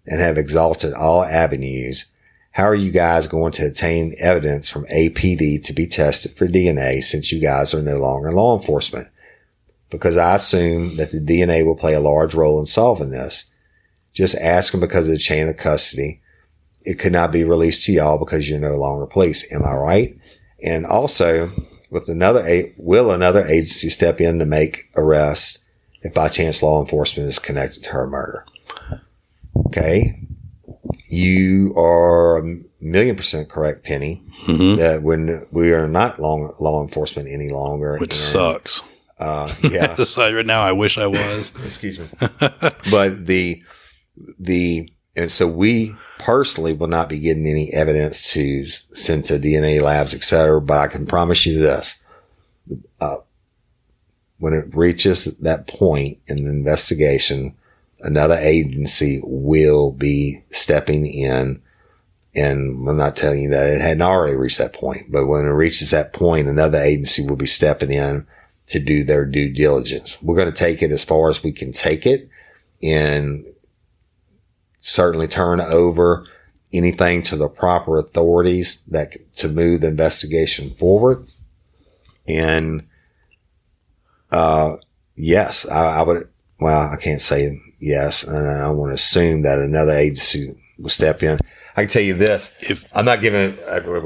and 0.08 0.22
have 0.22 0.38
exalted 0.38 0.94
all 0.94 1.24
avenues, 1.24 2.06
how 2.52 2.64
are 2.64 2.74
you 2.74 2.92
guys 2.92 3.28
going 3.28 3.52
to 3.52 3.68
obtain 3.68 4.16
evidence 4.20 4.70
from 4.70 4.86
APD 4.86 5.64
to 5.64 5.74
be 5.74 5.86
tested 5.86 6.36
for 6.36 6.48
DNA 6.48 7.04
since 7.04 7.32
you 7.32 7.40
guys 7.40 7.76
are 7.76 7.84
no 7.84 7.98
longer 7.98 8.32
law 8.32 8.58
enforcement? 8.58 9.10
Because 9.90 10.18
I 10.18 10.36
assume 10.36 10.98
that 10.98 11.12
the 11.12 11.20
DNA 11.20 11.66
will 11.66 11.76
play 11.76 11.94
a 11.94 12.00
large 12.00 12.36
role 12.36 12.60
in 12.60 12.66
solving 12.66 13.10
this. 13.10 13.50
Just 14.14 14.36
ask 14.36 14.72
them 14.72 14.82
because 14.82 15.08
of 15.08 15.14
the 15.14 15.20
chain 15.20 15.48
of 15.48 15.58
custody. 15.58 16.22
It 16.82 17.00
could 17.00 17.12
not 17.12 17.32
be 17.32 17.44
released 17.44 17.84
to 17.84 17.92
y'all 17.92 18.18
because 18.18 18.50
you're 18.50 18.60
no 18.60 18.76
longer 18.76 19.06
police. 19.06 19.52
Am 19.54 19.64
I 19.64 19.74
right? 19.74 20.18
And 20.64 20.86
also, 20.86 21.52
with 21.90 22.10
another, 22.10 22.74
will 22.78 23.12
another 23.12 23.46
agency 23.46 23.90
step 23.90 24.20
in 24.20 24.40
to 24.40 24.46
make 24.46 24.90
arrests 24.96 25.60
if 26.02 26.14
by 26.14 26.30
chance 26.30 26.64
law 26.64 26.82
enforcement 26.82 27.30
is 27.30 27.40
connected 27.40 27.84
to 27.84 27.90
her 27.92 28.08
murder? 28.08 28.46
Okay. 29.68 30.20
You 31.10 31.74
are 31.78 32.38
a 32.38 32.60
million 32.82 33.16
percent 33.16 33.50
correct, 33.50 33.84
Penny, 33.84 34.24
mm-hmm. 34.44 34.78
that 34.78 35.04
when 35.04 35.46
we 35.52 35.72
are 35.72 35.88
not 35.88 36.20
long, 36.20 36.54
law 36.60 36.84
enforcement 36.84 37.30
any 37.32 37.50
longer. 37.50 37.98
Which 37.98 38.14
sucks. 38.14 38.82
Uh, 39.20 39.52
yeah. 39.64 39.96
right 40.18 40.46
now, 40.46 40.62
I 40.62 40.72
wish 40.72 40.98
I 40.98 41.08
was. 41.08 41.52
Excuse 41.66 42.00
me. 42.00 42.08
but 42.92 43.26
the, 43.26 43.64
the, 44.40 44.90
and 45.16 45.32
so 45.32 45.48
we 45.48 45.96
personally 46.20 46.74
will 46.74 46.88
not 46.88 47.10
be 47.10 47.20
getting 47.20 47.48
any 47.48 47.74
evidence 47.74 48.32
to 48.34 48.66
send 48.66 49.24
to 49.26 49.40
DNA 49.40 49.82
labs, 49.82 50.14
et 50.14 50.24
cetera. 50.24 50.62
But 50.62 50.78
I 50.78 50.88
can 50.88 51.06
promise 51.06 51.46
you 51.46 51.60
this. 51.60 52.02
Uh, 53.00 53.18
when 54.40 54.54
it 54.54 54.76
reaches 54.76 55.26
that 55.38 55.68
point 55.68 56.20
in 56.28 56.44
the 56.44 56.50
investigation, 56.50 57.56
another 58.02 58.36
agency 58.36 59.22
will 59.24 59.92
be 59.92 60.44
stepping 60.52 61.06
in. 61.06 61.62
And 62.36 62.88
I'm 62.88 62.98
not 62.98 63.16
telling 63.16 63.42
you 63.42 63.50
that 63.50 63.74
it 63.74 63.82
hadn't 63.82 64.04
already 64.04 64.36
reached 64.36 64.60
that 64.60 64.74
point, 64.74 65.12
but 65.12 65.26
when 65.26 65.46
it 65.46 65.50
reaches 65.50 65.90
that 65.90 66.14
point, 66.14 66.48
another 66.48 66.78
agency 66.78 67.26
will 67.26 67.36
be 67.36 67.48
stepping 67.48 67.92
in 67.92 68.28
to 68.68 68.80
do 68.80 69.04
their 69.04 69.26
due 69.26 69.52
diligence. 69.52 70.18
We're 70.22 70.36
going 70.36 70.52
to 70.52 70.58
take 70.58 70.82
it 70.82 70.92
as 70.92 71.04
far 71.04 71.30
as 71.30 71.44
we 71.44 71.52
can 71.52 71.72
take 71.72 72.06
it 72.06 72.30
and 72.84 73.46
certainly 74.80 75.28
turn 75.28 75.62
over 75.62 76.26
anything 76.74 77.22
to 77.24 77.38
the 77.38 77.48
proper 77.48 77.98
authorities 77.98 78.82
that 78.88 79.16
to 79.38 79.48
move 79.48 79.82
the 79.82 79.88
investigation 79.88 80.76
forward. 80.76 81.28
And, 82.28 82.88
uh, 84.32 84.76
yes, 85.16 85.66
I, 85.68 86.00
I 86.00 86.04
would, 86.04 86.28
well, 86.60 86.92
I 86.92 86.98
can't 86.98 87.22
say 87.22 87.62
yes. 87.80 88.24
And 88.24 88.48
I 88.48 88.70
want 88.70 88.90
to 88.90 88.96
assume 88.96 89.44
that 89.44 89.60
another 89.60 89.94
agency 89.94 90.54
will 90.78 90.90
step 90.90 91.24
in. 91.24 91.40
I 91.78 91.84
can 91.84 91.90
tell 91.90 92.02
you 92.02 92.16
this. 92.16 92.54
If 92.60 92.84
I'm 92.94 93.06
not 93.06 93.22
giving, 93.22 93.58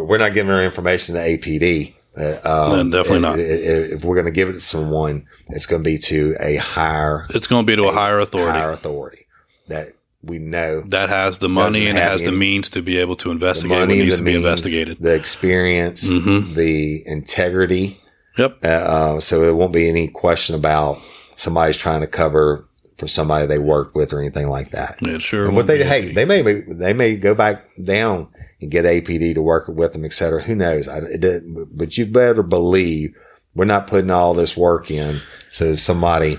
we're 0.08 0.20
not 0.20 0.34
giving 0.34 0.52
our 0.52 0.64
information 0.64 1.16
to 1.16 1.22
APD 1.22 1.94
uh, 1.94 2.01
um, 2.16 2.90
no, 2.90 2.98
definitely 2.98 3.20
not. 3.20 3.40
If 3.40 4.04
we're 4.04 4.16
going 4.16 4.26
to 4.26 4.32
give 4.32 4.50
it 4.50 4.54
to 4.54 4.60
someone, 4.60 5.28
it's 5.50 5.66
going 5.66 5.84
to 5.84 5.90
be 5.90 5.98
to 6.00 6.36
a 6.40 6.58
higher. 6.58 7.28
It's 7.30 7.48
going 7.48 7.66
to 7.66 7.72
be 7.72 7.76
to 7.78 7.88
a, 7.88 7.90
a 7.90 7.94
higher 7.94 8.20
authority. 8.20 8.60
Higher 8.60 8.72
authority 8.72 9.28
that 9.68 9.94
we 10.24 10.38
know 10.38 10.82
that 10.82 11.10
has 11.10 11.40
the 11.40 11.50
money 11.50 11.88
and 11.88 11.98
has 11.98 12.22
any, 12.22 12.32
the 12.32 12.38
means 12.38 12.70
to 12.72 12.82
be 12.82 12.98
able 12.98 13.16
to 13.18 13.32
investigate 13.32 13.78
what 13.78 13.88
needs 13.88 14.18
to 14.18 14.24
be 14.24 14.36
investigated. 14.36 15.00
The 15.00 15.16
experience, 15.16 16.04
mm-hmm. 16.06 16.54
the 16.54 17.08
integrity. 17.08 18.00
Yep. 18.38 18.60
Uh, 18.64 18.68
uh, 18.68 19.20
so 19.20 19.44
it 19.44 19.56
won't 19.56 19.74
be 19.74 19.90
any 19.90 20.08
question 20.08 20.56
about 20.56 21.02
somebody's 21.36 21.78
trying 21.78 22.02
to 22.02 22.08
cover 22.08 22.66
for 22.98 23.08
somebody 23.08 23.48
they 23.48 23.58
worked 23.58 23.96
with 23.96 24.14
or 24.14 24.20
anything 24.20 24.48
like 24.48 24.72
that. 24.72 24.98
Yeah, 25.02 25.18
sure. 25.18 25.48
And 25.48 25.56
what 25.56 25.68
they 25.68 25.84
hey, 25.84 26.14
they 26.14 26.26
may 26.26 26.42
they 26.42 26.94
may 26.94 27.16
go 27.16 27.34
back 27.34 27.66
down 27.84 28.30
and 28.62 28.72
get 28.72 28.86
APD 28.86 29.34
to 29.34 29.42
work 29.42 29.68
with 29.68 29.94
them, 29.94 30.06
et 30.06 30.14
cetera. 30.14 30.42
Who 30.44 30.56
knows? 30.56 30.88
I, 30.88 31.00
it, 31.00 31.44
but 31.76 31.98
you 31.98 32.06
better 32.06 32.44
believe 32.44 33.16
we're 33.56 33.66
not 33.66 33.88
putting 33.88 34.12
all 34.12 34.34
this 34.34 34.56
work 34.56 34.90
in. 34.90 35.22
So 35.50 35.76
somebody, 35.76 36.38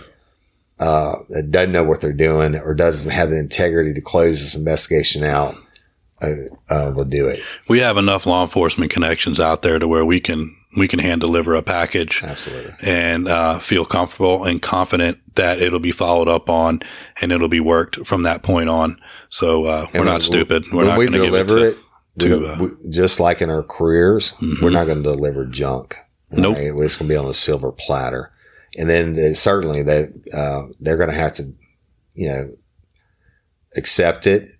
uh, 0.79 1.19
that 1.29 1.51
doesn't 1.51 1.73
know 1.73 1.85
what 1.85 2.01
they're 2.01 2.13
doing 2.13 2.55
or 2.57 2.75
doesn't 2.75 3.11
have 3.11 3.31
the 3.31 3.39
integrity 3.39 3.93
to 3.95 4.01
close 4.01 4.41
this 4.41 4.55
investigation 4.55 5.25
out, 5.25 5.57
uh, 6.23 6.35
uh, 6.71 6.93
will 6.95 7.05
do 7.05 7.27
it. 7.27 7.41
We 7.69 7.81
have 7.81 7.97
enough 7.97 8.25
law 8.25 8.43
enforcement 8.43 8.91
connections 8.91 9.39
out 9.39 9.63
there 9.63 9.79
to 9.79 9.87
where 9.87 10.05
we 10.05 10.21
can, 10.21 10.57
we 10.77 10.89
can 10.89 11.01
hand 11.01 11.21
deliver 11.21 11.55
a 11.55 11.63
package 11.63 12.23
absolutely 12.23 12.73
and 12.81 13.29
uh, 13.29 13.59
feel 13.59 13.85
comfortable 13.85 14.45
and 14.45 14.63
confident 14.63 15.19
that 15.35 15.61
it'll 15.61 15.81
be 15.81 15.93
followed 15.93 16.29
up 16.29 16.49
on 16.49 16.81
and 17.21 17.31
it'll 17.33 17.49
be 17.49 17.61
worked 17.61 18.07
from 18.07 18.23
that 18.23 18.43
point 18.43 18.71
on. 18.71 18.99
So 19.29 19.67
uh, 19.67 19.89
we're 19.93 20.05
not 20.05 20.23
stupid. 20.23 20.65
We're 20.73 20.85
not 20.85 20.97
going 20.97 21.13
to 21.13 21.19
deliver 21.19 21.59
it, 21.59 21.75
to, 21.75 21.81
uh, 22.21 22.57
we, 22.61 22.91
just 22.91 23.21
like 23.21 23.41
in 23.41 23.51
our 23.51 23.63
careers, 23.63 24.33
mm-hmm. 24.33 24.63
we're 24.63 24.71
not 24.71 24.87
going 24.87 25.03
to 25.03 25.09
deliver 25.09 25.47
junk. 25.47 25.97
Nope. 26.31 26.57
Right? 26.57 26.85
It's 26.85 26.97
going 26.97 27.09
to 27.09 27.15
be 27.15 27.17
on 27.17 27.27
a 27.27 27.35
silver 27.35 27.73
platter. 27.73 28.31
And 28.77 28.89
then 28.89 29.15
they, 29.15 29.35
certainly 29.35 29.83
that, 29.83 30.13
uh, 30.35 30.73
they're 30.81 30.97
going 30.97 31.11
to 31.11 31.17
have 31.17 31.35
to, 31.35 31.53
you 32.15 32.29
know, 32.29 32.51
accept 33.77 34.27
it, 34.27 34.51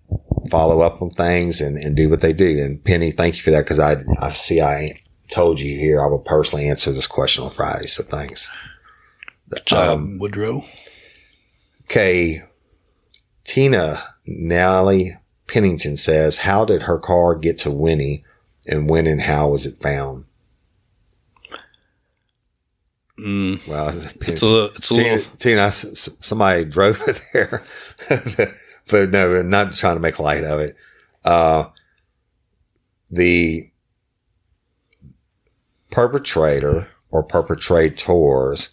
follow 0.49 0.81
up 0.81 1.01
on 1.01 1.11
things 1.11 1.61
and, 1.61 1.77
and 1.77 1.95
do 1.95 2.09
what 2.09 2.21
they 2.21 2.33
do. 2.33 2.61
And 2.63 2.83
Penny, 2.83 3.11
thank 3.11 3.35
you 3.35 3.41
for 3.41 3.51
that. 3.51 3.65
Cause 3.65 3.79
I, 3.79 4.03
I 4.19 4.29
see 4.29 4.61
I 4.61 5.01
told 5.29 5.59
you 5.59 5.77
here 5.77 6.01
I 6.01 6.07
will 6.07 6.19
personally 6.19 6.67
answer 6.67 6.91
this 6.91 7.07
question 7.07 7.43
on 7.43 7.53
Friday. 7.53 7.87
So 7.87 8.03
thanks. 8.03 8.49
Um, 9.71 10.17
Woodrow. 10.19 10.63
Okay. 11.83 12.43
Tina 13.43 14.03
Nally 14.25 15.15
Pennington 15.53 15.95
says, 15.97 16.37
how 16.37 16.65
did 16.65 16.81
her 16.83 16.97
car 16.97 17.35
get 17.35 17.59
to 17.59 17.69
Winnie 17.69 18.23
and 18.65 18.89
when 18.89 19.05
and 19.05 19.21
how 19.21 19.49
was 19.49 19.67
it 19.67 19.79
found? 19.79 20.25
Mm, 23.19 23.67
well, 23.67 23.89
it's 23.89 24.41
a 24.41 24.45
little, 24.47 24.75
it's 24.75 24.89
a 24.89 24.95
Tina, 24.95 25.15
little. 25.17 25.37
Tina, 25.37 25.71
somebody 25.71 26.65
drove 26.65 26.99
it 27.07 27.21
there, 27.33 27.63
but 28.89 29.11
no, 29.11 29.43
not 29.43 29.75
trying 29.75 29.95
to 29.95 30.01
make 30.01 30.17
light 30.17 30.43
of 30.43 30.59
it. 30.59 30.75
Uh, 31.23 31.65
the 33.11 33.69
perpetrator 35.91 36.87
or 37.11 37.21
perpetrators 37.21 38.69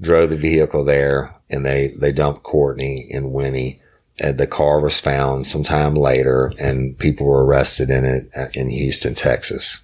drove 0.00 0.30
the 0.30 0.36
vehicle 0.36 0.84
there 0.84 1.32
and 1.48 1.64
they, 1.64 1.94
they 1.96 2.10
dumped 2.10 2.42
Courtney 2.42 3.08
and 3.12 3.32
Winnie. 3.32 3.80
And 4.20 4.38
the 4.38 4.46
car 4.46 4.80
was 4.80 5.00
found 5.00 5.46
sometime 5.46 5.94
later 5.94 6.52
and 6.60 6.96
people 6.98 7.26
were 7.26 7.44
arrested 7.44 7.90
in 7.90 8.04
it 8.04 8.28
uh, 8.36 8.46
in 8.54 8.70
Houston, 8.70 9.14
Texas. 9.14 9.80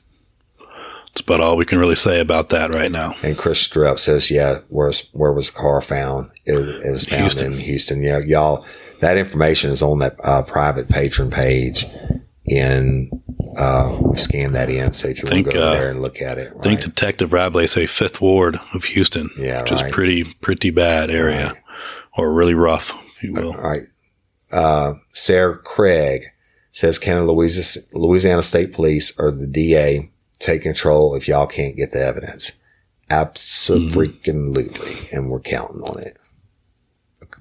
That's 0.58 1.22
about 1.22 1.40
all 1.40 1.56
we 1.56 1.64
can 1.64 1.80
really 1.80 1.96
say 1.96 2.20
about 2.20 2.50
that 2.50 2.70
right 2.70 2.92
now. 2.92 3.14
And 3.22 3.36
Chris 3.36 3.66
Strupp 3.66 3.98
says, 3.98 4.30
yeah, 4.30 4.58
where's, 4.68 5.08
where 5.12 5.32
was 5.32 5.50
the 5.50 5.58
car 5.58 5.80
found? 5.80 6.30
It, 6.44 6.54
it 6.54 6.92
was 6.92 7.06
found 7.06 7.22
Houston. 7.22 7.54
in 7.54 7.58
Houston. 7.58 8.02
Yeah, 8.02 8.18
y'all, 8.18 8.64
that 9.00 9.16
information 9.16 9.70
is 9.70 9.82
on 9.82 9.98
that 9.98 10.14
uh, 10.22 10.42
private 10.42 10.88
patron 10.88 11.30
page 11.30 11.86
in 12.46 13.10
uh, 13.56 14.14
scan 14.14 14.52
that 14.52 14.70
in. 14.70 14.92
So 14.92 15.08
if 15.08 15.18
you 15.18 15.24
think, 15.24 15.46
want 15.46 15.54
to 15.54 15.60
go 15.60 15.66
uh, 15.68 15.74
there 15.74 15.90
and 15.90 16.00
look 16.00 16.22
at 16.22 16.38
it, 16.38 16.54
right? 16.54 16.62
think 16.62 16.80
Detective 16.80 17.32
Rabelais 17.32 17.66
say 17.66 17.86
Fifth 17.86 18.20
Ward 18.20 18.60
of 18.72 18.84
Houston, 18.84 19.30
yeah, 19.36 19.62
which 19.62 19.72
right. 19.72 19.86
is 19.86 19.92
pretty 19.92 20.24
pretty 20.24 20.70
bad 20.70 21.10
area, 21.10 21.48
right. 21.48 21.62
or 22.16 22.32
really 22.32 22.54
rough, 22.54 22.94
if 23.16 23.22
you 23.22 23.32
will. 23.32 23.54
All 23.54 23.60
right. 23.60 23.82
Uh, 24.52 24.94
Sarah 25.10 25.58
Craig 25.58 26.24
says, 26.72 26.98
"Can 26.98 27.26
Louisiana, 27.26 27.86
Louisiana 27.92 28.42
State 28.42 28.72
Police 28.72 29.12
or 29.18 29.30
the 29.30 29.46
DA 29.46 30.10
take 30.38 30.62
control 30.62 31.14
if 31.14 31.28
y'all 31.28 31.46
can't 31.46 31.76
get 31.76 31.92
the 31.92 32.02
evidence?" 32.02 32.52
Absolutely, 33.10 34.34
mm-hmm. 34.34 35.16
and 35.16 35.30
we're 35.30 35.40
counting 35.40 35.82
on 35.82 35.98
it. 36.00 36.16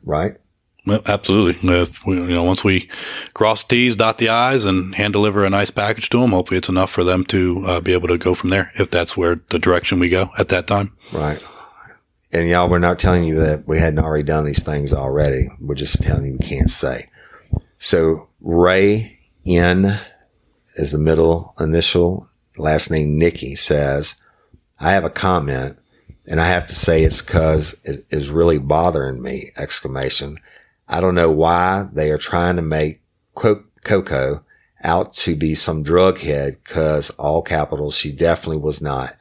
Right? 0.04 0.38
Well, 0.86 1.02
absolutely. 1.06 1.69
If 1.72 2.04
we, 2.06 2.15
you 2.15 2.30
know, 2.30 2.43
once 2.43 2.63
we 2.63 2.89
cross 3.36 3.63
the 3.63 3.69
T's, 3.69 3.95
dot 3.95 4.17
the 4.17 4.30
I's, 4.30 4.65
and 4.65 4.95
hand 4.95 5.13
deliver 5.13 5.45
a 5.45 5.50
nice 5.50 5.69
package 5.69 6.10
to 6.10 6.22
them, 6.22 6.32
hopefully 6.32 6.58
it's 6.58 6.69
enough 6.69 6.89
for 6.89 7.04
them 7.04 7.24
to 7.26 7.63
uh, 7.67 7.80
be 7.80 7.93
able 7.93 8.08
to 8.08 8.17
go 8.17 8.34
from 8.34 8.50
there. 8.50 8.72
If 8.80 8.89
that's 8.89 9.15
where 9.15 9.39
the 9.50 9.60
direction 9.60 10.00
we 10.00 10.10
go 10.10 10.32
at 10.39 10.48
that 10.50 10.65
time. 10.65 10.93
Right. 11.12 11.39
And 12.32 12.48
y'all, 12.48 12.70
we're 12.70 12.78
not 12.78 13.00
telling 13.00 13.24
you 13.24 13.39
that 13.39 13.68
we 13.68 13.80
hadn't 13.80 14.00
already 14.00 14.24
done 14.24 14.46
these 14.46 14.63
things 14.63 14.94
already. 14.94 15.50
We're 15.60 15.74
just 15.74 16.04
telling 16.04 16.26
you 16.26 16.38
we 16.39 16.46
can't 16.46 16.70
say. 16.70 17.10
So 17.80 18.28
Ray 18.42 19.20
N 19.48 20.00
is 20.76 20.92
the 20.92 21.00
middle 21.00 21.56
initial. 21.60 22.30
Last 22.56 22.92
name 22.92 23.18
Nikki 23.18 23.56
says, 23.56 24.15
I 24.80 24.92
have 24.92 25.06
a 25.06 25.10
comment 25.10 25.80
and 26.28 26.39
I 26.39 26.48
have 26.50 26.68
to 26.68 26.76
say 26.76 27.04
it's 27.04 27.24
because 27.24 27.76
it 27.84 28.06
is 28.12 28.30
really 28.30 28.60
bothering 28.60 29.22
me! 29.22 29.50
Exclamation. 29.58 30.38
I 30.88 31.02
don't 31.02 31.15
know 31.15 31.32
why 31.32 31.88
they 31.92 32.12
are 32.12 32.20
trying 32.20 32.56
to 32.58 32.62
make 32.62 33.02
Coco 33.34 34.44
out 34.84 35.13
to 35.13 35.36
be 35.36 35.56
some 35.56 35.82
drug 35.82 36.20
head 36.20 36.63
cause 36.63 37.10
all 37.12 37.42
capitals 37.42 37.98
she 37.98 38.12
definitely 38.12 38.62
was 38.62 38.82
not. 38.82 39.15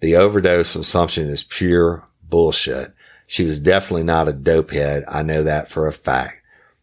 The 0.00 0.16
overdose 0.16 0.74
assumption 0.74 1.28
is 1.28 1.42
pure 1.42 2.04
bullshit. 2.28 2.92
She 3.26 3.44
was 3.44 3.60
definitely 3.60 4.04
not 4.04 4.28
a 4.28 4.32
dope 4.32 4.70
head. 4.70 5.04
I 5.08 5.22
know 5.22 5.42
that 5.42 5.70
for 5.70 5.86
a 5.86 5.92
fact. 5.92 6.42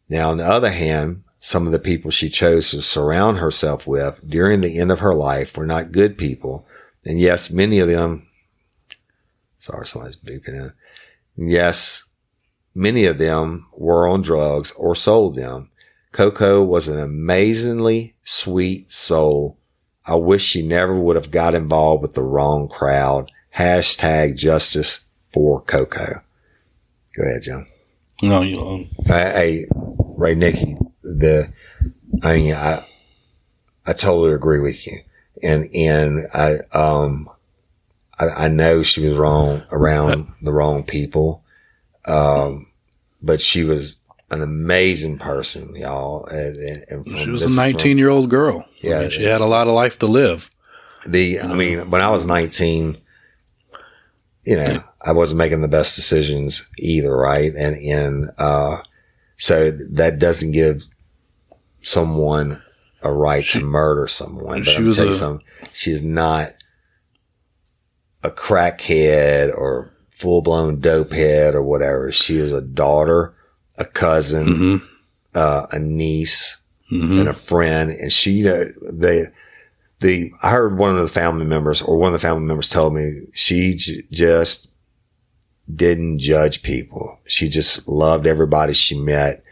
Now, 0.10 0.32
on 0.32 0.38
the 0.38 0.46
other 0.46 0.72
hand, 0.72 1.24
some 1.40 1.66
of 1.66 1.72
the 1.72 1.80
people 1.80 2.12
she 2.12 2.30
chose 2.30 2.72
to 2.72 2.82
surround 2.82 3.38
herself 3.38 3.88
with 3.88 4.20
during 4.28 4.62
the 4.62 4.80
end 4.80 4.92
of 4.92 5.00
her 5.00 5.14
life 5.14 5.56
were 5.58 5.66
not 5.66 5.92
good 5.92 6.18
people. 6.18 6.68
And 7.06 7.20
yes, 7.20 7.50
many 7.50 7.80
of 7.80 7.88
them, 7.88 8.28
sorry, 9.58 9.88
somebody's 9.88 10.18
beeping 10.18 10.50
in. 10.50 10.74
Yes, 11.36 12.04
Many 12.76 13.06
of 13.06 13.20
them 13.20 13.68
were 13.78 14.08
on 14.08 14.22
drugs 14.22 14.72
or 14.72 14.96
sold 14.96 15.36
them. 15.36 15.70
Coco 16.12 16.64
was 16.64 16.88
an 16.88 17.00
amazingly 17.00 18.16
sweet 18.24 18.92
soul. 18.92 19.60
I 20.06 20.16
wish 20.16 20.44
she 20.44 20.66
never 20.66 21.00
would 21.00 21.16
have 21.16 21.32
got 21.32 21.56
involved 21.56 22.02
with 22.02 22.14
the 22.14 22.24
wrong 22.24 22.68
crowd. 22.68 23.32
Hashtag 23.58 24.36
justice 24.36 25.02
for 25.34 25.62
Coco. 25.62 26.22
Go 27.16 27.24
ahead, 27.24 27.44
John. 27.44 27.68
No, 28.22 28.42
you 28.42 28.56
don't. 28.56 28.88
Hey, 29.06 29.66
Ray 30.18 30.36
Nikki, 30.36 30.78
the, 31.02 31.52
I 32.22 32.36
mean, 32.36 32.54
I, 32.54 32.88
I 33.86 33.94
totally 33.94 34.34
agree 34.34 34.60
with 34.60 34.88
you. 34.88 35.00
And, 35.42 35.70
and 35.76 36.28
I, 36.34 36.60
um, 36.74 37.30
I, 38.20 38.46
I 38.46 38.48
know 38.48 38.84
she 38.84 39.06
was 39.08 39.18
wrong 39.18 39.64
around 39.72 40.34
the 40.42 40.54
wrong 40.54 40.84
people. 40.84 41.44
Um, 42.06 42.68
but 43.22 43.42
she 43.42 43.64
was 43.64 43.96
an 44.32 44.42
amazing 44.42 45.18
person, 45.20 45.76
y'all. 45.76 46.26
And, 46.26 46.58
and 46.90 47.20
she 47.20 47.30
was 47.30 47.44
a 47.44 47.56
19 47.56 47.98
year 47.98 48.10
old 48.10 48.30
girl. 48.30 48.66
Yeah. 48.82 48.98
I 48.98 49.02
mean, 49.02 49.10
she 49.10 49.24
had 49.24 49.42
a 49.42 49.46
lot 49.46 49.68
of 49.68 49.74
life 49.74 50.00
to 50.00 50.08
live. 50.08 50.50
The, 51.06 51.42
I 51.42 51.54
mean, 51.54 51.90
when 51.90 52.02
I 52.02 52.10
was 52.10 52.26
19, 52.26 52.98
you 54.44 54.56
know, 54.56 54.84
I 55.02 55.12
wasn't 55.12 55.38
making 55.38 55.62
the 55.62 55.68
best 55.68 55.96
decisions 55.96 56.68
either. 56.78 57.16
Right. 57.16 57.54
And, 57.56 57.76
and, 57.78 58.32
uh, 58.38 58.82
so 59.38 59.72
that 59.72 60.20
doesn't 60.20 60.52
give 60.52 60.84
someone 61.82 62.62
a 63.02 63.12
right 63.12 63.44
she, 63.44 63.60
to 63.60 63.66
murder 63.66 64.08
someone. 64.08 64.60
But 64.60 64.68
she 64.68 64.78
I'm 64.78 64.86
was 64.86 64.98
a, 64.98 65.14
some, 65.14 65.42
she's 65.72 66.02
not 66.02 66.54
a 68.24 68.32
crackhead 68.32 69.50
or 69.50 69.94
full 70.10 70.42
blown 70.42 70.80
dope 70.80 71.12
head 71.12 71.56
or 71.56 71.64
whatever. 71.64 72.12
She 72.12 72.38
is 72.38 72.52
a 72.52 72.62
daughter, 72.62 73.34
a 73.78 73.86
cousin, 73.86 74.48
mm-hmm. 74.48 74.86
uh, 75.36 75.66
a 75.72 75.80
niece, 75.80 76.58
mm-hmm. 76.92 77.18
and 77.18 77.28
a 77.28 77.34
friend. 77.34 77.92
And 77.92 78.12
she, 78.12 78.48
uh, 78.48 78.66
they, 78.92 79.24
the, 80.04 80.32
I 80.44 80.52
heard 80.52 80.78
one 80.78 80.96
of 80.96 81.02
the 81.02 81.08
family 81.08 81.46
members 81.46 81.82
or 81.82 81.98
one 81.98 82.14
of 82.14 82.22
the 82.22 82.28
family 82.28 82.46
members 82.46 82.70
told 82.70 82.94
me 82.94 83.22
she 83.34 83.76
j- 83.76 84.04
just 84.12 84.68
didn't 85.74 86.20
judge 86.20 86.62
people. 86.62 87.20
She 87.26 87.50
just 87.50 87.88
loved 87.88 88.28
everybody 88.28 88.74
she 88.74 89.00
met 89.00 89.44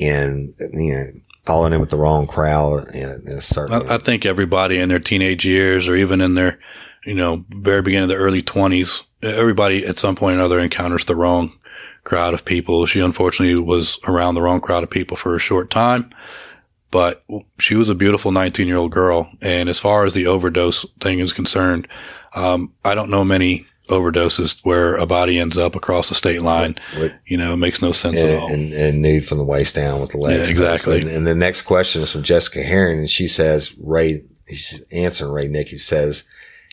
and, 0.00 0.54
you 0.72 0.94
know, 0.94 1.12
falling 1.44 1.72
in 1.72 1.80
with 1.80 1.90
the 1.90 1.96
wrong 1.96 2.26
crowd. 2.26 2.88
And, 2.94 3.22
and 3.28 3.42
certainly, 3.42 3.86
I, 3.88 3.94
I 3.94 3.98
think 3.98 4.26
everybody 4.26 4.80
in 4.80 4.88
their 4.88 4.98
teenage 4.98 5.44
years 5.44 5.86
or 5.88 5.94
even 5.94 6.20
in 6.20 6.34
their, 6.34 6.58
you 7.04 7.14
know, 7.14 7.44
very 7.50 7.82
beginning 7.82 8.10
of 8.10 8.16
the 8.16 8.16
early 8.16 8.42
twenties 8.42 9.02
everybody 9.22 9.84
at 9.84 9.98
some 9.98 10.14
point 10.14 10.36
or 10.36 10.40
another 10.40 10.60
encounters 10.60 11.04
the 11.04 11.16
wrong 11.16 11.52
crowd 12.04 12.34
of 12.34 12.44
people. 12.44 12.86
She 12.86 13.00
unfortunately 13.00 13.60
was 13.62 13.98
around 14.04 14.34
the 14.34 14.42
wrong 14.42 14.60
crowd 14.60 14.82
of 14.82 14.90
people 14.90 15.16
for 15.16 15.34
a 15.34 15.40
short 15.40 15.70
time, 15.70 16.10
but 16.90 17.24
she 17.58 17.74
was 17.74 17.88
a 17.88 17.94
beautiful 17.94 18.32
19 18.32 18.66
year 18.66 18.76
old 18.76 18.92
girl. 18.92 19.30
And 19.40 19.68
as 19.68 19.78
far 19.78 20.04
as 20.04 20.14
the 20.14 20.26
overdose 20.26 20.86
thing 21.00 21.18
is 21.18 21.32
concerned, 21.32 21.88
um, 22.34 22.72
I 22.84 22.94
don't 22.94 23.10
know 23.10 23.24
many 23.24 23.66
overdoses 23.88 24.60
where 24.64 24.96
a 24.96 25.06
body 25.06 25.38
ends 25.38 25.56
up 25.56 25.74
across 25.74 26.08
the 26.08 26.14
state 26.14 26.42
line. 26.42 26.76
What, 26.96 27.14
you 27.26 27.36
know, 27.36 27.54
it 27.54 27.56
makes 27.56 27.80
no 27.82 27.92
sense 27.92 28.20
and, 28.20 28.30
at 28.30 28.38
all. 28.38 28.52
And, 28.52 28.72
and 28.72 29.02
nude 29.02 29.26
from 29.26 29.38
the 29.38 29.44
waist 29.44 29.74
down 29.74 30.00
with 30.00 30.10
the 30.10 30.18
legs. 30.18 30.48
Yeah, 30.48 30.52
exactly. 30.52 31.00
And, 31.00 31.10
and, 31.10 31.26
the 31.26 31.34
next 31.34 31.62
question 31.62 32.02
is 32.02 32.12
from 32.12 32.22
Jessica 32.22 32.62
Herring, 32.62 32.98
and 32.98 33.10
she 33.10 33.26
says, 33.28 33.74
Ray, 33.78 34.24
she's 34.46 34.84
answering 34.92 35.32
Ray 35.32 35.48
Nick. 35.48 35.68
He 35.68 35.78
says, 35.78 36.24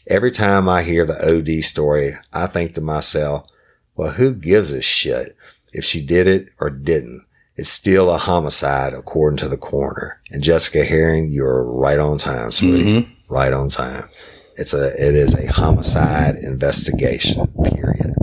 Every 0.07 0.31
time 0.31 0.69
I 0.69 0.83
hear 0.83 1.05
the 1.05 1.39
OD 1.39 1.63
story, 1.63 2.13
I 2.31 2.47
think 2.47 2.75
to 2.75 2.81
myself, 2.81 3.47
well, 3.95 4.11
who 4.11 4.35
gives 4.35 4.71
a 4.71 4.81
shit 4.81 5.35
if 5.73 5.83
she 5.83 6.05
did 6.05 6.27
it 6.27 6.49
or 6.59 6.69
didn't? 6.69 7.25
It's 7.57 7.69
still 7.69 8.09
a 8.13 8.17
homicide 8.17 8.93
according 8.93 9.37
to 9.37 9.47
the 9.47 9.57
coroner. 9.57 10.21
And 10.31 10.43
Jessica 10.43 10.83
Herring, 10.83 11.31
you're 11.31 11.63
right 11.63 11.99
on 11.99 12.17
time, 12.17 12.51
sweetie. 12.51 13.01
Mm-hmm. 13.01 13.33
Right 13.33 13.53
on 13.53 13.69
time. 13.69 14.09
It's 14.57 14.73
a, 14.73 14.87
it 14.87 15.15
is 15.15 15.33
a 15.35 15.51
homicide 15.51 16.35
investigation, 16.35 17.47
period. 17.63 18.15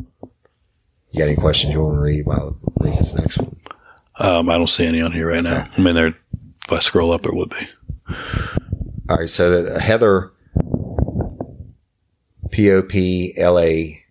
You 1.10 1.18
got 1.18 1.28
any 1.28 1.36
questions 1.36 1.72
you 1.72 1.80
want 1.82 1.96
to 1.96 2.00
read 2.00 2.24
while 2.24 2.56
I 2.80 2.84
read 2.84 2.98
this 2.98 3.14
next 3.14 3.38
one? 3.38 3.56
Um, 4.18 4.48
I 4.48 4.56
don't 4.58 4.68
see 4.68 4.86
any 4.86 5.02
on 5.02 5.12
here 5.12 5.28
right 5.28 5.42
now. 5.42 5.68
I 5.76 5.80
mean, 5.80 5.94
there, 5.94 6.08
if 6.08 6.72
I 6.72 6.78
scroll 6.78 7.12
up, 7.12 7.26
it 7.26 7.34
would 7.34 7.50
be. 7.50 8.14
All 9.08 9.18
right. 9.18 9.28
So 9.28 9.62
the, 9.62 9.80
Heather 9.80 10.32
P 12.50 12.70
O 12.70 12.82
P 12.82 13.34
L 13.36 13.58
A 13.58 14.04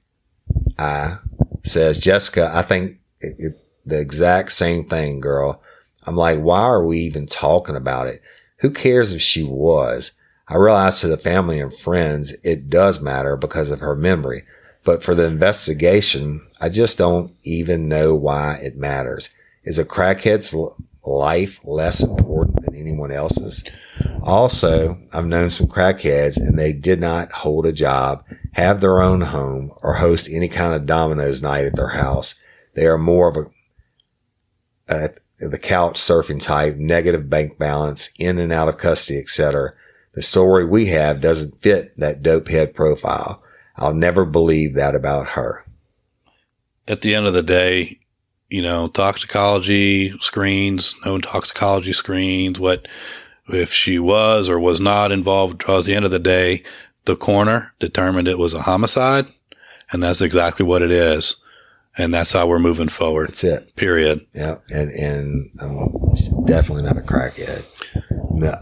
I 0.78 1.18
says, 1.64 1.98
Jessica, 2.00 2.52
I 2.54 2.64
think 2.64 2.98
it, 3.20 3.58
the 3.92 4.02
exact 4.02 4.54
same 4.54 4.86
thing, 4.86 5.20
girl. 5.20 5.62
I'm 6.08 6.16
like, 6.16 6.40
why 6.40 6.62
are 6.62 6.84
we 6.84 6.98
even 7.00 7.28
talking 7.28 7.76
about 7.76 8.08
it? 8.08 8.22
Who 8.62 8.72
cares 8.72 9.14
if 9.14 9.22
she 9.22 9.44
was? 9.44 10.14
I 10.48 10.56
realize 10.56 11.00
to 11.00 11.08
the 11.08 11.18
family 11.18 11.60
and 11.60 11.74
friends, 11.74 12.34
it 12.44 12.70
does 12.70 13.00
matter 13.00 13.38
because 13.38 13.70
of 13.70 13.80
her 13.80 13.96
memory. 13.96 14.44
But 14.84 15.04
for 15.04 15.14
the 15.14 15.26
investigation, 15.26 16.46
I 16.60 16.70
just 16.70 16.98
don't 16.98 17.36
even 17.44 17.88
know 17.88 18.16
why 18.16 18.60
it 18.62 18.78
matters. 18.78 19.30
Is 19.64 19.78
a 19.78 19.86
crackhead's 19.86 20.56
life 21.06 21.60
less 21.64 22.02
important 22.02 22.66
than 22.66 22.76
anyone 22.76 23.12
else's? 23.12 23.64
Also, 24.24 24.98
I've 25.14 25.26
known 25.26 25.50
some 25.50 25.68
crackheads 25.68 26.38
and 26.38 26.58
they 26.58 26.74
did 26.74 27.00
not 27.00 27.32
hold 27.32 27.66
a 27.66 27.72
job, 27.72 28.24
have 28.54 28.82
their 28.82 29.02
own 29.02 29.22
home, 29.22 29.72
or 29.84 29.96
host 29.96 30.30
any 30.32 30.48
kind 30.48 30.74
of 30.74 30.86
dominoes 30.86 31.42
night 31.42 31.66
at 31.66 31.76
their 31.76 31.90
house. 31.90 32.36
They 32.74 32.86
are 32.88 32.98
more 32.98 33.30
of 33.30 33.38
a, 33.38 33.46
a 34.92 35.10
the 35.50 35.60
couch 35.60 36.00
surfing 36.00 36.42
type, 36.42 36.76
negative 36.76 37.30
bank 37.30 37.58
balance, 37.58 38.10
in 38.20 38.38
and 38.38 38.52
out 38.52 38.68
of 38.68 38.78
custody, 38.78 39.20
etc. 39.20 39.74
The 40.14 40.22
story 40.22 40.66
we 40.66 40.88
have 40.88 41.22
doesn't 41.22 41.62
fit 41.62 41.98
that 41.98 42.22
dope 42.22 42.48
head 42.48 42.76
profile. 42.76 43.42
I'll 43.76 43.94
never 43.94 44.26
believe 44.26 44.76
that 44.76 44.94
about 44.94 45.30
her. 45.30 45.66
At 46.88 47.02
the 47.02 47.16
end 47.16 47.26
of 47.26 47.34
the 47.34 47.44
day, 47.44 48.00
you 48.50 48.62
know, 48.62 48.88
toxicology 48.88 50.14
screens, 50.20 50.94
no 51.06 51.20
toxicology 51.20 51.94
screens, 51.94 52.60
what 52.60 52.88
if 53.48 53.74
she 53.74 53.98
was 53.98 54.50
or 54.50 54.60
was 54.60 54.82
not 54.82 55.12
involved 55.12 55.62
towards 55.62 55.88
the 55.88 55.96
end 55.96 56.06
of 56.06 56.12
the 56.12 56.20
day, 56.20 56.64
the 57.06 57.16
coroner 57.16 57.74
determined 57.80 58.28
it 58.28 58.38
was 58.38 58.54
a 58.54 58.62
homicide, 58.62 59.26
and 59.92 60.04
that's 60.04 60.22
exactly 60.22 60.66
what 60.66 60.82
it 60.82 60.92
is. 60.92 61.38
And 61.98 62.14
that's 62.14 62.32
how 62.32 62.48
we're 62.48 62.60
moving 62.60 62.88
forward. 62.88 63.30
That's 63.30 63.44
it. 63.44 63.76
Period. 63.76 64.26
Yeah. 64.34 64.58
And, 64.70 64.92
and 64.92 65.50
um, 65.62 65.94
definitely 66.46 66.84
not 66.84 66.98
a 66.98 67.02
crackhead. 67.02 67.66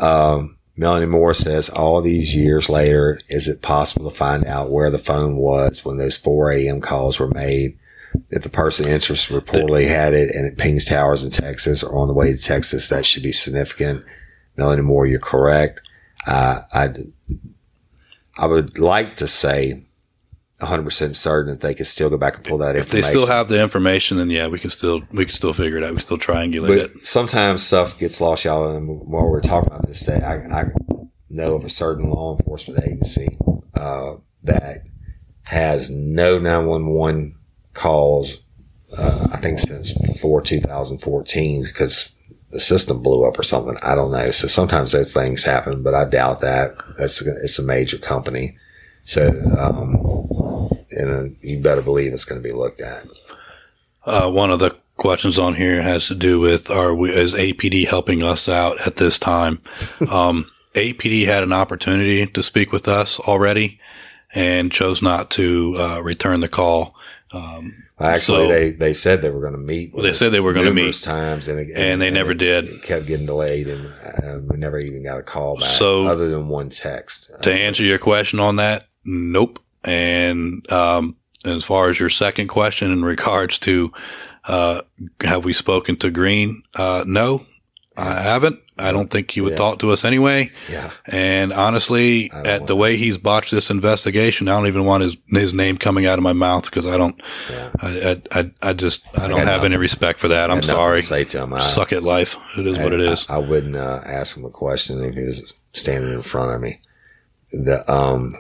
Um, 0.02 0.58
Melanie 0.76 1.06
Moore 1.06 1.34
says, 1.34 1.70
all 1.70 2.02
these 2.02 2.34
years 2.34 2.70
later, 2.70 3.20
is 3.28 3.48
it 3.48 3.62
possible 3.62 4.10
to 4.10 4.15
find 4.15 4.46
out 4.46 4.72
where 4.72 4.89
the 4.89 4.98
phone 4.98 5.38
was 5.38 5.84
when 5.86 5.98
those 5.98 6.18
4 6.18 6.52
a.m. 6.52 6.82
calls 6.82 7.20
were 7.20 7.28
made? 7.28 7.78
If 8.30 8.44
the 8.44 8.50
person 8.50 8.88
interested 8.88 9.36
reportedly 9.36 9.88
had 9.88 10.13
it 10.13 10.34
and 10.34 10.48
it 10.48 10.58
pings 10.58 10.86
towers 10.86 11.24
in 11.24 11.32
Texas 11.32 11.84
or 11.84 11.96
on 11.96 12.08
the 12.08 12.13
way 12.13 12.32
to 12.32 12.42
Texas, 12.42 12.89
that 12.89 13.06
should 13.06 13.24
be 13.24 13.32
significant. 13.32 14.04
Melanie 14.58 14.82
Moore, 14.82 15.06
you're 15.06 15.20
correct. 15.20 15.82
Uh, 16.26 16.62
I, 16.74 16.89
I 18.38 18.48
would 18.48 18.80
like 18.80 19.18
to 19.18 19.28
say 19.28 19.84
100% 20.60 21.15
certain 21.15 21.52
that 21.52 21.62
they 21.62 21.74
could 21.74 21.88
still 21.88 22.10
go 22.10 22.17
back 22.17 22.36
and 22.36 22.43
pull 22.43 22.58
that 22.58 22.76
If 22.76 22.89
they 22.89 23.02
still 23.02 23.28
have 23.28 23.48
the 23.48 23.62
information, 23.62 24.17
then 24.17 24.30
yeah, 24.30 24.48
we 24.48 24.60
can 24.60 24.69
still 24.69 25.02
we 25.12 25.26
can 25.26 25.34
still 25.34 25.54
figure 25.54 25.78
it 25.78 25.84
out. 25.84 25.91
We 25.91 25.98
can 25.98 26.06
still 26.06 26.17
triangulate 26.17 26.67
but 26.67 26.78
it. 26.78 27.06
sometimes 27.06 27.63
stuff 27.63 27.98
gets 27.98 28.19
lost, 28.19 28.45
y'all. 28.45 28.76
And 28.76 28.88
while 29.10 29.30
we're 29.30 29.41
talking 29.41 29.72
about 29.72 29.88
this 29.88 30.02
today, 30.02 30.24
I, 30.24 30.62
I 30.62 30.65
know 31.30 31.56
of 31.56 31.63
a 31.63 31.69
certain 31.69 32.10
law 32.10 32.38
enforcement 32.38 32.84
agency 32.84 33.38
uh, 33.76 34.15
that 34.43 34.84
has 35.43 35.89
no 35.89 36.39
911 36.39 37.36
calls, 37.74 38.38
uh, 38.98 39.30
I 39.32 39.38
think 39.38 39.60
since 39.60 39.93
before 39.93 40.41
2014 40.41 41.63
because 41.63 42.12
the 42.52 42.60
system 42.60 43.02
blew 43.02 43.26
up 43.26 43.38
or 43.39 43.43
something. 43.43 43.78
I 43.82 43.95
don't 43.95 44.12
know. 44.12 44.32
So 44.32 44.48
sometimes 44.48 44.91
those 44.91 45.13
things 45.13 45.43
happen, 45.43 45.84
but 45.84 45.93
I 45.93 46.06
doubt 46.06 46.41
that. 46.41 46.76
That's 46.98 47.22
it's 47.22 47.60
a 47.60 47.63
major 47.63 47.98
company. 47.98 48.58
So, 49.04 49.28
um, 49.58 49.95
and 50.91 51.10
uh, 51.10 51.36
you 51.41 51.60
better 51.60 51.82
believe 51.82 52.13
it's 52.13 52.25
going 52.25 52.41
to 52.41 52.47
be 52.47 52.54
looked 52.54 52.82
at. 52.82 53.06
Uh, 54.06 54.30
one 54.30 54.52
of 54.52 54.60
the 54.60 54.75
questions 54.97 55.38
on 55.39 55.56
here 55.56 55.82
has 55.82 56.08
to 56.08 56.15
do 56.15 56.39
with 56.39 56.69
are 56.69 56.93
we, 56.93 57.12
is 57.12 57.34
APD 57.34 57.88
helping 57.88 58.23
us 58.23 58.49
out 58.49 58.80
at 58.86 58.95
this 58.97 59.19
time? 59.19 59.62
um, 60.12 60.49
APD 60.75 61.25
had 61.25 61.43
an 61.43 61.54
opportunity 61.54 62.25
to 62.28 62.43
speak 62.43 62.71
with 62.71 62.88
us 62.88 63.19
already 63.19 63.80
and 64.36 64.71
chose 64.71 65.02
not 65.02 65.32
to 65.32 65.75
uh, 65.78 66.02
return 66.02 66.39
the 66.41 66.49
call. 66.49 66.95
Um, 67.32 67.84
Actually, 68.02 68.45
So- 68.45 68.47
they, 68.47 68.71
they 68.71 68.93
said 68.93 69.21
they 69.21 69.30
were 69.30 69.41
going 69.41 69.54
to 69.54 69.60
meet. 69.60 69.93
Well, 69.93 70.04
they 70.04 70.13
said 70.13 70.32
they 70.32 70.39
were 70.39 70.54
gonna 70.54 70.73
meet. 70.73 70.95
times, 71.02 71.49
and, 71.49 71.60
it- 71.60 71.75
And 71.75 72.02
they 72.02 72.10
never 72.10 72.32
it- 72.32 72.38
did. 72.38 72.63
It 72.65 72.82
kept 72.82 73.08
getting 73.08 73.25
delayed, 73.25 73.67
and 73.67 73.88
uh, 74.23 74.39
we 74.47 74.58
never 74.58 74.80
even 74.80 75.04
got 75.04 75.19
a 75.19 75.23
call 75.23 75.58
back, 75.58 75.67
So- 75.69 76.08
other 76.08 76.30
than 76.30 76.47
one 76.47 76.69
text. 76.69 77.30
to 77.41 77.52
answer 77.52 77.84
your 77.84 77.97
question 77.97 78.39
on 78.39 78.56
that, 78.56 78.86
nope. 79.04 79.60
And 79.84 80.70
um, 80.72 81.15
as 81.46 81.63
far 81.63 81.89
as 81.89 82.00
your 82.00 82.10
second 82.10 82.48
question 82.48 82.92
in 82.92 83.04
regards 83.04 83.60
to 83.60 83.92
uh, 84.46 84.82
have 85.22 85.46
we 85.46 85.54
spoken 85.54 85.96
to 85.98 86.10
Green? 86.10 86.63
Uh, 86.76 87.04
no, 87.08 87.46
I 87.98 88.22
haven't. 88.22 88.60
I 88.78 88.94
don't 88.94 89.10
think 89.10 89.32
he 89.32 89.42
would 89.42 89.52
Yeah. 89.52 89.58
talk 89.58 89.80
to 89.80 89.92
us 89.92 90.06
anyway. 90.06 90.52
yeah, 90.72 90.92
And 91.06 91.52
honestly, 91.52 92.32
at 92.34 92.65
the 92.68 92.76
way 92.78 92.96
he's 92.96 93.18
botched 93.18 93.52
this 93.52 93.70
investigation, 93.70 94.48
I 94.48 94.56
don't 94.56 94.68
even 94.68 94.86
want 94.86 95.04
his 95.04 95.18
his 95.28 95.54
name 95.54 95.78
coming 95.78 96.06
out 96.06 96.18
of 96.18 96.24
my 96.24 96.32
mouth 96.32 96.63
because 96.63 96.88
I 96.88 96.96
don't. 96.96 97.22
yeah. 97.50 97.72
I 97.82 97.88
I, 98.34 98.39
I, 98.39 98.52
I 98.70 98.74
just 98.74 99.06
I 99.20 99.28
don't 99.28 99.38
got 99.39 99.48
have 99.48 99.65
any 99.65 99.76
respect 99.76 100.22
for 100.22 100.30
that. 100.30 100.50
I 100.50 100.54
I'm 100.56 100.62
sorry. 100.62 101.02
Say 101.02 101.26
to 101.26 101.44
him, 101.44 101.54
I, 101.54 101.60
Suck 101.60 101.92
it, 101.92 102.04
life. 102.04 102.38
It 102.58 102.68
is 102.68 102.78
what 102.78 102.94
it 102.94 103.02
I- 103.02 103.12
is. 103.12 103.26
I, 103.30 103.36
I 103.36 103.38
wouldn't 103.39 103.76
uh, 103.76 104.00
ask 104.06 104.38
him 104.38 104.46
a 104.46 104.50
question 104.50 105.04
if 105.04 105.13
he 105.15 105.24
was 105.26 105.54
standing 105.74 106.13
in 106.13 106.22
front 106.22 106.54
of 106.56 106.62
me. 106.62 106.80
The 107.52 107.84
um, 107.92 108.38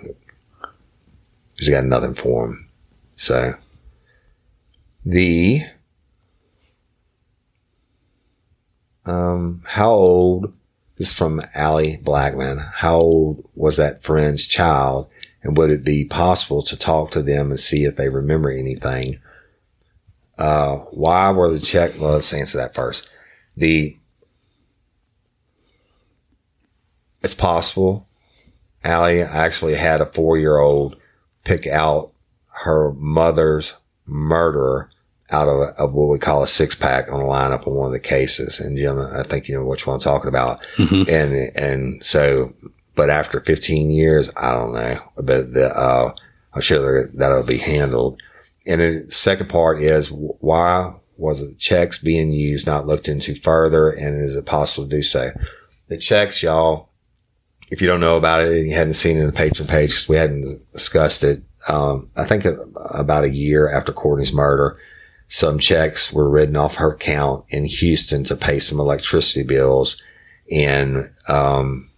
he's 1.59 1.69
got 1.69 1.85
nothing 1.85 2.15
for 2.15 2.45
him. 2.45 2.69
So 3.15 3.53
the 5.05 5.61
um, 9.05 9.61
how 9.65 9.91
old? 9.91 10.53
This 10.97 11.09
is 11.09 11.13
from 11.13 11.41
Allie 11.55 11.97
Blackman. 11.97 12.57
How 12.57 12.97
old 12.97 13.49
was 13.55 13.77
that 13.77 14.03
friend's 14.03 14.45
child, 14.45 15.09
and 15.41 15.55
would 15.57 15.71
it 15.71 15.83
be 15.83 16.03
possible 16.03 16.61
to 16.63 16.77
talk 16.77 17.11
to 17.11 17.21
them 17.21 17.51
and 17.51 17.59
see 17.59 17.83
if 17.83 17.95
they 17.95 18.09
remember 18.09 18.49
anything? 18.49 19.19
Uh, 20.37 20.77
why 20.91 21.31
were 21.31 21.49
the 21.49 21.59
check? 21.59 21.93
Well, 21.99 22.13
let's 22.13 22.33
answer 22.33 22.57
that 22.57 22.75
first. 22.75 23.09
The 23.55 23.97
it's 27.21 27.33
possible. 27.33 28.07
Allie 28.83 29.21
actually 29.21 29.75
had 29.75 29.99
a 30.01 30.05
four 30.05 30.37
year 30.37 30.57
old 30.57 30.95
pick 31.43 31.67
out 31.67 32.11
her 32.63 32.91
mother's 32.93 33.75
murderer 34.05 34.89
out 35.31 35.47
of, 35.47 35.59
a, 35.61 35.65
of 35.81 35.93
what 35.93 36.09
we 36.09 36.17
call 36.17 36.41
a 36.43 36.47
six 36.47 36.75
pack 36.75 37.11
on 37.11 37.21
a 37.21 37.23
lineup 37.25 37.67
on 37.67 37.75
one 37.75 37.85
of 37.87 37.93
the 37.93 37.99
cases. 37.99 38.59
And 38.59 38.77
Jim, 38.77 38.99
I 38.99 39.23
think 39.23 39.47
you 39.47 39.55
know 39.55 39.65
which 39.65 39.85
one 39.85 39.95
I'm 39.95 39.99
talking 40.01 40.27
about. 40.27 40.59
Mhm. 40.77 41.07
And, 41.07 41.55
and 41.55 42.03
so, 42.03 42.53
but 42.95 43.09
after 43.09 43.39
15 43.39 43.91
years, 43.91 44.31
I 44.35 44.53
don't 44.53 44.73
know, 44.73 44.99
but 45.17 45.53
the, 45.53 45.67
uh, 45.77 46.13
I'm 46.53 46.61
sure 46.61 47.07
that'll 47.13 47.43
be 47.43 47.57
handled. 47.59 48.19
And 48.65 48.81
the 48.81 49.05
second 49.11 49.49
part 49.49 49.79
is 49.79 50.09
why 50.11 50.95
was 51.17 51.47
the 51.47 51.53
checks 51.55 51.97
being 51.99 52.31
used 52.31 52.65
not 52.65 52.87
looked 52.87 53.07
into 53.07 53.35
further? 53.35 53.89
And 53.89 54.19
is 54.19 54.35
it 54.35 54.45
possible 54.45 54.87
to 54.89 54.95
do 54.95 55.03
so? 55.03 55.31
The 55.89 55.97
checks, 55.97 56.41
y'all, 56.41 56.88
if 57.71 57.81
you 57.81 57.87
don't 57.87 57.99
know 57.99 58.17
about 58.17 58.41
it 58.45 58.51
and 58.51 58.67
you 58.69 58.75
hadn't 58.75 58.93
seen 58.95 59.17
it 59.17 59.21
in 59.21 59.25
the 59.27 59.31
patron 59.33 59.67
page 59.67 59.91
because 59.91 60.09
we 60.09 60.17
hadn't 60.17 60.61
discussed 60.73 61.23
it, 61.23 61.41
um, 61.67 62.09
I 62.15 62.25
think 62.25 62.45
about 62.93 63.23
a 63.25 63.29
year 63.29 63.69
after 63.69 63.91
Courtney's 63.91 64.33
murder, 64.33 64.77
some 65.27 65.59
checks 65.59 66.11
were 66.11 66.29
written 66.29 66.55
off 66.55 66.75
her 66.75 66.91
account 66.93 67.45
in 67.49 67.65
Houston 67.65 68.23
to 68.25 68.35
pay 68.35 68.59
some 68.59 68.79
electricity 68.79 69.43
bills. 69.43 70.01
And, 70.51 71.05
um, 71.27 71.89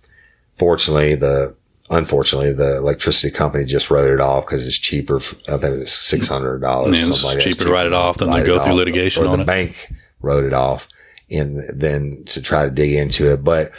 fortunately, 0.58 1.16
the, 1.16 1.56
unfortunately, 1.90 2.52
the 2.52 2.78
electricity 2.78 3.32
company 3.34 3.64
just 3.64 3.90
wrote 3.90 4.12
it 4.12 4.20
off 4.20 4.46
because 4.46 4.68
it's 4.68 4.78
cheaper. 4.78 5.18
I 5.48 5.58
think 5.58 5.64
it 5.64 5.80
was 5.80 5.90
$600 5.90 6.62
or 6.62 6.94
Yeah, 6.94 7.00
it's 7.00 7.08
something 7.08 7.26
like 7.28 7.38
that. 7.38 7.44
cheaper 7.44 7.64
to 7.64 7.72
write 7.72 7.86
it 7.86 7.94
off 7.94 8.18
than 8.18 8.30
to 8.32 8.44
go 8.44 8.60
through 8.60 8.74
off, 8.74 8.78
litigation 8.78 9.24
or 9.24 9.28
on 9.28 9.38
the 9.38 9.44
it. 9.44 9.48
bank 9.48 9.92
wrote 10.22 10.44
it 10.44 10.54
off 10.54 10.88
and 11.30 11.62
then 11.74 12.24
to 12.26 12.42
try 12.42 12.66
to 12.66 12.72
dig 12.72 12.94
into 12.94 13.32
it. 13.32 13.44
But 13.44 13.72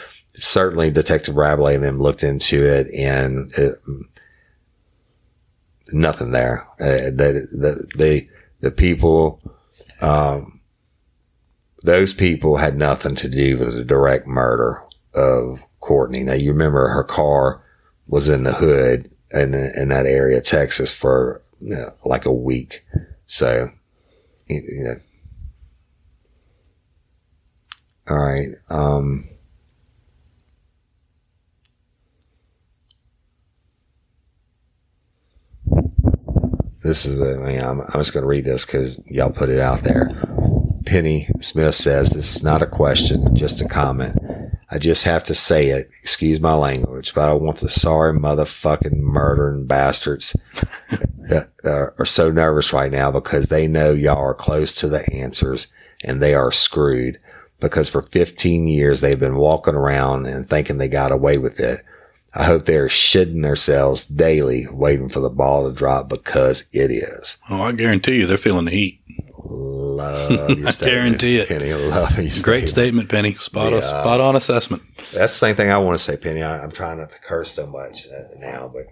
certainly 0.43 0.91
Detective 0.91 1.35
Rabelais 1.35 1.75
and 1.75 1.83
them 1.83 1.99
looked 1.99 2.23
into 2.23 2.65
it 2.65 2.87
and 2.93 3.51
it, 3.57 3.77
nothing 5.91 6.31
there. 6.31 6.67
Uh, 6.79 7.09
the, 7.11 7.47
the, 7.51 7.87
the, 7.95 8.27
the 8.59 8.71
people, 8.71 9.41
um, 10.01 10.59
those 11.81 12.13
people 12.13 12.57
had 12.57 12.77
nothing 12.77 13.15
to 13.15 13.29
do 13.29 13.57
with 13.57 13.73
the 13.73 13.85
direct 13.85 14.27
murder 14.27 14.83
of 15.15 15.61
Courtney. 15.79 16.23
Now 16.23 16.33
you 16.33 16.51
remember 16.51 16.89
her 16.89 17.03
car 17.03 17.63
was 18.07 18.27
in 18.27 18.43
the 18.43 18.53
hood 18.53 19.09
in, 19.31 19.53
in 19.53 19.89
that 19.89 20.05
area, 20.05 20.41
Texas 20.41 20.91
for 20.91 21.41
you 21.61 21.75
know, 21.75 21.93
like 22.03 22.25
a 22.25 22.33
week. 22.33 22.85
So, 23.25 23.69
you 24.49 24.83
know, 24.83 24.99
all 28.09 28.17
right. 28.17 28.49
Um, 28.69 29.29
this 36.83 37.05
is, 37.05 37.21
I 37.21 37.35
mean, 37.37 37.59
I'm, 37.59 37.81
I'm 37.81 37.99
just 37.99 38.13
going 38.13 38.23
to 38.23 38.27
read 38.27 38.45
this 38.45 38.65
because 38.65 39.01
y'all 39.05 39.31
put 39.31 39.49
it 39.49 39.59
out 39.59 39.83
there. 39.83 40.09
Penny 40.85 41.27
Smith 41.39 41.75
says, 41.75 42.09
this 42.09 42.35
is 42.35 42.43
not 42.43 42.61
a 42.61 42.67
question, 42.67 43.35
just 43.35 43.61
a 43.61 43.67
comment. 43.67 44.17
I 44.69 44.79
just 44.79 45.03
have 45.03 45.23
to 45.25 45.35
say 45.35 45.69
it. 45.69 45.87
Excuse 46.01 46.39
my 46.39 46.55
language, 46.55 47.13
but 47.13 47.29
I 47.29 47.33
want 47.33 47.59
the 47.59 47.69
sorry 47.69 48.11
motherfucking 48.13 48.97
murdering 48.97 49.67
bastards 49.67 50.35
that 51.29 51.51
are, 51.63 51.93
are 51.99 52.05
so 52.05 52.31
nervous 52.31 52.73
right 52.73 52.91
now 52.91 53.11
because 53.11 53.47
they 53.47 53.67
know 53.67 53.93
y'all 53.93 54.17
are 54.17 54.33
close 54.33 54.73
to 54.75 54.87
the 54.87 55.07
answers 55.13 55.67
and 56.03 56.21
they 56.21 56.33
are 56.33 56.51
screwed 56.51 57.19
because 57.59 57.87
for 57.89 58.01
15 58.01 58.67
years 58.67 58.99
they've 58.99 59.19
been 59.19 59.37
walking 59.37 59.75
around 59.75 60.25
and 60.25 60.49
thinking 60.49 60.79
they 60.79 60.89
got 60.89 61.11
away 61.11 61.37
with 61.37 61.59
it. 61.59 61.83
I 62.35 62.45
hope 62.45 62.65
they're 62.65 62.87
shitting 62.87 63.43
themselves 63.43 64.05
daily 64.05 64.65
waiting 64.71 65.09
for 65.09 65.19
the 65.19 65.29
ball 65.29 65.67
to 65.69 65.75
drop 65.75 66.09
because 66.09 66.65
it 66.71 66.89
is. 66.91 67.37
Oh, 67.49 67.61
I 67.61 67.71
guarantee 67.73 68.17
you, 68.17 68.25
they're 68.27 68.37
feeling 68.37 68.65
the 68.65 68.71
heat. 68.71 69.01
love 69.45 70.31
I 70.49 70.71
statement. 70.71 70.79
guarantee 70.79 71.37
it. 71.37 71.47
Penny, 71.49 71.71
love 71.73 72.09
your 72.11 72.23
Great 72.23 72.31
statement. 72.33 72.69
statement, 72.69 73.09
Penny. 73.09 73.35
Spot 73.35 73.71
on, 73.73 73.81
spot 73.81 74.19
on 74.19 74.35
assessment. 74.35 74.81
That's 75.13 75.33
the 75.33 75.47
same 75.47 75.55
thing 75.55 75.69
I 75.71 75.77
want 75.77 75.97
to 75.97 76.03
say, 76.03 76.17
Penny. 76.17 76.41
I, 76.41 76.63
I'm 76.63 76.71
trying 76.71 76.97
not 76.97 77.11
to 77.11 77.19
curse 77.19 77.51
so 77.51 77.67
much 77.67 78.07
uh, 78.07 78.23
now, 78.39 78.71
but 78.73 78.85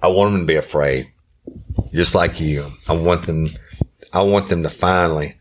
I 0.00 0.06
want 0.08 0.32
them 0.32 0.40
to 0.42 0.46
be 0.46 0.54
afraid, 0.56 1.12
just 1.92 2.14
like 2.14 2.40
you. 2.40 2.72
I 2.86 2.92
want 2.92 3.26
them. 3.26 3.50
I 4.12 4.22
want 4.22 4.48
them 4.48 4.62
to 4.62 4.70
finally, 4.70 5.37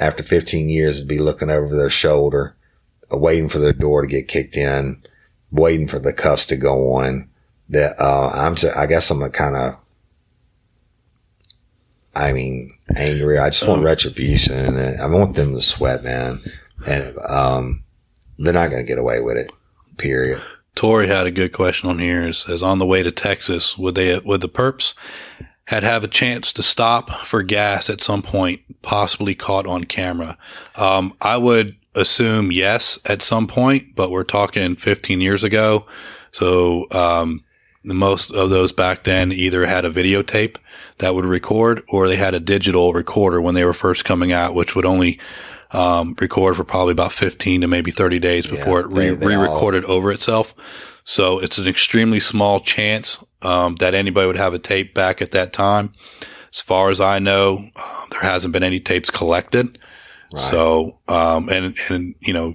after 0.00 0.22
15 0.22 0.68
years, 0.68 1.00
to 1.00 1.06
be 1.06 1.18
looking 1.18 1.50
over 1.50 1.76
their 1.76 1.90
shoulder, 1.90 2.56
uh, 3.12 3.18
waiting 3.18 3.48
for 3.48 3.58
their 3.58 3.74
door 3.74 4.02
to 4.02 4.08
get 4.08 4.26
kicked 4.26 4.56
in, 4.56 5.02
waiting 5.52 5.86
for 5.86 5.98
the 5.98 6.12
cuffs 6.12 6.46
to 6.46 6.56
go 6.56 6.94
on. 6.94 7.28
That 7.68 8.00
uh, 8.00 8.30
I'm. 8.34 8.56
Just, 8.56 8.76
I 8.76 8.86
guess 8.86 9.10
I'm 9.10 9.22
a 9.22 9.30
kind 9.30 9.54
of. 9.54 9.76
I 12.16 12.32
mean, 12.32 12.70
angry. 12.96 13.38
I 13.38 13.50
just 13.50 13.68
want 13.68 13.80
Um, 13.80 13.84
retribution, 13.84 14.76
and 14.76 15.00
I 15.00 15.06
want 15.06 15.36
them 15.36 15.54
to 15.54 15.60
sweat, 15.60 16.02
man. 16.02 16.40
And 16.84 17.16
um, 17.28 17.84
they're 18.38 18.52
not 18.52 18.70
going 18.70 18.84
to 18.84 18.88
get 18.88 18.98
away 18.98 19.20
with 19.20 19.36
it. 19.36 19.52
Period. 19.98 20.42
Tori 20.74 21.06
had 21.06 21.26
a 21.26 21.30
good 21.30 21.52
question 21.52 21.88
on 21.88 21.98
here. 21.98 22.26
It 22.26 22.34
says, 22.34 22.62
on 22.62 22.78
the 22.78 22.86
way 22.86 23.02
to 23.02 23.12
Texas, 23.12 23.78
would 23.78 23.94
they, 23.94 24.18
would 24.18 24.40
the 24.40 24.48
perps 24.48 24.94
had 25.70 25.84
have 25.84 26.02
a 26.02 26.08
chance 26.08 26.52
to 26.52 26.64
stop 26.64 27.10
for 27.24 27.44
gas 27.44 27.88
at 27.88 28.00
some 28.00 28.22
point, 28.22 28.60
possibly 28.82 29.36
caught 29.36 29.66
on 29.68 29.84
camera? 29.84 30.36
Um, 30.74 31.12
I 31.20 31.36
would 31.36 31.76
assume 31.94 32.50
yes 32.50 32.98
at 33.06 33.22
some 33.22 33.46
point, 33.46 33.94
but 33.94 34.10
we're 34.10 34.24
talking 34.24 34.74
15 34.74 35.20
years 35.20 35.44
ago. 35.44 35.86
So, 36.32 36.88
um, 36.90 37.44
the 37.84 37.94
most 37.94 38.32
of 38.32 38.50
those 38.50 38.72
back 38.72 39.04
then 39.04 39.30
either 39.32 39.64
had 39.64 39.84
a 39.84 39.90
videotape 39.90 40.56
that 40.98 41.14
would 41.14 41.24
record 41.24 41.82
or 41.88 42.08
they 42.08 42.16
had 42.16 42.34
a 42.34 42.40
digital 42.40 42.92
recorder 42.92 43.40
when 43.40 43.54
they 43.54 43.64
were 43.64 43.72
first 43.72 44.04
coming 44.04 44.32
out, 44.32 44.56
which 44.56 44.74
would 44.74 44.84
only, 44.84 45.20
um, 45.70 46.16
record 46.20 46.56
for 46.56 46.64
probably 46.64 46.92
about 46.92 47.12
15 47.12 47.60
to 47.60 47.68
maybe 47.68 47.92
30 47.92 48.18
days 48.18 48.44
before 48.46 48.80
it 48.80 48.88
re- 48.88 49.10
they- 49.10 49.14
they 49.14 49.34
all- 49.36 49.42
re-recorded 49.42 49.84
over 49.84 50.10
itself. 50.10 50.52
So 51.10 51.40
it's 51.40 51.58
an 51.58 51.66
extremely 51.66 52.20
small 52.20 52.60
chance 52.60 53.18
um, 53.42 53.74
that 53.80 53.94
anybody 53.96 54.28
would 54.28 54.36
have 54.36 54.54
a 54.54 54.60
tape 54.60 54.94
back 54.94 55.20
at 55.20 55.32
that 55.32 55.52
time. 55.52 55.92
As 56.54 56.60
far 56.60 56.88
as 56.88 57.00
I 57.00 57.18
know, 57.18 57.68
uh, 57.74 58.06
there 58.12 58.20
hasn't 58.20 58.52
been 58.52 58.62
any 58.62 58.78
tapes 58.78 59.10
collected. 59.10 59.76
Right. 60.32 60.40
So, 60.40 61.00
um, 61.08 61.48
and, 61.48 61.74
and, 61.88 62.14
you 62.20 62.32
know, 62.32 62.54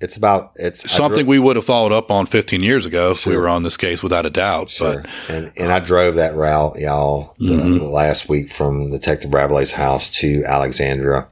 it's 0.00 0.16
about 0.16 0.52
it's 0.56 0.90
something 0.90 1.24
dro- 1.26 1.28
we 1.32 1.38
would 1.38 1.56
have 1.56 1.66
followed 1.66 1.92
up 1.92 2.10
on 2.10 2.24
15 2.24 2.62
years 2.62 2.86
ago 2.86 3.10
if 3.10 3.26
we 3.26 3.36
were 3.36 3.46
on 3.48 3.62
this 3.62 3.76
case 3.76 4.02
without 4.02 4.24
a 4.24 4.30
doubt. 4.30 4.70
Sure. 4.70 5.04
and 5.28 5.52
and 5.58 5.70
I 5.70 5.80
drove 5.80 6.14
that 6.14 6.34
route, 6.34 6.78
y'all, 6.78 7.34
the, 7.38 7.56
Mhm. 7.56 7.78
the 7.78 7.84
last 7.90 8.26
week 8.26 8.54
from 8.54 8.90
Detective 8.90 9.30
Bradley's 9.30 9.72
house 9.72 10.08
to 10.20 10.42
Alexandria. 10.46 11.28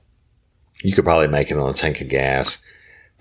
You 0.83 0.93
could 0.93 1.05
probably 1.07 1.29
make 1.29 1.51
it 1.51 1.57
on 1.57 1.71
a 1.71 1.73
tank 1.73 2.03
of 2.03 2.09
gas, 2.09 2.59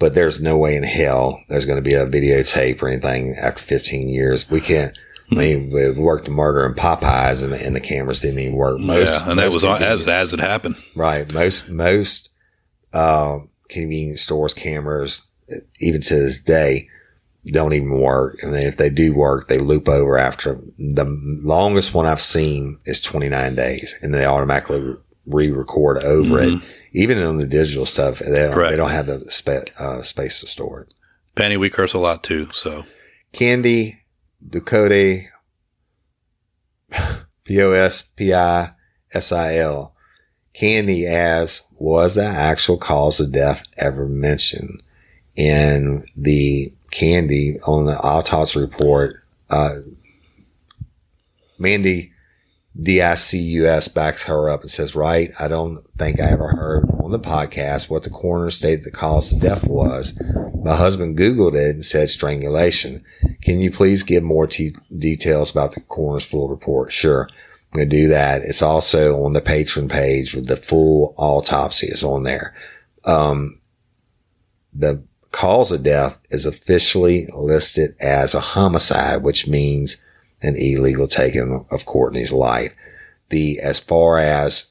but 0.02 0.16
there's 0.16 0.42
no 0.42 0.58
way 0.58 0.76
in 0.76 0.82
hell 0.82 1.40
there's 1.48 1.66
going 1.66 1.78
to 1.78 1.88
be 1.88 1.94
a 1.94 2.08
videotape 2.08 2.82
or 2.82 2.88
anything 2.88 3.36
after 3.40 3.62
15 3.62 4.10
years. 4.10 4.50
We 4.50 4.60
can't. 4.60 4.98
I 5.32 5.36
mean, 5.36 5.72
we 5.72 5.92
worked 5.92 6.28
murder 6.28 6.66
in 6.66 6.74
Popeyes, 6.74 7.42
and 7.42 7.54
the, 7.54 7.66
and 7.66 7.74
the 7.74 7.80
cameras 7.80 8.20
didn't 8.20 8.40
even 8.40 8.56
work. 8.56 8.80
But, 8.86 9.04
yeah. 9.04 9.30
And 9.30 9.40
that 9.40 9.46
most 9.46 9.64
was 9.64 9.64
as, 9.64 10.06
as 10.06 10.34
it 10.34 10.42
happened. 10.42 10.76
Right. 10.94 11.32
Most 11.32 11.70
most 11.70 12.30
uh, 12.94 13.40
convenience 13.70 14.24
stores 14.24 14.54
cameras, 14.56 15.22
even 15.80 16.02
to 16.02 16.16
this 16.16 16.42
day, 16.42 16.90
don't 17.46 17.74
even 17.74 18.02
work. 18.02 18.42
And 18.42 18.54
then 18.54 18.68
if 18.68 18.78
they 18.78 18.90
do 18.90 19.14
work, 19.14 19.48
they 19.48 19.60
loop 19.60 19.88
over 19.88 20.18
after 20.18 20.56
the 20.78 21.06
longest 21.44 21.94
one 21.94 22.08
I've 22.08 22.22
seen 22.22 22.80
is 22.86 23.00
29 23.00 23.56
days, 23.56 23.94
and 24.02 24.14
they 24.14 24.26
automatically 24.26 24.96
re-record 25.28 26.00
over 26.00 26.40
it. 26.40 26.60
Even 26.94 27.22
on 27.24 27.38
the 27.38 27.48
digital 27.48 27.86
stuff, 27.86 28.20
they 28.20 28.36
don't, 28.36 28.54
Correct. 28.54 28.72
they 28.72 28.78
don't 28.78 28.92
have 28.92 29.08
the 29.08 29.32
spa- 29.32 29.62
uh, 29.80 30.02
space 30.02 30.42
to 30.42 30.48
store 30.48 30.82
it. 30.82 30.94
Penny, 31.36 31.56
we 31.56 31.70
curse 31.70 31.94
a 31.94 32.00
lot 32.00 32.24
too. 32.24 32.50
So 32.52 32.84
Candy, 33.32 34.02
Ducote, 34.46 35.28
P 37.46 37.62
O 37.62 37.72
S 37.72 38.02
P 38.02 38.34
I 38.34 38.72
S 39.14 39.32
I 39.32 39.56
L. 39.58 39.96
Candy 40.54 41.06
as 41.06 41.62
was 41.80 42.16
the 42.16 42.26
actual 42.26 42.78
cause 42.78 43.22
of 43.22 43.32
death 43.32 43.64
ever 43.78 44.06
mentioned 44.08 44.84
in 45.36 46.04
the 46.18 46.74
candy 46.92 47.58
on 47.66 47.86
the 47.86 47.98
autopsy 48.02 48.60
report. 48.60 49.16
Uh, 49.50 49.76
Mandy 51.58 52.12
DICUS 52.80 53.90
backs 53.90 54.24
her 54.24 54.50
up 54.50 54.62
and 54.62 54.72
says, 54.72 54.96
right, 54.96 55.32
I 55.40 55.48
don't 55.48 55.84
think 55.98 56.20
I 56.20 56.32
ever 56.32 56.50
heard 56.50 56.90
on 57.04 57.12
the 57.12 57.20
podcast 57.20 57.90
what 57.90 58.04
the 58.04 58.10
coroner 58.10 58.50
stated 58.52 58.86
the 58.86 58.92
cause 58.92 59.32
of 59.34 59.42
death 59.42 59.66
was. 59.66 60.14
My 60.64 60.76
husband 60.76 61.18
Googled 61.18 61.56
it 61.56 61.76
and 61.76 61.86
said 61.86 62.10
strangulation. 62.10 63.04
Can 63.42 63.60
you 63.60 63.72
please 63.72 64.04
give 64.04 64.24
more 64.24 64.48
t- 64.48 64.76
details 64.98 65.52
about 65.52 65.74
the 65.74 65.82
coroner's 65.82 66.26
full 66.26 66.48
report? 66.48 66.94
Sure. 66.94 67.28
I'm 67.74 67.78
going 67.78 67.90
to 67.90 67.96
do 67.96 68.08
that. 68.10 68.44
It's 68.44 68.62
also 68.62 69.24
on 69.24 69.34
the 69.34 69.42
patron 69.42 69.90
page 69.90 70.34
with 70.34 70.48
the 70.48 70.58
full 70.58 71.14
autopsy 71.18 71.88
is 71.88 72.04
on 72.04 72.24
there. 72.24 72.56
Um, 73.04 73.60
the 74.74 75.04
cause 75.32 75.72
of 75.72 75.84
death 75.84 76.18
is 76.30 76.46
officially 76.46 77.28
listed 77.34 77.96
as 78.00 78.34
a 78.34 78.40
homicide, 78.40 79.24
which 79.24 79.48
means 79.48 79.98
an 80.42 80.56
illegal 80.56 81.08
taking 81.08 81.66
of 81.72 81.86
Courtney's 81.86 82.32
life. 82.34 82.74
The, 83.30 83.60
as 83.60 83.80
far 83.80 84.18
as 84.20 84.66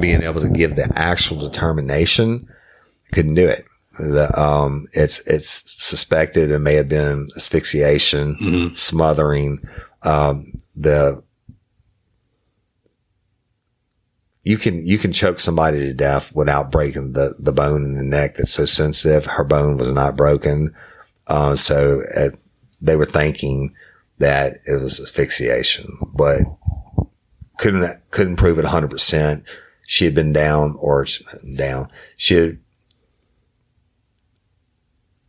being 0.00 0.22
able 0.22 0.40
to 0.40 0.48
give 0.48 0.76
the 0.76 0.90
actual 0.96 1.38
determination, 1.48 2.48
couldn't 3.12 3.34
do 3.34 3.48
it. 3.48 3.64
The, 3.98 4.28
um, 4.38 4.86
it's, 4.92 5.20
it's 5.26 5.74
suspected 5.82 6.50
it 6.50 6.58
may 6.58 6.74
have 6.74 6.88
been 6.88 7.28
asphyxiation, 7.36 8.36
Mhm. 8.40 8.76
smothering, 8.76 9.60
um, 10.02 10.60
the, 10.74 11.22
you 14.42 14.58
can, 14.58 14.86
you 14.86 14.98
can 14.98 15.12
choke 15.12 15.40
somebody 15.40 15.78
to 15.80 15.92
death 15.94 16.32
without 16.34 16.70
breaking 16.70 17.12
the, 17.14 17.34
the 17.38 17.52
bone 17.52 17.84
in 17.84 17.94
the 17.96 18.02
neck 18.04 18.36
that's 18.36 18.52
so 18.52 18.64
sensitive. 18.64 19.26
Her 19.26 19.44
bone 19.44 19.76
was 19.76 19.90
not 19.92 20.16
broken. 20.16 20.74
Uh, 21.26 21.56
so 21.56 22.02
uh 22.16 22.30
they 22.80 22.94
were 22.94 23.06
thinking 23.06 23.74
that 24.18 24.60
it 24.66 24.80
was 24.80 25.00
asphyxiation, 25.00 25.98
but 26.14 26.40
couldn't, 27.58 28.00
couldn't 28.10 28.36
prove 28.36 28.58
it 28.58 28.64
100%. 28.64 29.42
She 29.86 30.04
had 30.04 30.14
been 30.14 30.32
down 30.32 30.76
or 30.78 31.06
down. 31.56 31.90
She 32.16 32.34
had, 32.34 32.58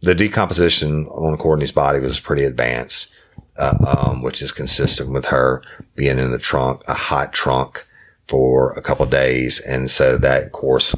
the 0.02 0.16
decomposition 0.16 1.08
on 1.08 1.38
Courtney's 1.38 1.72
body 1.72 2.00
was 2.00 2.20
pretty 2.20 2.44
advanced, 2.44 3.12
uh, 3.58 3.76
um, 3.88 4.22
which 4.22 4.42
is 4.42 4.52
consistent 4.52 5.12
with 5.12 5.26
her 5.26 5.62
being 5.96 6.20
in 6.20 6.32
the 6.32 6.38
trunk, 6.38 6.82
a 6.88 6.94
hot 6.94 7.34
trunk 7.34 7.86
for 8.28 8.72
a 8.74 8.82
couple 8.82 9.04
of 9.04 9.12
days. 9.12 9.60
And 9.60 9.90
so 9.90 10.18
that, 10.18 10.44
of 10.44 10.52
course, 10.52 10.96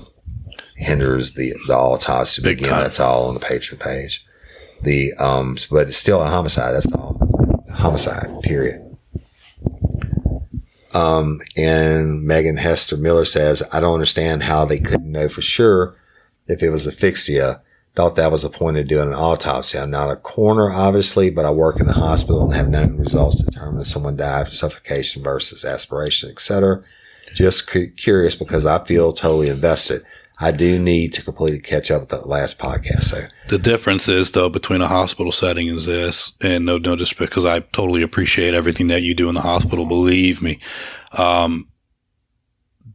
hinders 0.75 1.33
the, 1.33 1.53
the 1.67 1.75
autopsy 1.75 2.41
Big 2.41 2.57
begin. 2.57 2.71
time. 2.71 2.83
That's 2.83 2.99
all 2.99 3.27
on 3.27 3.33
the 3.33 3.39
patron 3.39 3.79
page. 3.79 4.25
The, 4.81 5.13
um, 5.13 5.57
but 5.69 5.87
it's 5.87 5.97
still 5.97 6.21
a 6.21 6.27
homicide. 6.27 6.73
That's 6.73 6.91
all. 6.93 7.28
Homicide, 7.79 8.41
period. 8.41 8.85
Um, 10.93 11.39
and 11.55 12.23
Megan 12.23 12.57
Hester 12.57 12.97
Miller 12.97 13.25
says, 13.25 13.63
I 13.71 13.79
don't 13.79 13.93
understand 13.93 14.43
how 14.43 14.65
they 14.65 14.79
couldn't 14.79 15.11
know 15.11 15.29
for 15.29 15.41
sure 15.41 15.95
if 16.47 16.63
it 16.63 16.71
was 16.71 16.87
asphyxia. 16.87 17.61
Thought 17.95 18.15
that 18.15 18.31
was 18.31 18.43
the 18.43 18.49
point 18.49 18.77
of 18.77 18.87
doing 18.87 19.07
an 19.09 19.13
autopsy. 19.13 19.77
I'm 19.77 19.91
not 19.91 20.11
a 20.11 20.15
coroner, 20.15 20.71
obviously, 20.71 21.29
but 21.29 21.45
I 21.45 21.51
work 21.51 21.79
in 21.79 21.87
the 21.87 21.93
hospital 21.93 22.43
and 22.45 22.53
have 22.53 22.69
known 22.69 22.97
results 22.97 23.37
to 23.37 23.45
determine 23.45 23.81
if 23.81 23.87
someone 23.87 24.15
died 24.15 24.47
from 24.47 24.53
suffocation 24.53 25.23
versus 25.23 25.65
aspiration, 25.65 26.29
etc. 26.29 26.81
Just 27.33 27.67
cu- 27.67 27.91
curious 27.91 28.35
because 28.35 28.65
I 28.65 28.83
feel 28.85 29.11
totally 29.11 29.49
invested. 29.49 30.03
I 30.41 30.51
do 30.51 30.79
need 30.79 31.13
to 31.15 31.23
completely 31.23 31.59
catch 31.59 31.91
up 31.91 32.01
with 32.01 32.09
the 32.09 32.27
last 32.27 32.57
podcast. 32.57 33.03
So 33.03 33.27
The 33.49 33.57
difference 33.57 34.07
is 34.07 34.31
though 34.31 34.49
between 34.49 34.81
a 34.81 34.87
hospital 34.87 35.31
setting 35.31 35.67
is 35.67 35.85
this, 35.85 36.31
and 36.41 36.65
no 36.65 36.77
notice 36.77 37.11
because 37.13 37.45
I 37.45 37.59
totally 37.59 38.01
appreciate 38.01 38.53
everything 38.53 38.87
that 38.87 39.01
you 39.01 39.13
do 39.13 39.27
in 39.27 39.35
the 39.35 39.41
hospital. 39.41 39.85
Believe 39.85 40.41
me, 40.41 40.59
um, 41.17 41.67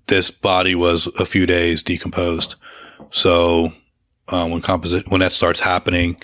this 0.07 0.31
body 0.31 0.75
was 0.75 1.07
a 1.19 1.27
few 1.27 1.47
days 1.47 1.83
decomposed. 1.83 2.55
So 3.11 3.73
uh, 4.29 4.47
when 4.49 4.63
composite 4.63 5.09
when 5.11 5.21
that 5.21 5.33
starts 5.33 5.61
happening, 5.61 6.17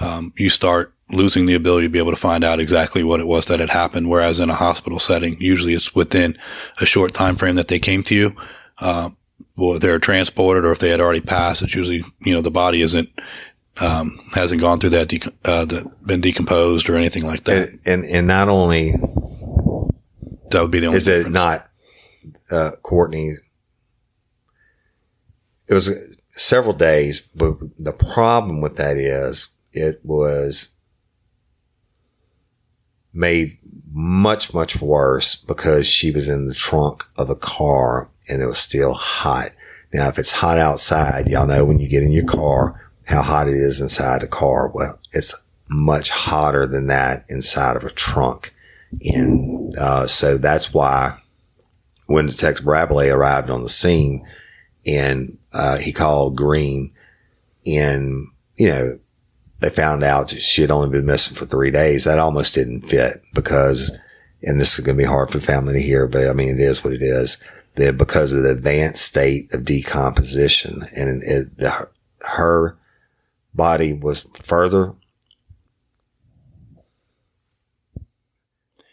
um, 0.00 0.32
you 0.36 0.50
start 0.50 0.94
losing 1.10 1.46
the 1.46 1.54
ability 1.54 1.86
to 1.86 1.90
be 1.90 1.98
able 1.98 2.12
to 2.12 2.16
find 2.16 2.44
out 2.44 2.60
exactly 2.60 3.02
what 3.02 3.18
it 3.18 3.26
was 3.26 3.46
that 3.46 3.58
had 3.58 3.70
happened. 3.70 4.08
Whereas 4.08 4.38
in 4.38 4.50
a 4.50 4.54
hospital 4.54 5.00
setting, 5.00 5.36
usually 5.40 5.74
it's 5.74 5.94
within 5.96 6.38
a 6.80 6.86
short 6.86 7.12
time 7.12 7.34
frame 7.34 7.56
that 7.56 7.66
they 7.66 7.80
came 7.80 8.04
to 8.04 8.14
you. 8.14 8.36
Uh, 8.78 9.10
well, 9.60 9.74
if 9.76 9.82
they're 9.82 9.98
transported 9.98 10.64
or 10.64 10.72
if 10.72 10.78
they 10.78 10.88
had 10.88 11.00
already 11.00 11.20
passed, 11.20 11.60
it's 11.62 11.74
usually, 11.74 12.02
you 12.24 12.34
know, 12.34 12.40
the 12.40 12.50
body 12.50 12.80
isn't, 12.80 13.10
um, 13.80 14.18
hasn't 14.32 14.60
gone 14.60 14.80
through 14.80 14.90
that, 14.90 15.08
dec- 15.08 15.32
uh, 15.44 15.84
been 16.04 16.22
decomposed 16.22 16.88
or 16.88 16.96
anything 16.96 17.24
like 17.24 17.44
that. 17.44 17.68
and, 17.68 17.80
and 17.86 18.04
and 18.06 18.26
not 18.26 18.48
only 18.48 18.92
That 20.50 20.62
would 20.62 20.70
be 20.70 20.80
the 20.80 20.86
only 20.86 20.98
Is 20.98 21.06
it 21.06 21.30
not, 21.30 21.68
uh, 22.50 22.70
Courtney? 22.82 23.34
It 25.68 25.74
was 25.74 25.90
several 26.34 26.72
days, 26.74 27.20
but 27.34 27.58
the 27.78 27.92
problem 27.92 28.60
with 28.60 28.76
that 28.76 28.96
is 28.96 29.50
it 29.72 30.00
was 30.02 30.70
made 33.12 33.58
much, 33.92 34.54
much 34.54 34.80
worse 34.80 35.36
because 35.36 35.86
she 35.86 36.10
was 36.10 36.28
in 36.28 36.46
the 36.46 36.54
trunk 36.54 37.04
of 37.16 37.28
a 37.28 37.36
car 37.36 38.08
and 38.30 38.42
it 38.42 38.46
was 38.46 38.58
still 38.58 38.94
hot. 38.94 39.52
Now, 39.92 40.08
if 40.08 40.18
it's 40.18 40.32
hot 40.32 40.58
outside, 40.58 41.26
y'all 41.26 41.46
know 41.46 41.64
when 41.64 41.80
you 41.80 41.88
get 41.88 42.02
in 42.02 42.12
your 42.12 42.24
car, 42.24 42.90
how 43.04 43.22
hot 43.22 43.48
it 43.48 43.54
is 43.54 43.80
inside 43.80 44.22
the 44.22 44.28
car. 44.28 44.70
Well, 44.72 44.98
it's 45.12 45.34
much 45.68 46.10
hotter 46.10 46.66
than 46.66 46.86
that 46.86 47.24
inside 47.28 47.76
of 47.76 47.84
a 47.84 47.90
trunk. 47.90 48.54
And, 49.02 49.72
uh, 49.78 50.06
so 50.06 50.36
that's 50.36 50.72
why 50.72 51.18
when 52.06 52.26
Detective 52.26 52.64
Bradley 52.64 53.08
arrived 53.08 53.50
on 53.50 53.62
the 53.62 53.68
scene 53.68 54.26
and, 54.86 55.38
uh, 55.52 55.78
he 55.78 55.92
called 55.92 56.36
Green 56.36 56.92
and, 57.66 58.26
you 58.56 58.68
know, 58.68 58.98
they 59.60 59.70
found 59.70 60.02
out 60.02 60.30
she 60.30 60.62
had 60.62 60.70
only 60.70 60.88
been 60.88 61.06
missing 61.06 61.36
for 61.36 61.46
three 61.46 61.70
days. 61.70 62.04
That 62.04 62.18
almost 62.18 62.54
didn't 62.54 62.82
fit 62.82 63.22
because, 63.34 63.92
and 64.42 64.60
this 64.60 64.78
is 64.78 64.84
going 64.84 64.96
to 64.96 65.02
be 65.02 65.08
hard 65.08 65.30
for 65.30 65.38
the 65.38 65.46
family 65.46 65.74
to 65.74 65.80
hear, 65.80 66.06
but 66.06 66.28
I 66.28 66.32
mean, 66.32 66.58
it 66.58 66.60
is 66.60 66.82
what 66.82 66.94
it 66.94 67.02
is. 67.02 67.38
That 67.76 67.96
because 67.96 68.32
of 68.32 68.42
the 68.42 68.50
advanced 68.50 69.04
state 69.04 69.54
of 69.54 69.64
decomposition 69.64 70.82
and 70.96 71.22
it, 71.22 71.56
the, 71.56 71.88
her 72.22 72.76
body 73.54 73.92
was 73.92 74.26
further 74.42 74.94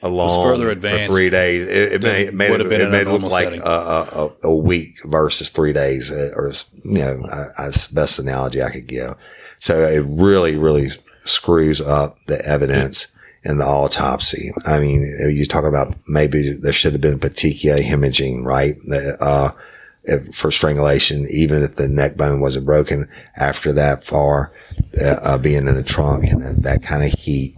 along 0.02 0.44
further 0.44 0.66
for 0.66 0.72
advanced 0.72 1.12
three 1.12 1.30
days. 1.30 1.68
It, 1.68 1.94
it 1.94 2.04
made, 2.04 2.28
it 2.28 2.34
made 2.34 2.52
it, 2.52 2.60
have 2.60 2.70
been 2.70 2.82
it 2.82 2.92
made 2.92 3.08
look 3.08 3.32
like 3.32 3.54
a, 3.54 3.62
a, 3.64 4.32
a- 4.44 4.56
week 4.56 5.00
versus 5.04 5.50
three 5.50 5.74
days, 5.74 6.12
uh, 6.12 6.32
or 6.36 6.54
you 6.84 7.00
know, 7.00 7.24
that's 7.58 7.88
the 7.88 7.96
best 7.96 8.20
analogy 8.20 8.62
I 8.62 8.70
could 8.70 8.88
give. 8.88 9.16
So 9.60 9.82
it 9.84 10.04
really, 10.08 10.56
really 10.56 10.90
screws 11.26 11.82
up 11.82 12.18
the 12.28 12.44
evidence 12.46 13.08
in 13.44 13.58
the 13.58 13.66
autopsy. 13.66 14.52
I 14.66 14.80
mean, 14.80 15.02
you 15.32 15.46
talk 15.46 15.64
about 15.66 15.96
maybe 16.08 16.54
there 16.54 16.74
should 16.74 16.94
have 16.94 17.02
been 17.02 17.20
petechia 17.20 17.82
hemorrhaging, 17.82 18.44
right? 18.44 18.76
Uh, 19.20 19.52
if- 20.04 20.36
for 20.36 20.52
strangulation, 20.52 21.26
even 21.30 21.64
if 21.64 21.76
the 21.76 21.88
neck 21.88 22.18
bone 22.18 22.40
wasn't 22.42 22.66
broken 22.66 23.08
after 23.36 23.72
that 23.74 24.04
far, 24.04 24.52
uh, 25.02 25.08
uh, 25.22 25.38
being 25.38 25.68
in 25.68 25.76
the 25.76 25.84
trunk 25.84 26.26
and 26.26 26.42
that, 26.42 26.64
that 26.64 26.84
kind 26.84 27.04
of 27.04 27.12
heat, 27.20 27.56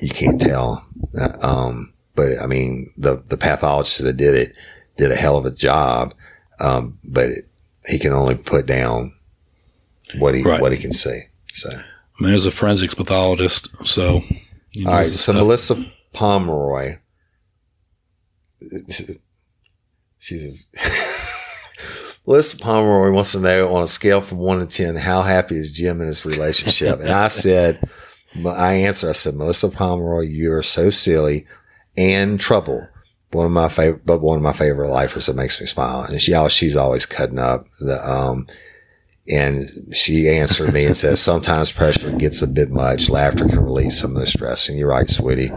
you 0.00 0.10
can't 0.10 0.40
tell. 0.40 0.84
Uh, 1.18 1.36
Um, 1.40 1.92
but 2.14 2.40
I 2.40 2.46
mean, 2.46 2.92
the, 2.96 3.16
the 3.28 3.36
pathologist 3.36 4.02
that 4.02 4.16
did 4.16 4.34
it 4.34 4.54
did 4.96 5.10
a 5.12 5.16
hell 5.16 5.36
of 5.36 5.44
a 5.46 5.50
job. 5.50 6.14
Um, 6.58 6.98
but 7.04 7.28
it, 7.30 7.44
he 7.86 7.98
can 7.98 8.12
only 8.12 8.34
put 8.34 8.64
down 8.66 9.12
what 10.18 10.34
he, 10.34 10.42
Right. 10.42 10.60
what 10.60 10.72
he 10.72 10.78
can 10.78 10.92
see. 10.92 11.24
So. 11.52 11.70
I 11.70 12.22
mean, 12.24 12.32
as 12.32 12.46
a 12.46 12.50
forensics 12.50 12.94
pathologist, 12.94 13.68
so. 13.84 14.22
All 14.84 14.92
right. 14.92 15.06
So 15.08 15.32
stuff. 15.32 15.36
Melissa 15.36 15.86
Pomeroy, 16.12 16.96
she's 20.18 20.68
Melissa 22.26 22.58
Pomeroy 22.58 23.12
wants 23.12 23.32
to 23.32 23.40
know 23.40 23.74
on 23.74 23.84
a 23.84 23.88
scale 23.88 24.20
from 24.20 24.38
one 24.38 24.58
to 24.58 24.66
10, 24.66 24.96
how 24.96 25.22
happy 25.22 25.56
is 25.56 25.70
Jim 25.70 26.00
in 26.00 26.08
his 26.08 26.24
relationship? 26.24 27.00
and 27.00 27.10
I 27.10 27.28
said, 27.28 27.88
I 28.44 28.74
answered, 28.74 29.10
I 29.10 29.12
said, 29.12 29.36
Melissa 29.36 29.68
Pomeroy, 29.68 30.22
you're 30.22 30.62
so 30.62 30.90
silly 30.90 31.46
and 31.96 32.40
trouble. 32.40 32.88
One 33.30 33.46
of 33.46 33.52
my 33.52 33.68
favorite, 33.68 34.04
but 34.04 34.20
one 34.20 34.36
of 34.38 34.42
my 34.42 34.52
favorite 34.52 34.90
lifers 34.90 35.26
that 35.26 35.36
makes 35.36 35.60
me 35.60 35.66
smile. 35.66 36.02
And 36.02 36.20
she, 36.20 36.34
al- 36.34 36.48
she's 36.48 36.74
always 36.76 37.06
cutting 37.06 37.38
up 37.38 37.66
the, 37.80 38.00
um, 38.08 38.46
and 39.28 39.88
she 39.92 40.28
answered 40.28 40.72
me 40.72 40.84
and 40.84 40.96
said, 40.96 41.18
sometimes 41.18 41.72
pressure 41.72 42.12
gets 42.12 42.42
a 42.42 42.46
bit 42.46 42.70
much. 42.70 43.08
Laughter 43.08 43.46
can 43.48 43.60
relieve 43.60 43.92
some 43.92 44.14
of 44.14 44.20
the 44.20 44.26
stress. 44.26 44.68
And 44.68 44.78
you're 44.78 44.88
right, 44.88 45.08
sweetie. 45.08 45.50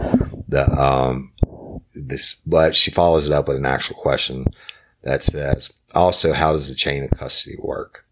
The, 0.48 0.68
um, 0.70 1.32
this, 1.94 2.36
but 2.46 2.74
she 2.74 2.90
follows 2.90 3.26
it 3.26 3.32
up 3.32 3.48
with 3.48 3.56
an 3.56 3.66
actual 3.66 3.96
question 3.96 4.46
that 5.02 5.22
says, 5.22 5.72
also, 5.94 6.32
how 6.32 6.52
does 6.52 6.68
the 6.68 6.74
chain 6.74 7.04
of 7.04 7.10
custody 7.10 7.56
work? 7.58 8.06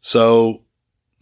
So 0.00 0.62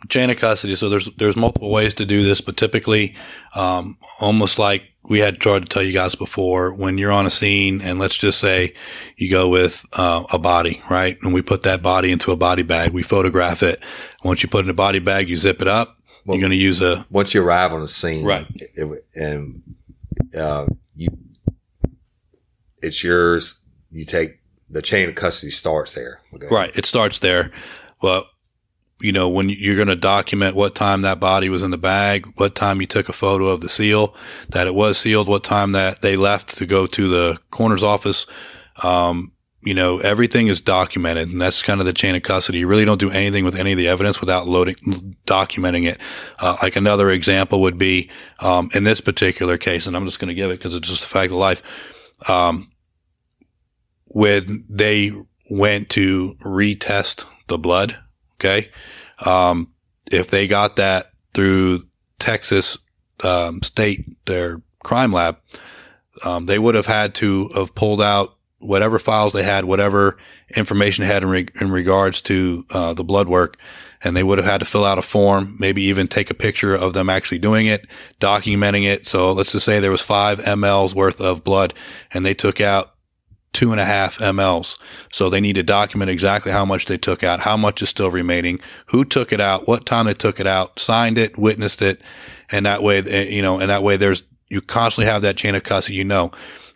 chain 0.09 0.30
of 0.30 0.36
custody. 0.36 0.76
So 0.76 0.89
there's 0.89 1.11
there's 1.16 1.36
multiple 1.36 1.70
ways 1.70 1.95
to 1.95 2.07
do 2.07 2.22
this, 2.22 2.41
but 2.41 2.57
typically, 2.57 3.16
um, 3.55 3.99
almost 4.20 4.59
like 4.59 4.82
we 5.09 5.20
had 5.20 5.40
tried 5.40 5.61
to 5.62 5.68
tell 5.68 5.82
you 5.82 5.92
guys 5.92 6.14
before, 6.14 6.72
when 6.72 6.98
you're 6.98 7.11
on 7.12 7.26
a 7.26 7.30
scene, 7.30 7.80
and 7.80 7.98
let's 7.98 8.16
just 8.16 8.38
say 8.38 8.74
you 9.16 9.30
go 9.30 9.48
with 9.48 9.84
uh, 9.94 10.24
a 10.30 10.38
body, 10.38 10.82
right? 10.90 11.16
And 11.22 11.32
we 11.32 11.42
put 11.42 11.62
that 11.62 11.82
body 11.82 12.12
into 12.12 12.30
a 12.32 12.36
body 12.36 12.62
bag, 12.62 12.92
we 12.92 13.02
photograph 13.02 13.62
it. 13.62 13.82
Once 14.22 14.42
you 14.42 14.48
put 14.48 14.61
it 14.61 14.64
in 14.66 14.70
a 14.70 14.74
body 14.74 14.98
bag, 14.98 15.28
you 15.28 15.36
zip 15.36 15.62
it 15.62 15.68
up. 15.68 15.96
Well- 16.26 16.36
you're 16.36 16.42
going 16.42 16.50
to 16.50 16.56
use 16.62 16.80
a 16.82 17.06
Once 17.11 17.32
you 17.34 17.42
arrive 17.42 17.72
on 17.72 17.80
the 17.80 17.88
scene, 17.88 18.24
Right. 18.24 18.46
it- 18.54 19.06
and 19.14 19.62
uh, 20.38 20.66
you, 20.94 21.09
it's 22.82 23.02
yours. 23.02 23.59
You 23.90 24.04
take 24.04 24.40
the 24.68 24.82
chain 24.82 25.09
of 25.09 25.14
custody 25.14 25.50
starts 25.50 25.94
there. 25.94 26.20
Okay. 26.34 26.46
Right. 26.50 26.70
It 26.76 26.84
starts 26.86 27.20
there. 27.20 27.50
But, 28.02 28.26
you 29.01 29.12
know, 29.12 29.28
when 29.28 29.49
you're 29.49 29.76
going 29.76 29.88
to 29.88 29.96
document 29.96 30.57
what 30.57 30.74
time 30.74 31.03
that 31.03 31.20
body 31.20 31.49
was 31.49 31.62
in 31.62 31.70
the 31.70 31.78
bag, 31.78 32.26
what 32.36 32.55
time 32.55 32.80
you 32.80 32.86
took 32.86 33.09
a 33.09 33.12
photo 33.12 33.46
of 33.46 33.61
the 33.61 33.68
seal, 33.68 34.14
that 34.49 34.66
it 34.66 34.74
was 34.74 34.99
sealed, 34.99 35.28
what 35.28 35.44
time 35.44 35.72
that 35.72 36.03
they 36.03 36.16
left 36.16 36.57
to 36.57 36.66
go 36.66 36.86
to 36.86 37.09
the 37.09 37.38
coroner's 37.51 37.84
office. 37.84 38.26
Um, 38.82 39.32
you 39.61 39.74
know, 39.74 39.99
everything 39.99 40.49
is 40.49 40.61
documented 40.61 41.28
and 41.28 41.40
that's 41.40 41.62
kind 41.62 41.80
of 41.80 41.86
the 41.86 41.92
chain 41.92 42.14
of 42.14 42.22
custody. 42.22 42.59
You 42.59 42.66
really 42.66 42.84
don't 42.84 42.99
do 42.99 43.11
anything 43.11 43.44
with 43.44 43.57
any 43.57 43.72
of 43.72 43.78
the 43.78 43.88
evidence 43.88 44.20
without 44.20 44.49
loading, 44.49 45.16
documenting 45.26 45.88
it. 45.88 45.99
Uh, 46.38 46.57
like 46.62 46.76
another 46.76 47.11
example 47.11 47.61
would 47.62 47.78
be, 47.78 48.11
um, 48.40 48.70
in 48.74 48.84
this 48.84 49.01
particular 49.01 49.59
case, 49.59 49.86
and 49.86 49.96
I'm 49.96 50.07
just 50.07 50.20
going 50.20 50.28
to 50.28 50.34
give 50.34 50.51
it 50.51 50.59
because 50.59 50.74
it's 50.74 50.88
just 50.88 51.03
a 51.03 51.07
fact 51.07 51.32
of 51.32 51.38
life. 51.38 51.62
Um, 52.28 52.72
when 54.07 54.64
they 54.68 55.12
went 55.51 55.90
to 55.90 56.36
retest 56.40 57.26
the 57.49 57.59
blood, 57.59 57.99
okay, 58.41 58.70
um, 59.24 59.72
if 60.11 60.28
they 60.28 60.47
got 60.47 60.76
that 60.76 61.12
through 61.34 61.86
Texas 62.18 62.78
um, 63.22 63.62
state, 63.62 64.07
their 64.26 64.62
crime 64.82 65.12
lab, 65.12 65.39
um, 66.24 66.47
they 66.47 66.59
would 66.59 66.74
have 66.74 66.86
had 66.86 67.14
to 67.16 67.49
have 67.55 67.74
pulled 67.74 68.03
out 68.03 68.36
whatever 68.59 68.99
files 68.99 69.32
they 69.32 69.43
had, 69.43 69.64
whatever 69.64 70.16
information 70.57 71.03
they 71.03 71.09
had 71.12 71.22
in, 71.22 71.28
re- 71.28 71.49
in 71.61 71.70
regards 71.70 72.22
to 72.22 72.64
uh, 72.70 72.93
the 72.93 73.05
blood 73.05 73.28
work, 73.28 73.57
and 74.03 74.16
they 74.16 74.22
would 74.22 74.39
have 74.39 74.47
had 74.47 74.59
to 74.59 74.64
fill 74.64 74.84
out 74.84 74.99
a 74.99 75.03
form, 75.03 75.57
maybe 75.59 75.82
even 75.82 76.09
take 76.09 76.30
a 76.30 76.34
picture 76.34 76.74
of 76.74 76.93
them 76.93 77.09
actually 77.09 77.39
doing 77.39 77.66
it, 77.66 77.86
documenting 78.20 78.84
it. 78.84 79.07
So 79.07 79.32
let's 79.32 79.53
just 79.53 79.64
say 79.64 79.78
there 79.78 79.91
was 79.91 80.03
five 80.03 80.41
mLs 80.41 80.95
worth 80.95 81.20
of 81.20 81.45
blood, 81.45 81.74
and 82.12 82.26
they 82.26 82.34
took 82.34 82.61
out 82.61 82.95
two 83.53 83.72
and 83.72 83.80
a 83.80 83.84
half 83.84 84.18
mLs. 84.18 84.76
So 85.12 85.30
they 85.30 85.40
need 85.40 85.55
to 85.55 85.62
document 85.62 86.11
exactly 86.11 86.53
how 86.53 86.64
much 86.64 86.84
they 86.84 86.99
took 86.99 87.22
out, 87.22 87.40
how 87.40 87.57
much 87.57 87.82
is 87.82 87.88
still 87.88 88.11
remaining, 88.11 88.61
who 88.86 89.05
took 89.05 89.32
it 89.32 89.40
out, 89.40 89.66
what 89.66 89.86
time 89.86 90.07
they 90.07 90.14
took 90.14 90.38
it 90.38 90.46
out, 90.46 90.78
signed 90.78 91.18
it, 91.18 91.38
witnessed 91.38 91.82
it, 91.82 92.01
and 92.51 92.66
that 92.66 92.82
way, 92.82 92.99
eh, 92.99 93.24
you 93.24 93.42
know, 93.42 93.59
and 93.59 93.70
that 93.70 93.82
way 93.82 93.96
there's 93.96 94.22
you 94.49 94.61
constantly 94.61 95.11
have 95.11 95.22
that 95.22 95.36
chain 95.36 95.55
of 95.55 95.62
custody. 95.62 95.96
You 95.96 96.05
know, 96.05 96.32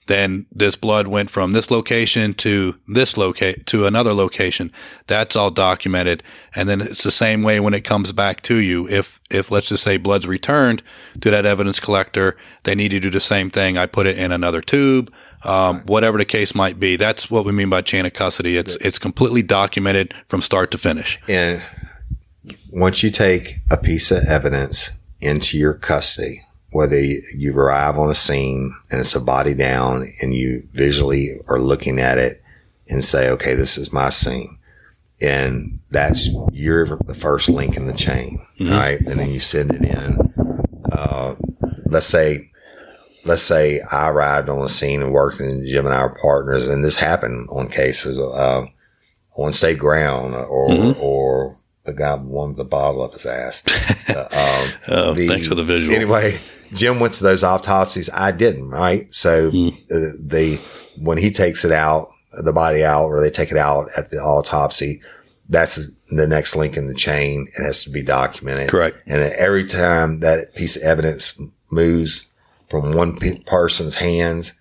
then 0.07 0.47
this 0.51 0.77
blood 0.77 1.07
went 1.07 1.31
from 1.31 1.53
this 1.53 1.71
location 1.71 2.35
to 2.35 2.77
this 2.89 3.17
locate 3.17 3.67
to 3.67 3.87
another 3.87 4.13
location. 4.13 4.73
That's 5.07 5.37
all 5.37 5.51
documented. 5.51 6.23
And 6.55 6.69
then 6.69 6.81
it's 6.81 7.05
the 7.05 7.11
same 7.11 7.43
way 7.43 7.61
when 7.61 7.75
it 7.75 7.83
comes 7.83 8.13
back 8.13 8.43
to 8.43 8.57
you. 8.57 8.89
If, 8.89 9.21
if 9.31 9.51
let's 9.51 9.69
just 9.69 9.83
say 9.83 9.97
blood's 9.97 10.27
returned 10.27 10.83
to 11.21 11.31
that 11.31 11.47
evidence 11.47 11.79
collector, 11.79 12.37
they 12.65 12.75
need 12.75 12.91
to 12.91 13.01
do 13.01 13.11
the 13.11 13.21
same 13.21 13.49
thing. 13.49 13.79
I 13.79 13.87
put 13.87 14.07
it 14.07 14.19
in 14.19 14.33
another 14.33 14.61
tube, 14.61 15.13
um, 15.45 15.81
whatever 15.83 16.19
the 16.19 16.25
case 16.25 16.55
might 16.55 16.79
be. 16.79 16.97
That's 16.97 17.31
what 17.31 17.45
we 17.45 17.53
mean 17.53 17.71
by 17.71 17.83
chain 17.83 18.07
of 18.07 18.13
custody. 18.13 18.57
It's, 18.57 18.77
it's 18.77 18.99
completely 18.99 19.43
documented 19.43 20.15
from 20.29 20.43
start 20.43 20.71
to 20.73 20.79
finish. 20.79 21.19
And 21.29 21.63
once 22.73 23.03
you 23.03 23.11
take 23.11 23.59
a 23.71 23.77
piece 23.77 24.11
of 24.11 24.25
evidence 24.25 24.93
into 25.21 25.59
your 25.59 25.75
custody, 25.75 26.43
whether 26.73 27.01
you 27.01 27.53
arrive 27.57 27.99
on 27.99 28.11
a 28.11 28.15
scene 28.15 28.75
and 28.91 29.01
it's 29.01 29.15
a 29.15 29.21
body 29.21 29.55
down 29.55 30.09
and 30.23 30.35
you 30.35 30.67
visually 30.73 31.39
are 31.47 31.59
looking 31.59 31.99
at 31.99 32.19
it 32.19 32.43
and 32.89 33.05
say, 33.05 33.31
okay, 33.31 33.55
this 33.55 33.77
is 33.77 33.93
my 33.93 34.09
scene. 34.09 34.59
And 35.21 35.81
that's 35.91 36.29
you're 36.53 36.97
the 36.97 37.15
first 37.15 37.49
link 37.49 37.77
in 37.77 37.87
the 37.87 37.93
chain, 37.93 38.45
right? 38.61 38.99
And 39.01 39.21
then 39.21 39.31
you 39.31 39.39
send 39.39 39.71
it 39.73 39.83
in. 39.85 40.33
Uh, 40.91 41.37
let's 41.87 42.07
say, 42.07 42.51
let's 43.25 43.43
say 43.43 43.81
I 43.91 44.09
arrived 44.09 44.49
on 44.49 44.61
the 44.61 44.69
scene 44.69 45.03
and 45.03 45.13
worked 45.13 45.41
and 45.41 45.67
Jim 45.67 45.87
and 45.87 45.95
I 45.95 45.99
are 46.01 46.19
partners 46.21 46.67
and 46.67 46.85
this 46.85 46.97
happened 46.97 47.49
on 47.51 47.69
cases, 47.69 48.19
uh, 48.19 48.67
on 49.37 49.53
state 49.53 49.79
ground 49.79 50.35
or, 50.35 50.69
Mhm. 50.69 50.97
or 51.01 51.57
the 51.85 51.93
guy 51.93 52.15
warmed 52.17 52.57
the 52.57 52.65
bottle 52.65 53.03
up 53.03 53.15
his 53.15 53.27
ass. 53.27 53.63
Uh, 54.09 54.27
um, 54.33 54.73
Oh, 54.89 55.15
thanks 55.15 55.47
for 55.47 55.55
the 55.55 55.63
visual. 55.65 55.95
Anyway, 55.95 56.39
Jim 56.75 56.99
went 57.01 57.15
to 57.15 57.23
those 57.23 57.43
autopsies. 57.45 58.11
I 58.13 58.31
didn't, 58.33 58.69
right? 58.69 59.07
So 59.15 59.51
Hmm. 59.51 59.69
uh, 59.91 60.19
the 60.21 60.59
when 60.99 61.17
he 61.19 61.31
takes 61.31 61.65
it 61.65 61.73
out, 61.73 62.09
the 62.45 62.53
body 62.53 62.85
out, 62.85 63.07
or 63.07 63.21
they 63.23 63.31
take 63.31 63.51
it 63.53 63.57
out 63.57 63.89
at 63.97 64.11
the 64.11 64.19
autopsy, 64.19 65.01
that's 65.49 65.89
the 66.11 66.27
next 66.27 66.55
link 66.57 66.77
in 66.77 66.89
the 66.89 66.95
chain. 66.95 67.47
It 67.59 67.63
has 67.63 67.85
to 67.85 67.91
be 67.91 68.03
documented. 68.03 68.69
Correct. 68.69 68.99
And 69.07 69.23
every 69.23 69.65
time 69.65 70.21
that 70.21 70.55
piece 70.55 70.77
of 70.77 70.83
evidence 70.83 71.35
moves 71.71 72.27
from 72.73 72.95
one 72.95 73.19
person's 73.45 73.97
hands, 73.97 74.55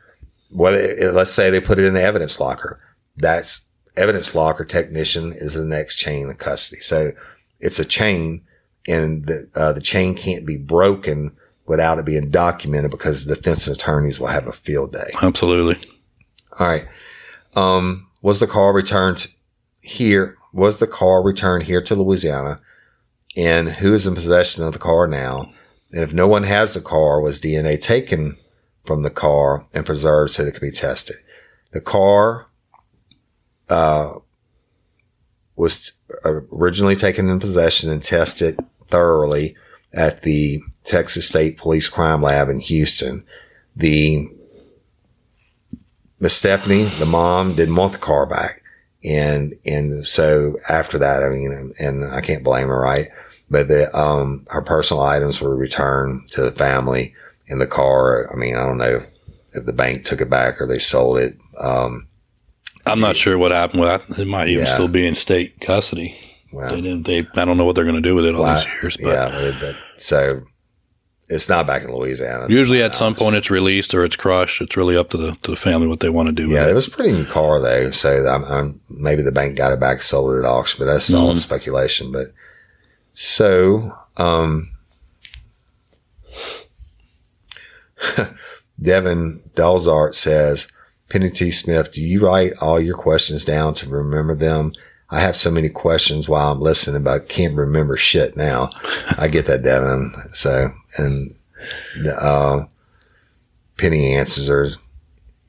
whether 0.50 0.78
it- 0.78 1.14
let's 1.16 1.32
say 1.32 1.50
they 1.50 1.62
put 1.62 1.80
it 1.80 1.86
in 1.86 1.94
the 1.94 2.04
evidence 2.04 2.42
locker, 2.42 2.78
that's 3.16 3.62
evidence 3.96 4.36
locker 4.36 4.66
technician 4.66 5.32
is 5.34 5.54
the 5.54 5.64
next 5.64 5.96
chain 5.96 6.30
of 6.30 6.38
custody. 6.38 6.82
So 6.82 7.14
it's 7.62 7.80
a 7.80 7.86
chain 7.86 8.42
and 8.86 9.26
the, 9.28 9.48
uh, 9.56 9.72
the 9.72 9.80
chain 9.80 10.14
can't 10.14 10.46
be 10.46 10.58
broken 10.58 11.32
without 11.68 12.00
it 12.00 12.06
being 12.06 12.30
documented 12.30 12.92
because 12.92 13.24
the 13.24 13.36
defense 13.36 13.66
attorneys 13.68 14.20
will 14.20 14.28
have 14.28 14.46
a 14.46 14.52
field 14.52 14.92
day. 14.92 15.10
Absolutely. 15.22 15.78
All 16.60 16.68
right. 16.68 16.86
Um, 17.56 18.08
was 18.22 18.42
the 18.42 18.48
car 18.48 18.74
returned 18.74 19.28
here? 19.82 20.36
Was 20.54 20.80
the 20.80 20.88
car 20.88 21.24
returned 21.24 21.64
here 21.64 21.82
to 21.84 21.96
Louisiana? 21.96 22.60
And 23.38 23.70
who 23.70 23.94
is 23.94 24.06
in 24.06 24.16
possession 24.16 24.66
of 24.66 24.74
the 24.74 24.80
car 24.80 25.08
now? 25.08 25.54
And 25.92 26.04
if 26.04 26.14
no 26.14 26.28
one 26.28 26.44
has 26.44 26.74
the 26.74 26.82
car, 26.82 27.20
was 27.20 27.40
DNA 27.40 27.82
taken 27.82 28.38
from 28.86 29.04
the 29.04 29.10
car 29.10 29.66
and 29.74 29.86
preserved 29.86 30.32
so 30.32 30.44
that 30.44 30.50
it 30.50 30.52
could 30.54 30.62
be 30.62 30.72
tested? 30.72 31.18
The 31.72 31.82
car, 31.82 32.48
uh, 33.70 34.20
was 35.56 35.94
originally 36.26 36.96
taken 36.96 37.30
in 37.30 37.40
possession 37.40 37.92
and 37.92 38.02
tested 38.02 38.60
thoroughly 38.88 39.56
at 39.94 40.24
the 40.24 40.62
Texas 40.84 41.28
State 41.28 41.58
Police 41.58 41.88
Crime 41.88 42.22
Lab 42.22 42.50
in 42.50 42.60
Houston. 42.60 43.26
The 43.76 44.28
Miss 46.20 46.36
Stephanie, 46.36 46.86
the 46.86 47.06
mom, 47.06 47.56
didn't 47.56 47.76
want 47.76 47.94
the 47.94 48.00
car 48.00 48.26
back. 48.26 48.64
And, 49.04 49.56
and 49.66 50.06
so 50.06 50.56
after 50.70 50.98
that, 51.00 51.24
I 51.24 51.30
mean, 51.30 51.52
and, 51.52 51.74
and 51.80 52.06
I 52.06 52.22
can't 52.22 52.44
blame 52.44 52.68
her, 52.68 52.80
right? 52.80 53.10
But 53.52 53.68
the, 53.68 53.94
um, 53.98 54.46
her 54.50 54.62
personal 54.62 55.04
items 55.04 55.42
were 55.42 55.56
returned 55.56 56.28
to 56.30 56.42
the 56.42 56.52
family 56.54 57.14
in 57.48 57.60
the 57.60 57.68
car. 57.68 58.32
I 58.34 58.38
mean, 58.38 58.56
I 58.56 58.66
don't 58.66 58.78
know 58.78 59.02
if, 59.54 59.66
the 59.66 59.74
bank 59.74 60.06
took 60.06 60.22
it 60.22 60.30
back 60.30 60.62
or 60.62 60.66
they 60.68 60.80
sold 60.80 61.18
it. 61.20 61.38
Um, 61.60 62.08
I'm 62.86 63.02
not 63.02 63.18
sure 63.18 63.38
what 63.38 63.52
happened 63.52 63.82
with 63.82 64.08
that. 64.08 64.18
It 64.20 64.26
might 64.28 64.48
even 64.48 64.64
Yeah. 64.66 64.74
still 64.74 64.88
be 64.88 65.06
in 65.06 65.16
state 65.16 65.60
custody. 65.60 66.18
well, 66.54 66.70
They 66.74 66.80
didn't. 66.82 67.06
They. 67.06 67.28
I 67.36 67.44
don't 67.46 67.58
know 67.58 67.66
what 67.66 67.76
they're 67.76 67.84
going 67.84 67.96
to 67.96 68.02
do 68.02 68.16
with 68.16 68.26
it 68.26 68.34
all 68.36 68.44
well, 68.44 68.64
these 68.64 68.82
years. 68.82 68.96
But 68.98 69.08
yeah, 69.10 69.30
but 69.30 69.60
that, 69.60 69.76
so 69.98 70.42
it's 71.28 71.48
not 71.50 71.68
back 71.68 71.84
in 71.84 71.94
Louisiana. 71.94 72.46
It's 72.46 72.54
usually, 72.54 72.82
at 72.82 72.96
some 72.96 73.14
point, 73.16 73.36
it's 73.36 73.52
released 73.52 73.94
or 73.94 74.04
it's 74.06 74.16
crushed. 74.16 74.62
It's 74.62 74.76
really 74.78 74.96
up 74.98 75.10
to 75.12 75.18
the 75.18 75.36
to 75.44 75.52
the 75.52 75.58
family 75.58 75.88
what 75.88 76.00
they 76.00 76.10
want 76.10 76.28
to 76.28 76.32
do. 76.34 76.44
Yeah, 76.50 76.62
with 76.62 76.68
it 76.70 76.72
it. 76.72 76.76
was 76.76 76.88
a 76.88 76.92
pretty 76.92 77.12
new 77.12 77.26
car 77.26 77.60
though. 77.62 77.92
So 77.92 78.26
I'm, 78.26 78.44
I'm, 78.46 78.80
maybe 78.90 79.22
the 79.22 79.32
bank 79.34 79.58
got 79.58 79.74
it 79.74 79.80
back, 79.82 80.02
sold 80.02 80.34
it 80.36 80.40
at 80.40 80.46
auction, 80.46 80.80
but 80.80 80.92
that's 80.92 81.14
all 81.14 81.34
Mhm. 81.34 81.38
speculation. 81.38 82.12
But 82.14 82.28
so, 83.14 83.92
um, 84.18 84.72
Devin 88.82 89.42
Dalzart 89.56 90.16
says, 90.16 90.68
Penny 91.10 91.30
T. 91.30 91.52
Smith, 91.52 91.92
do 91.92 92.02
you 92.02 92.26
write 92.26 92.54
all 92.62 92.80
your 92.80 92.98
questions 92.98 93.44
down 93.46 93.74
to 93.76 93.90
remember 93.90 94.36
them? 94.36 94.74
I 95.10 95.20
have 95.20 95.36
so 95.36 95.52
many 95.52 95.68
questions 95.68 96.30
while 96.30 96.54
I'm 96.54 96.62
listening, 96.62 97.04
but 97.04 97.14
I 97.14 97.20
can't 97.26 97.56
remember 97.56 97.98
shit 97.98 98.38
now. 98.38 98.70
I 99.18 99.28
get 99.28 99.46
that, 99.48 99.64
Devin. 99.64 100.14
So, 100.34 100.72
and, 100.98 101.36
the, 102.02 102.16
uh, 102.18 102.66
Penny 103.78 104.14
answers 104.14 104.48
her 104.48 104.70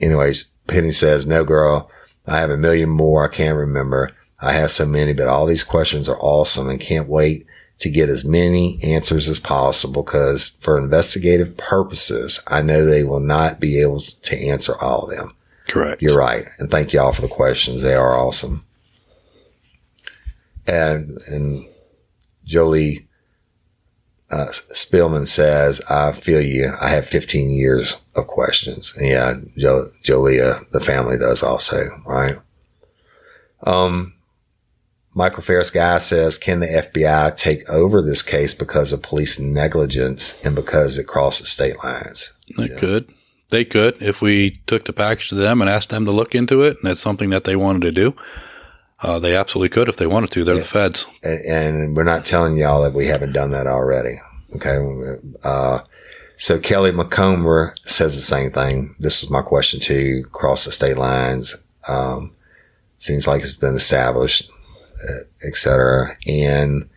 anyways, 0.01 0.47
Penny 0.67 0.93
says, 0.93 1.27
no 1.27 1.45
girl, 1.45 1.91
I 2.27 2.39
have 2.39 2.51
a 2.51 2.57
million 2.57 2.89
more. 2.89 3.25
I 3.25 3.33
can't 3.33 3.57
remember. 3.57 4.11
I 4.41 4.53
have 4.53 4.71
so 4.71 4.85
many, 4.87 5.13
but 5.13 5.29
all 5.29 5.47
these 5.47 5.65
questions 5.65 6.09
are 6.09 6.19
awesome 6.21 6.69
and 6.69 6.81
can't 6.81 7.09
wait 7.09 7.47
to 7.79 7.91
get 7.91 8.09
as 8.09 8.25
many 8.25 8.79
answers 8.83 9.29
as 9.29 9.41
possible 9.41 10.03
because 10.03 10.51
for 10.61 10.79
investigative 10.79 11.57
purposes, 11.57 12.41
I 12.47 12.63
know 12.63 12.85
they 12.85 13.03
will 13.05 13.21
not 13.21 13.59
be 13.59 13.81
able 13.81 14.03
to 14.03 14.37
answer 14.37 14.77
all 14.81 15.05
of 15.05 15.11
them. 15.11 15.35
correct. 15.69 16.01
You're 16.03 16.17
right. 16.17 16.47
And 16.59 16.71
thank 16.71 16.93
y'all 16.93 17.13
for 17.13 17.23
the 17.23 17.29
questions. 17.29 17.83
They 17.83 17.95
are 17.95 18.15
awesome. 18.15 18.65
And, 20.67 21.19
and 21.29 21.67
Jolie, 22.45 23.09
uh, 24.31 24.47
Spillman 24.73 25.27
says, 25.27 25.81
I 25.91 26.13
feel 26.13 26.41
you. 26.41 26.73
I 26.81 26.89
have 26.91 27.07
15 27.07 27.51
years 27.51 27.97
of 28.17 28.27
questions. 28.27 28.95
And 28.97 29.09
yeah, 29.09 29.35
jo- 29.59 29.91
Jolia, 30.03 30.69
the 30.71 30.81
family 30.81 31.19
does 31.19 31.43
also, 31.43 32.01
right? 32.07 32.39
Um, 33.65 34.15
Michael 35.15 35.43
Ferris 35.43 35.71
Guy 35.71 35.99
says, 35.99 36.39
can 36.39 36.61
the 36.61 36.67
FBI 36.67 37.37
take 37.37 37.69
over 37.69 38.01
this 38.01 38.23
case 38.23 38.55
because 38.55 38.93
of 38.93 39.03
police 39.03 39.39
negligence 39.39 40.35
and 40.43 40.55
because 40.55 40.99
it 40.99 41.05
crosses 41.05 41.51
state 41.51 41.77
lines? 41.85 42.33
They 42.57 42.69
could. 42.69 43.13
They 43.51 43.67
could 43.67 44.03
if 44.03 44.23
we 44.23 44.63
took 44.67 44.87
the 44.87 44.95
package 44.95 45.29
to 45.29 45.35
them 45.35 45.61
and 45.61 45.69
asked 45.69 45.91
them 45.91 46.07
to 46.07 46.11
look 46.11 46.35
into 46.35 46.63
it, 46.63 46.79
and 46.79 46.87
that's 46.87 47.01
something 47.01 47.29
that 47.31 47.45
they 47.45 47.57
wanted 47.57 47.83
to 47.83 47.93
do. 47.93 48.17
Uh, 49.03 49.19
they 49.19 49.37
absolutely 49.37 49.69
could 49.69 49.89
if 49.89 49.97
they 49.97 50.07
wanted 50.07 50.31
to. 50.31 50.45
They're 50.45 50.55
the 50.55 50.65
feds. 50.65 51.07
and, 51.23 51.41
and 51.45 51.97
we're 51.97 52.05
not 52.05 52.25
telling 52.25 52.57
y'all 52.57 52.83
that 52.83 52.95
we 52.95 53.07
haven't 53.07 53.33
done 53.33 53.51
that 53.51 53.67
already. 53.67 54.19
Okay. 54.55 54.79
Uh, 55.45 55.81
so 56.37 56.59
Kelly 56.59 56.93
McComber 56.93 57.75
says 57.85 58.15
the 58.15 58.23
same 58.23 58.53
thing. 58.53 58.95
This 58.99 59.23
is 59.23 59.31
my 59.31 59.43
question 59.43 59.81
too. 59.81 60.25
Cross 60.33 60.65
the 60.65 60.73
state 60.73 60.97
lines. 60.97 61.57
Um, 61.89 62.35
seems 62.99 63.27
like 63.27 63.43
it's 63.43 63.57
been 63.57 63.75
established, 63.75 64.49
et 65.45 65.57
cetera. 65.57 66.17
And 66.27 66.89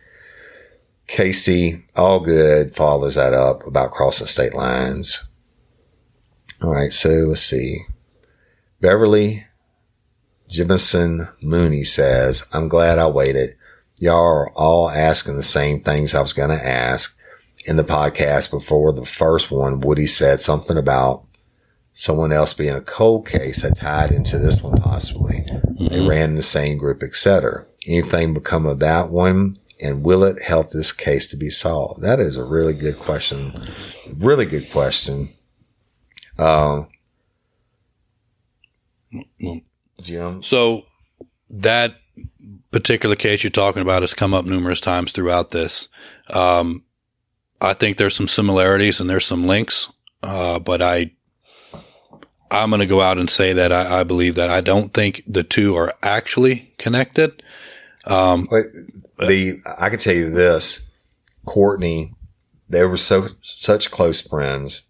Casey 1.06 1.84
Allgood 1.94 2.74
follows 2.74 3.14
that 3.14 3.32
up 3.32 3.66
about 3.66 3.90
crossing 3.92 4.26
state 4.26 4.54
lines. 4.54 5.26
All 6.62 6.72
right. 6.72 6.92
So 6.92 7.10
let's 7.10 7.42
see. 7.42 7.78
Beverly 8.80 9.44
Jimison 10.50 11.32
Mooney 11.42 11.84
says, 11.84 12.46
I'm 12.52 12.68
glad 12.68 12.98
I 12.98 13.08
waited. 13.08 13.56
Y'all 13.98 14.16
are 14.16 14.50
all 14.52 14.90
asking 14.90 15.36
the 15.36 15.42
same 15.42 15.80
things 15.80 16.14
I 16.14 16.20
was 16.20 16.32
going 16.32 16.50
to 16.50 16.66
ask 16.66 17.16
in 17.64 17.76
the 17.76 17.84
podcast 17.84 18.50
before 18.50 18.92
the 18.92 19.04
first 19.04 19.50
one. 19.50 19.80
Woody 19.80 20.06
said 20.06 20.40
something 20.40 20.76
about 20.76 21.24
someone 21.92 22.30
else 22.30 22.52
being 22.52 22.74
a 22.74 22.80
cold 22.80 23.26
case 23.26 23.62
that 23.62 23.76
tied 23.76 24.12
into 24.12 24.38
this 24.38 24.62
one 24.62 24.76
possibly. 24.76 25.44
They 25.78 25.86
mm-hmm. 25.86 26.08
ran 26.08 26.30
in 26.30 26.36
the 26.36 26.42
same 26.42 26.78
group, 26.78 27.02
etc. 27.02 27.66
Anything 27.86 28.34
become 28.34 28.66
of 28.66 28.78
that 28.80 29.10
one? 29.10 29.58
And 29.82 30.02
will 30.02 30.24
it 30.24 30.42
help 30.42 30.70
this 30.70 30.90
case 30.90 31.26
to 31.28 31.36
be 31.36 31.50
solved? 31.50 32.02
That 32.02 32.18
is 32.18 32.36
a 32.36 32.44
really 32.44 32.74
good 32.74 32.98
question. 32.98 33.72
Really 34.16 34.46
good 34.46 34.70
question. 34.70 35.30
Um, 36.38 36.88
Jim, 40.02 40.42
So 40.42 40.84
that 41.50 41.96
particular 42.70 43.16
case 43.16 43.42
you're 43.42 43.50
talking 43.50 43.82
about 43.82 44.02
has 44.02 44.14
come 44.14 44.34
up 44.34 44.44
numerous 44.44 44.80
times 44.80 45.12
throughout 45.12 45.50
this. 45.50 45.88
Um, 46.30 46.84
I 47.60 47.72
think 47.72 47.96
there's 47.96 48.14
some 48.14 48.28
similarities 48.28 49.00
and 49.00 49.08
there's 49.08 49.24
some 49.24 49.46
links, 49.46 49.90
uh, 50.22 50.58
but 50.58 50.82
I 50.82 51.12
I'm 52.50 52.70
going 52.70 52.80
to 52.80 52.86
go 52.86 53.00
out 53.00 53.18
and 53.18 53.28
say 53.28 53.52
that 53.54 53.72
I, 53.72 54.00
I 54.00 54.04
believe 54.04 54.36
that 54.36 54.50
I 54.50 54.60
don't 54.60 54.94
think 54.94 55.22
the 55.26 55.42
two 55.42 55.76
are 55.76 55.92
actually 56.02 56.72
connected. 56.78 57.42
Um, 58.06 58.48
the 59.18 59.60
I 59.80 59.88
can 59.90 59.98
tell 59.98 60.14
you 60.14 60.30
this, 60.30 60.82
Courtney, 61.44 62.14
they 62.68 62.84
were 62.84 62.96
so 62.96 63.28
such 63.42 63.90
close 63.90 64.20
friends 64.20 64.82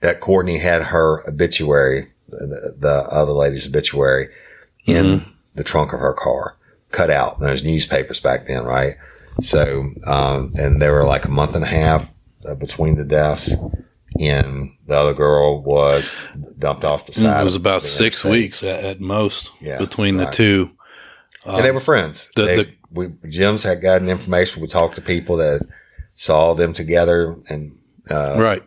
that 0.00 0.20
Courtney 0.20 0.58
had 0.58 0.82
her 0.82 1.26
obituary, 1.28 2.12
the, 2.28 2.74
the 2.78 3.08
other 3.10 3.32
lady's 3.32 3.66
obituary, 3.66 4.28
in 4.86 5.24
the 5.54 5.64
trunk 5.64 5.92
of 5.92 6.00
her 6.00 6.12
car, 6.12 6.56
cut 6.90 7.10
out. 7.10 7.38
There's 7.40 7.64
newspapers 7.64 8.20
back 8.20 8.46
then, 8.46 8.64
right? 8.64 8.96
So, 9.40 9.92
um, 10.06 10.52
and 10.58 10.80
they 10.80 10.90
were 10.90 11.04
like 11.04 11.24
a 11.24 11.30
month 11.30 11.54
and 11.54 11.64
a 11.64 11.68
half 11.68 12.10
uh, 12.46 12.54
between 12.54 12.96
the 12.96 13.04
deaths, 13.04 13.54
and 14.20 14.72
the 14.86 14.94
other 14.94 15.14
girl 15.14 15.62
was 15.62 16.14
dumped 16.58 16.84
off 16.84 17.06
the 17.06 17.12
side. 17.12 17.40
it 17.40 17.44
was 17.44 17.56
about 17.56 17.82
six 17.82 18.24
weeks 18.24 18.62
at, 18.62 18.84
at 18.84 19.00
most 19.00 19.50
Yeah, 19.60 19.78
between 19.78 20.18
the 20.18 20.24
right. 20.24 20.32
Two. 21.44 21.50
and 21.50 21.64
they 21.64 21.70
were 21.70 21.80
friends. 21.80 22.28
the- 22.36 22.42
They- 22.44 22.56
the- 22.56 22.68
we 22.90 23.08
Jim's 23.28 23.64
had 23.64 23.80
gotten 23.82 24.08
information. 24.08 24.62
We 24.62 24.68
talked 24.68 24.94
to 24.96 25.02
people 25.02 25.36
that 25.38 25.62
saw 26.12 26.54
them 26.54 26.72
together 26.72 27.34
and 27.48 27.76
uh, 28.10 28.36
Right. 28.38 28.62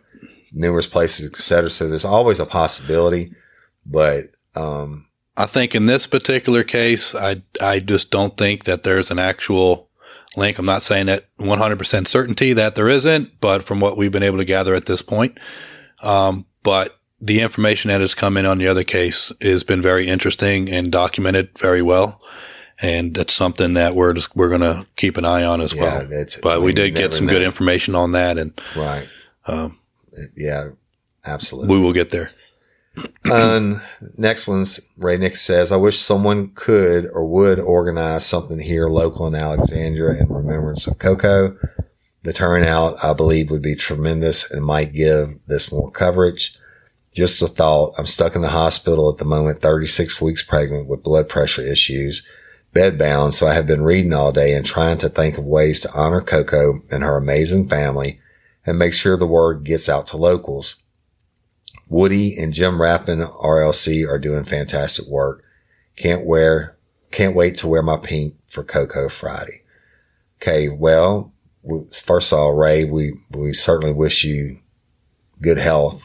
numerous 0.52 0.86
places, 0.86 1.30
et 1.32 1.40
cetera. 1.40 1.70
So 1.70 1.88
there's 1.88 2.04
always 2.04 2.38
a 2.40 2.44
possibility, 2.46 3.32
but 3.86 4.30
um, 4.54 5.06
I 5.36 5.46
think 5.46 5.74
in 5.74 5.86
this 5.86 6.06
particular 6.06 6.62
case, 6.64 7.14
I 7.14 7.42
I 7.60 7.78
just 7.78 8.10
don't 8.10 8.36
think 8.36 8.64
that 8.64 8.82
there's 8.82 9.10
an 9.10 9.18
actual 9.18 9.88
link. 10.36 10.58
I'm 10.58 10.66
not 10.66 10.82
saying 10.82 11.06
that 11.06 11.26
100% 11.40 12.06
certainty 12.06 12.52
that 12.52 12.74
there 12.74 12.88
isn't, 12.88 13.40
but 13.40 13.62
from 13.62 13.80
what 13.80 13.96
we've 13.96 14.12
been 14.12 14.22
able 14.22 14.38
to 14.38 14.44
gather 14.44 14.74
at 14.74 14.86
this 14.86 15.00
point, 15.00 15.38
um, 16.02 16.44
but 16.62 16.98
the 17.20 17.40
information 17.40 17.88
that 17.88 18.00
has 18.00 18.14
come 18.14 18.36
in 18.36 18.44
on 18.46 18.58
the 18.58 18.66
other 18.68 18.84
case 18.84 19.32
has 19.40 19.64
been 19.64 19.80
very 19.82 20.06
interesting 20.06 20.68
and 20.70 20.92
documented 20.92 21.48
very 21.58 21.82
well. 21.82 22.20
And 22.80 23.14
that's 23.14 23.34
something 23.34 23.74
that 23.74 23.94
we're 23.96 24.12
just, 24.12 24.34
we're 24.36 24.48
going 24.48 24.60
to 24.60 24.86
keep 24.96 25.16
an 25.16 25.24
eye 25.24 25.42
on 25.42 25.60
as 25.60 25.72
Yeah, 25.72 25.82
well. 25.82 25.98
that's- 26.08 26.38
But 26.40 26.54
I 26.54 26.58
we 26.58 26.72
did 26.72 26.94
get 26.94 27.12
some 27.12 27.26
good 27.26 27.42
information 27.42 27.94
on 27.96 28.12
that 28.12 28.38
and 28.38 28.52
Right. 28.76 29.08
um, 29.46 29.78
Yeah, 30.36 30.70
absolutely. 31.26 31.74
we 31.76 31.82
will 31.82 31.92
get 31.92 32.10
there. 32.10 32.30
And 33.24 33.80
next 34.16 34.46
one's 34.46 34.80
Ray 34.96 35.18
Nick 35.18 35.36
says, 35.36 35.70
I 35.70 35.76
wish 35.76 35.98
someone 35.98 36.48
could 36.54 37.06
or 37.12 37.24
would 37.26 37.58
organize 37.60 38.24
something 38.26 38.58
here 38.58 38.88
local 38.88 39.26
in 39.26 39.34
Alexandria 39.34 40.20
in 40.20 40.28
remembrance 40.28 40.86
of 40.86 40.98
Coco. 40.98 41.56
The 42.22 42.32
turnout, 42.32 43.02
I 43.04 43.12
believe, 43.12 43.50
would 43.50 43.62
be 43.62 43.74
tremendous 43.76 44.50
and 44.50 44.64
might 44.64 44.92
give 44.92 45.38
this 45.46 45.70
more 45.70 45.90
coverage. 45.90 46.56
Just 47.14 47.40
a 47.42 47.46
thought. 47.48 47.94
I'm 47.98 48.06
stuck 48.06 48.34
in 48.34 48.42
the 48.42 48.48
hospital 48.48 49.10
at 49.10 49.18
the 49.18 49.24
moment, 49.24 49.60
36 49.60 50.20
weeks 50.20 50.42
pregnant 50.42 50.88
with 50.88 51.02
blood 51.04 51.28
pressure 51.28 51.62
issues, 51.62 52.22
bedbound. 52.74 53.34
So 53.34 53.46
I 53.46 53.54
have 53.54 53.66
been 53.66 53.82
reading 53.82 54.12
all 54.12 54.32
day 54.32 54.54
and 54.54 54.64
trying 54.64 54.98
to 54.98 55.08
think 55.08 55.38
of 55.38 55.44
ways 55.44 55.80
to 55.80 55.92
honor 55.92 56.20
Coco 56.20 56.82
and 56.90 57.02
her 57.02 57.16
amazing 57.16 57.68
family 57.68 58.20
and 58.66 58.78
make 58.78 58.94
sure 58.94 59.16
the 59.16 59.26
word 59.26 59.64
gets 59.64 59.88
out 59.88 60.06
to 60.08 60.16
locals. 60.16 60.76
Woody 61.88 62.36
and 62.38 62.52
Jim 62.52 62.80
Rappin 62.80 63.20
RLC 63.20 64.06
are 64.06 64.18
doing 64.18 64.44
fantastic 64.44 65.06
work. 65.06 65.44
Can't 65.96 66.26
wear, 66.26 66.76
can't 67.10 67.34
wait 67.34 67.56
to 67.56 67.68
wear 67.68 67.82
my 67.82 67.96
pink 67.96 68.34
for 68.48 68.62
Coco 68.62 69.08
Friday. 69.08 69.62
Okay. 70.36 70.68
Well, 70.68 71.32
first 71.90 72.32
of 72.32 72.38
all, 72.38 72.52
Ray, 72.52 72.84
we, 72.84 73.14
we 73.34 73.52
certainly 73.52 73.94
wish 73.94 74.22
you 74.22 74.58
good 75.40 75.58
health 75.58 76.04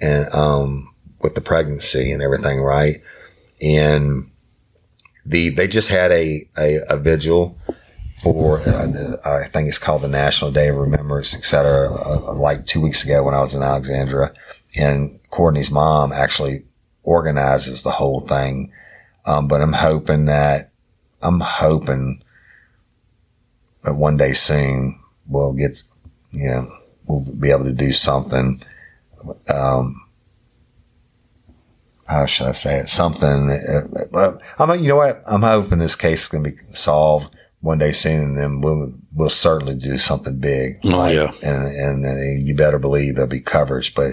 and, 0.00 0.32
um, 0.32 0.90
with 1.20 1.34
the 1.34 1.40
pregnancy 1.40 2.12
and 2.12 2.22
everything, 2.22 2.60
right? 2.60 3.02
And 3.60 4.30
the, 5.26 5.50
they 5.50 5.68
just 5.68 5.88
had 5.88 6.12
a, 6.12 6.42
a, 6.58 6.80
a 6.90 6.96
vigil 6.96 7.58
for, 8.22 8.58
uh, 8.60 8.86
the, 8.86 9.20
I 9.24 9.48
think 9.48 9.68
it's 9.68 9.78
called 9.78 10.02
the 10.02 10.08
National 10.08 10.50
Day 10.50 10.68
of 10.68 10.76
Remembrance, 10.76 11.34
et 11.34 11.44
cetera, 11.44 11.90
uh, 11.90 12.34
like 12.34 12.66
two 12.66 12.80
weeks 12.80 13.04
ago 13.04 13.22
when 13.22 13.34
I 13.34 13.40
was 13.40 13.54
in 13.54 13.62
Alexandria 13.62 14.32
and 14.76 15.20
Courtney's 15.30 15.70
mom 15.70 16.12
actually 16.12 16.64
organizes 17.02 17.82
the 17.82 17.90
whole 17.90 18.20
thing. 18.20 18.72
Um, 19.26 19.48
but 19.48 19.60
I'm 19.60 19.72
hoping 19.72 20.26
that, 20.26 20.70
I'm 21.22 21.40
hoping 21.40 22.22
that 23.82 23.94
one 23.94 24.16
day 24.16 24.32
soon 24.32 24.98
we'll 25.28 25.54
get, 25.54 25.82
you 26.30 26.48
know, 26.48 26.76
we'll 27.08 27.20
be 27.20 27.50
able 27.50 27.64
to 27.64 27.72
do 27.72 27.92
something. 27.92 28.62
Um, 29.52 30.03
how 32.06 32.26
should 32.26 32.46
I 32.46 32.52
say 32.52 32.78
it? 32.78 32.88
Something. 32.88 33.50
Uh, 33.50 33.86
uh, 34.12 34.38
I'm, 34.58 34.82
you 34.82 34.88
know 34.88 34.96
what? 34.96 35.22
I'm 35.26 35.42
hoping 35.42 35.78
this 35.78 35.96
case 35.96 36.22
is 36.22 36.28
going 36.28 36.44
to 36.44 36.50
be 36.50 36.56
solved 36.72 37.34
one 37.60 37.78
day 37.78 37.92
soon, 37.92 38.24
and 38.24 38.38
then 38.38 38.60
we'll 38.60 38.92
we'll 39.14 39.30
certainly 39.30 39.74
do 39.74 39.96
something 39.96 40.38
big. 40.38 40.76
Oh, 40.84 41.06
yeah. 41.06 41.32
and 41.42 41.66
and 41.66 42.06
uh, 42.06 42.44
you 42.44 42.54
better 42.54 42.78
believe 42.78 43.14
there'll 43.14 43.30
be 43.30 43.40
coverage. 43.40 43.94
But 43.94 44.12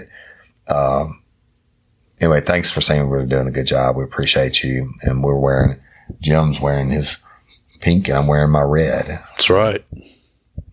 um, 0.68 1.22
anyway, 2.20 2.40
thanks 2.40 2.70
for 2.70 2.80
saying 2.80 3.08
we're 3.08 3.26
doing 3.26 3.46
a 3.46 3.52
good 3.52 3.66
job. 3.66 3.96
We 3.96 4.04
appreciate 4.04 4.62
you, 4.62 4.92
and 5.02 5.22
we're 5.22 5.38
wearing 5.38 5.78
Jim's 6.20 6.60
wearing 6.60 6.90
his 6.90 7.18
pink, 7.80 8.08
and 8.08 8.16
I'm 8.16 8.26
wearing 8.26 8.50
my 8.50 8.62
red. 8.62 9.06
That's 9.06 9.50
right. 9.50 9.84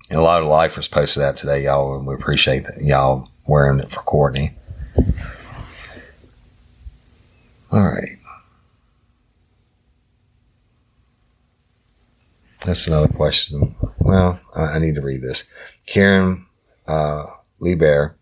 And 0.10 0.18
a 0.20 0.24
lot 0.24 0.42
of 0.42 0.48
lifers 0.48 0.88
posted 0.88 1.22
that 1.22 1.36
today, 1.36 1.66
y'all, 1.66 1.96
and 1.96 2.08
we 2.08 2.16
appreciate 2.16 2.64
that 2.64 2.82
y'all 2.82 3.30
wearing 3.48 3.80
it 3.80 3.92
for 3.92 4.00
Courtney. 4.02 4.52
All 7.72 7.84
right. 7.84 8.18
That's 12.66 12.88
another 12.88 13.08
question. 13.08 13.76
Well, 14.00 14.40
I, 14.56 14.62
I 14.62 14.80
need 14.80 14.96
to 14.96 15.02
read 15.02 15.22
this. 15.22 15.44
Karen 15.86 16.46
uh, 16.88 17.26
Lieber 17.60 18.16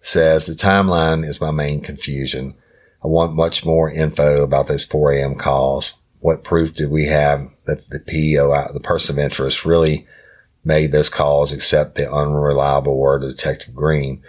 says 0.00 0.46
the 0.46 0.54
timeline 0.54 1.24
is 1.24 1.40
my 1.40 1.50
main 1.50 1.80
confusion. 1.80 2.54
I 3.02 3.06
want 3.06 3.34
much 3.34 3.64
more 3.64 3.90
info 3.90 4.42
about 4.42 4.66
those 4.66 4.84
4 4.84 5.12
a.m. 5.12 5.34
calls. 5.36 5.94
What 6.20 6.44
proof 6.44 6.74
do 6.74 6.88
we 6.88 7.06
have 7.06 7.48
that 7.66 7.88
the 7.90 8.00
PO, 8.00 8.72
the 8.72 8.80
person 8.80 9.16
of 9.16 9.24
interest, 9.24 9.64
really 9.64 10.06
made 10.64 10.92
those 10.92 11.08
calls 11.08 11.52
except 11.52 11.94
the 11.94 12.12
unreliable 12.12 12.96
word 12.96 13.24
of 13.24 13.30
Detective 13.30 13.74
Green? 13.74 14.22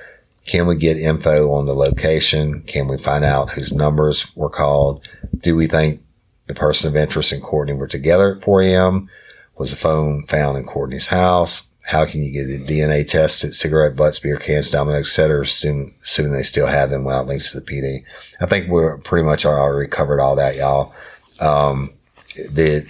Can 0.45 0.67
we 0.67 0.75
get 0.75 0.97
info 0.97 1.51
on 1.51 1.65
the 1.65 1.73
location? 1.73 2.63
Can 2.63 2.87
we 2.87 2.97
find 2.97 3.23
out 3.23 3.51
whose 3.51 3.71
numbers 3.71 4.35
were 4.35 4.49
called? 4.49 5.01
Do 5.37 5.55
we 5.55 5.67
think 5.67 6.01
the 6.47 6.53
person 6.53 6.89
of 6.89 6.95
interest 6.95 7.31
and 7.31 7.41
Courtney 7.41 7.73
were 7.73 7.87
together 7.87 8.35
at 8.35 8.43
4 8.43 8.61
a.m.? 8.61 9.09
Was 9.57 9.71
the 9.71 9.77
phone 9.77 10.25
found 10.25 10.57
in 10.57 10.65
Courtney's 10.65 11.07
house? 11.07 11.67
How 11.85 12.05
can 12.05 12.23
you 12.23 12.31
get 12.31 12.53
a 12.53 12.63
DNA 12.63 13.07
test 13.07 13.43
at 13.43 13.53
cigarette 13.53 13.95
butts, 13.95 14.19
beer 14.19 14.37
cans, 14.37 14.71
dominoes, 14.71 15.07
et 15.07 15.11
cetera, 15.11 15.41
assuming, 15.41 15.93
assuming 16.01 16.33
they 16.33 16.43
still 16.43 16.67
have 16.67 16.89
them 16.89 17.03
without 17.03 17.27
links 17.27 17.51
to 17.51 17.59
the 17.59 17.65
PD? 17.65 18.03
I 18.41 18.45
think 18.45 18.69
we're 18.69 18.97
pretty 18.99 19.25
much 19.25 19.45
already 19.45 19.89
covered 19.89 20.21
all 20.21 20.35
that, 20.37 20.55
y'all. 20.55 20.93
Um, 21.39 21.91
the, 22.35 22.87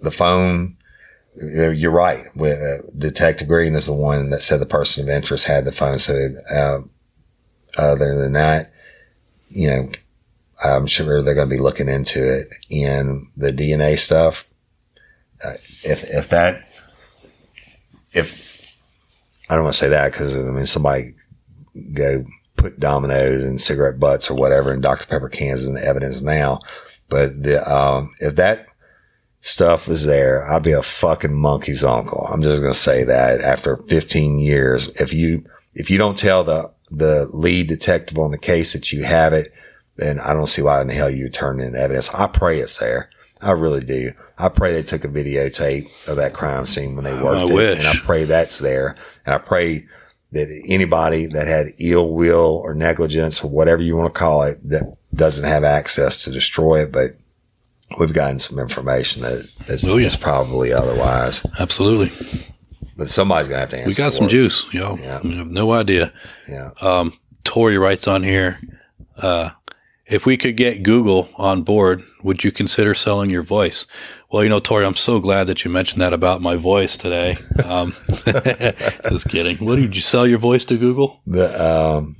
the 0.00 0.10
phone, 0.10 0.75
you're 1.40 1.90
right. 1.90 2.26
Uh, 2.38 2.78
Detective 2.96 3.48
Green 3.48 3.74
is 3.74 3.86
the 3.86 3.92
one 3.92 4.30
that 4.30 4.42
said 4.42 4.60
the 4.60 4.66
person 4.66 5.04
of 5.04 5.14
interest 5.14 5.44
had 5.44 5.64
the 5.64 5.72
phone. 5.72 5.98
So, 5.98 6.34
uh, 6.54 6.80
other 7.78 8.16
than 8.16 8.32
that, 8.32 8.72
you 9.48 9.68
know, 9.68 9.90
I'm 10.64 10.86
sure 10.86 11.22
they're 11.22 11.34
going 11.34 11.48
to 11.48 11.54
be 11.54 11.60
looking 11.60 11.88
into 11.88 12.26
it. 12.26 12.48
And 12.70 13.26
the 13.36 13.52
DNA 13.52 13.98
stuff, 13.98 14.48
uh, 15.44 15.54
if 15.82 16.04
if 16.04 16.28
that, 16.30 16.68
if 18.12 18.62
I 19.50 19.54
don't 19.54 19.64
want 19.64 19.74
to 19.74 19.78
say 19.78 19.88
that 19.90 20.12
because 20.12 20.36
I 20.36 20.42
mean 20.42 20.66
somebody 20.66 21.14
go 21.92 22.24
put 22.56 22.80
dominoes 22.80 23.42
and 23.42 23.60
cigarette 23.60 24.00
butts 24.00 24.30
or 24.30 24.34
whatever 24.34 24.72
in 24.72 24.80
Dr 24.80 25.06
Pepper 25.06 25.28
cans 25.28 25.66
in 25.66 25.74
the 25.74 25.84
evidence 25.84 26.22
now, 26.22 26.60
but 27.08 27.42
the 27.42 27.70
um, 27.70 28.14
if 28.20 28.36
that 28.36 28.65
stuff 29.46 29.88
is 29.88 30.04
there, 30.04 30.44
I'd 30.50 30.64
be 30.64 30.72
a 30.72 30.82
fucking 30.82 31.32
monkey's 31.32 31.84
uncle. 31.84 32.26
I'm 32.28 32.42
just 32.42 32.60
going 32.60 32.72
to 32.72 32.78
say 32.78 33.04
that 33.04 33.40
after 33.40 33.76
15 33.76 34.40
years, 34.40 34.88
if 35.00 35.12
you, 35.12 35.44
if 35.72 35.88
you 35.88 35.98
don't 35.98 36.18
tell 36.18 36.42
the, 36.42 36.72
the 36.90 37.30
lead 37.32 37.68
detective 37.68 38.18
on 38.18 38.32
the 38.32 38.38
case 38.38 38.72
that 38.72 38.92
you 38.92 39.04
have 39.04 39.32
it, 39.32 39.52
then 39.98 40.18
I 40.18 40.32
don't 40.32 40.48
see 40.48 40.62
why 40.62 40.80
in 40.80 40.88
the 40.88 40.94
hell 40.94 41.08
you 41.08 41.28
turn 41.28 41.60
in 41.60 41.76
evidence. 41.76 42.12
I 42.12 42.26
pray 42.26 42.58
it's 42.58 42.78
there. 42.78 43.08
I 43.40 43.52
really 43.52 43.84
do. 43.84 44.10
I 44.36 44.48
pray 44.48 44.72
they 44.72 44.82
took 44.82 45.04
a 45.04 45.08
videotape 45.08 45.88
of 46.08 46.16
that 46.16 46.34
crime 46.34 46.66
scene 46.66 46.96
when 46.96 47.04
they 47.04 47.14
worked 47.14 47.48
I 47.48 47.52
it. 47.52 47.54
wish. 47.54 47.78
And 47.78 47.86
I 47.86 47.94
pray 48.04 48.24
that's 48.24 48.58
there. 48.58 48.96
And 49.24 49.34
I 49.36 49.38
pray 49.38 49.86
that 50.32 50.48
anybody 50.66 51.26
that 51.26 51.46
had 51.46 51.72
ill 51.78 52.12
will 52.12 52.60
or 52.64 52.74
negligence 52.74 53.44
or 53.44 53.48
whatever 53.48 53.80
you 53.80 53.94
want 53.94 54.12
to 54.12 54.18
call 54.18 54.42
it 54.42 54.58
that 54.68 54.96
doesn't 55.14 55.44
have 55.44 55.62
access 55.62 56.24
to 56.24 56.32
destroy 56.32 56.82
it, 56.82 56.90
but 56.90 57.16
we've 57.98 58.12
gotten 58.12 58.38
some 58.38 58.58
information 58.58 59.22
that 59.22 59.48
is, 59.68 59.84
Oh, 59.84 59.96
yeah. 59.96 60.10
probably 60.20 60.72
otherwise. 60.72 61.44
Absolutely. 61.60 62.12
But 62.96 63.10
somebody's 63.10 63.48
gonna 63.48 63.60
have 63.60 63.68
to 63.70 63.76
answer. 63.78 63.88
We 63.88 63.94
got 63.94 64.12
some 64.12 64.26
it. 64.26 64.30
juice, 64.30 64.64
y'all. 64.72 64.98
Yeah. 64.98 65.20
We 65.22 65.36
have 65.36 65.48
no 65.50 65.72
idea. 65.72 66.12
Yeah. 66.48 66.70
Um, 66.80 67.12
Tori 67.44 67.76
writes 67.78 68.08
on 68.08 68.22
here, 68.22 68.58
uh, 69.18 69.50
if 70.06 70.24
we 70.24 70.36
could 70.36 70.56
get 70.56 70.82
Google 70.82 71.28
on 71.36 71.62
board, 71.62 72.02
would 72.22 72.42
you 72.44 72.50
consider 72.52 72.94
selling 72.94 73.28
your 73.28 73.42
voice? 73.42 73.86
Well, 74.30 74.42
you 74.42 74.48
know, 74.48 74.60
Tori, 74.60 74.84
I'm 74.84 74.96
so 74.96 75.20
glad 75.20 75.44
that 75.48 75.64
you 75.64 75.70
mentioned 75.70 76.00
that 76.00 76.12
about 76.12 76.40
my 76.42 76.56
voice 76.56 76.96
today. 76.96 77.36
Um, 77.64 77.94
just 79.10 79.28
kidding. 79.28 79.58
What 79.58 79.76
did 79.76 79.94
you 79.94 80.02
sell 80.02 80.26
your 80.26 80.38
voice 80.38 80.64
to 80.66 80.76
Google? 80.78 81.20
The 81.26 81.48
um, 81.64 82.16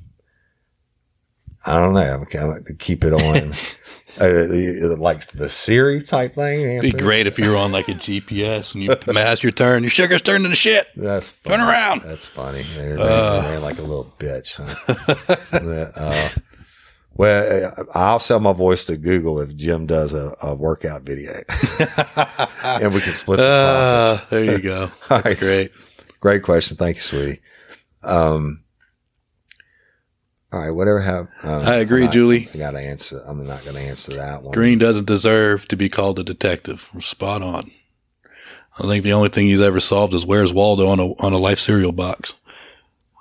I 1.67 1.81
don't 1.81 1.95
know. 1.95 2.01
I'm 2.01 2.25
kind 2.27 2.53
gonna 2.53 2.63
keep 2.79 3.05
it 3.05 3.13
on. 3.13 3.53
uh, 4.21 4.97
like 4.99 5.27
the 5.33 5.49
Siri 5.51 6.01
type 6.01 6.35
thing. 6.37 6.61
It'd 6.63 6.93
be 6.93 6.99
great 6.99 7.27
if 7.27 7.39
you 7.39 7.51
were 7.51 7.57
on 7.57 7.73
like 7.73 7.89
a 7.89 7.93
GPS 7.95 8.75
and 8.75 8.83
you 8.85 9.13
mass 9.13 9.43
your 9.43 9.53
turn. 9.53 9.83
Your 9.83 9.91
sugar's 9.91 10.23
turned 10.23 10.45
into 10.45 10.57
shit. 10.57 10.87
That's 10.97 11.33
Turn 11.45 11.61
around. 11.61 12.03
That's 12.03 12.27
funny. 12.27 12.63
They, 12.77 12.93
Uh. 12.93 13.43
ran 13.43 13.63
like 13.63 13.79
a 13.79 13.83
little 13.83 14.13
bitch. 14.19 14.55
Huh? 14.57 15.37
Uh, 15.97 16.29
well, 17.15 17.73
uh, 17.79 17.85
I'll 17.95 18.19
sell 18.19 18.41
my 18.41 18.53
voice 18.53 18.85
to 18.87 18.97
Google 18.99 19.41
if 19.41 19.57
Jim 19.57 19.87
does 19.87 20.13
a, 20.13 20.35
a 20.43 20.55
workout 20.55 21.03
video, 21.03 21.33
and 22.65 22.93
we 22.93 23.01
can 23.01 23.15
split 23.15 23.39
the 23.39 23.43
Uh, 23.45 24.19
there 24.29 24.45
you 24.45 24.59
go. 24.59 24.91
All 25.11 25.23
That's 25.23 25.25
right. 25.25 25.39
great. 25.39 25.71
Great 26.21 26.43
question. 26.43 26.77
Thank 26.77 26.97
you, 26.97 27.03
sweetie. 27.03 27.41
Um, 28.03 28.63
all 30.53 30.61
right, 30.61 30.71
whatever 30.71 31.01
have. 31.01 31.29
Um, 31.43 31.63
I 31.67 31.77
agree, 31.77 32.05
not- 32.05 32.13
Julie. 32.13 32.49
I 32.55 32.59
got 32.59 32.71
to 32.73 32.79
answer. 32.81 33.21
I'm 33.27 33.45
not 33.47 33.65
going 33.65 33.77
to 33.77 33.83
answer 33.83 34.13
that 34.15 34.43
one. 34.43 34.53
Green 34.55 34.79
doesn't 34.79 35.07
deserve 35.07 35.67
to 35.69 35.77
be 35.77 35.89
called 35.89 36.19
a 36.19 36.25
detective. 36.25 36.89
Spot 37.01 37.43
on. 37.43 37.71
I 38.79 38.83
think 38.87 39.05
the 39.05 39.13
only 39.15 39.29
thing 39.31 39.47
he's 39.47 39.61
ever 39.61 39.81
solved 39.81 40.13
is 40.15 40.27
where's 40.27 40.53
Waldo 40.53 40.89
on 40.89 41.01
a 41.01 41.07
on 41.25 41.33
a 41.33 41.39
life 41.39 41.59
cereal 41.59 41.93
box. 41.93 42.35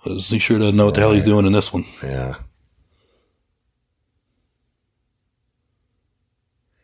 'Cause 0.04 0.28
he 0.28 0.38
sure 0.38 0.60
doesn't 0.60 0.76
know 0.76 0.86
what 0.86 0.94
the 0.96 1.00
hell 1.02 1.14
he's 1.14 1.24
doing 1.24 1.46
in 1.48 1.52
this 1.54 1.74
one. 1.74 1.86
Yeah. 2.04 2.36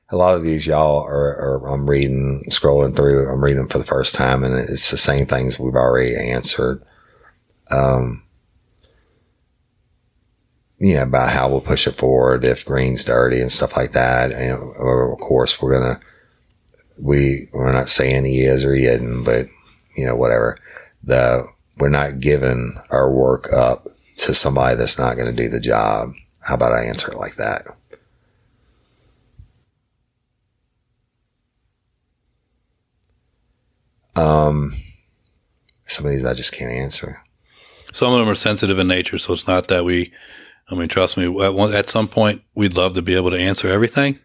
A 0.09 0.17
lot 0.17 0.35
of 0.35 0.43
these 0.43 0.67
y'all 0.67 1.03
are, 1.03 1.37
are, 1.61 1.67
I'm 1.69 1.89
reading, 1.89 2.43
scrolling 2.49 2.95
through, 2.95 3.29
I'm 3.29 3.41
reading 3.43 3.59
them 3.61 3.69
for 3.69 3.77
the 3.77 3.85
first 3.85 4.13
time 4.13 4.43
and 4.43 4.53
it's 4.55 4.91
the 4.91 4.97
same 4.97 5.25
things 5.25 5.57
we've 5.57 5.75
already 5.75 6.15
answered. 6.17 6.83
Um, 7.71 8.23
yeah, 10.81 11.03
about 11.03 11.29
how 11.29 11.47
we'll 11.47 11.61
push 11.61 11.85
it 11.85 11.99
forward 11.99 12.43
if 12.43 12.65
green's 12.65 13.05
dirty 13.05 13.39
and 13.39 13.51
stuff 13.51 13.77
like 13.77 13.91
that. 13.91 14.31
And 14.31 14.75
of 14.75 15.19
course, 15.19 15.61
we're 15.61 15.79
to, 15.79 15.99
we, 16.99 17.49
we're 17.53 17.71
not 17.71 17.87
saying 17.87 18.25
he 18.25 18.41
is 18.41 18.65
or 18.65 18.73
he 18.73 18.85
isn't, 18.85 19.23
but 19.23 19.45
you 19.95 20.05
know, 20.05 20.15
whatever. 20.15 20.57
The, 21.03 21.47
we're 21.77 21.89
not 21.89 22.19
giving 22.19 22.79
our 22.89 23.11
work 23.11 23.53
up 23.53 23.95
to 24.17 24.33
somebody 24.33 24.75
that's 24.75 24.97
not 24.97 25.17
going 25.17 25.27
to 25.33 25.43
do 25.43 25.49
the 25.49 25.59
job. 25.59 26.13
How 26.39 26.55
about 26.55 26.73
I 26.73 26.85
answer 26.85 27.11
it 27.11 27.17
like 27.17 27.35
that? 27.35 27.67
Um, 34.15 34.75
some 35.85 36.07
of 36.07 36.11
these 36.11 36.25
I 36.25 36.33
just 36.33 36.53
can't 36.53 36.71
answer. 36.71 37.21
Some 37.93 38.13
of 38.13 38.19
them 38.19 38.29
are 38.29 38.35
sensitive 38.35 38.79
in 38.79 38.87
nature, 38.87 39.19
so 39.19 39.33
it's 39.33 39.47
not 39.47 39.67
that 39.67 39.85
we. 39.85 40.11
I 40.71 40.75
mean, 40.75 40.87
trust 40.87 41.17
me. 41.17 41.25
At, 41.43 41.53
one, 41.53 41.73
at 41.73 41.89
some 41.89 42.07
point, 42.07 42.41
we'd 42.55 42.75
love 42.77 42.93
to 42.93 43.01
be 43.01 43.15
able 43.15 43.31
to 43.31 43.37
answer 43.37 43.67
everything, 43.67 44.19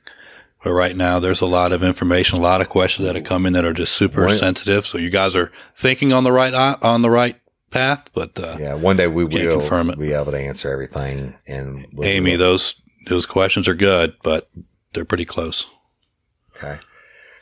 but 0.63 0.71
right 0.73 0.97
now, 0.97 1.19
there's 1.19 1.41
a 1.41 1.47
lot 1.47 1.73
of 1.73 1.83
information, 1.83 2.39
a 2.39 2.43
lot 2.43 2.61
of 2.61 2.69
questions 2.69 3.07
that 3.07 3.17
have 3.17 3.25
come 3.25 3.47
in 3.47 3.53
that 3.55 3.65
are 3.65 3.73
just 3.73 3.95
super 3.95 4.23
Right. 4.23 4.39
sensitive. 4.39 4.87
So 4.87 4.99
you 4.99 5.11
guys 5.11 5.35
are 5.35 5.51
thinking 5.77 6.13
on 6.13 6.25
the 6.25 6.33
right 6.33 6.55
on 6.55 7.03
the 7.03 7.11
right 7.11 7.37
path, 7.71 8.11
but 8.15 8.39
uh, 8.39 8.57
Yeah, 8.61 8.75
one 8.75 8.97
day 8.97 9.07
we 9.09 9.25
will 9.25 9.59
confirm 9.59 9.91
it. 9.91 9.99
be 9.99 10.13
able 10.13 10.33
to 10.33 10.39
answer 10.39 10.71
everything. 10.71 11.35
And 11.49 11.87
we'll- 11.93 12.09
Amy, 12.09 12.37
those 12.37 12.75
those 13.09 13.27
questions 13.27 13.69
are 13.69 13.75
good, 13.75 14.15
but 14.23 14.49
they're 14.95 15.05
pretty 15.05 15.25
close. 15.25 15.67
Okay. 16.57 16.79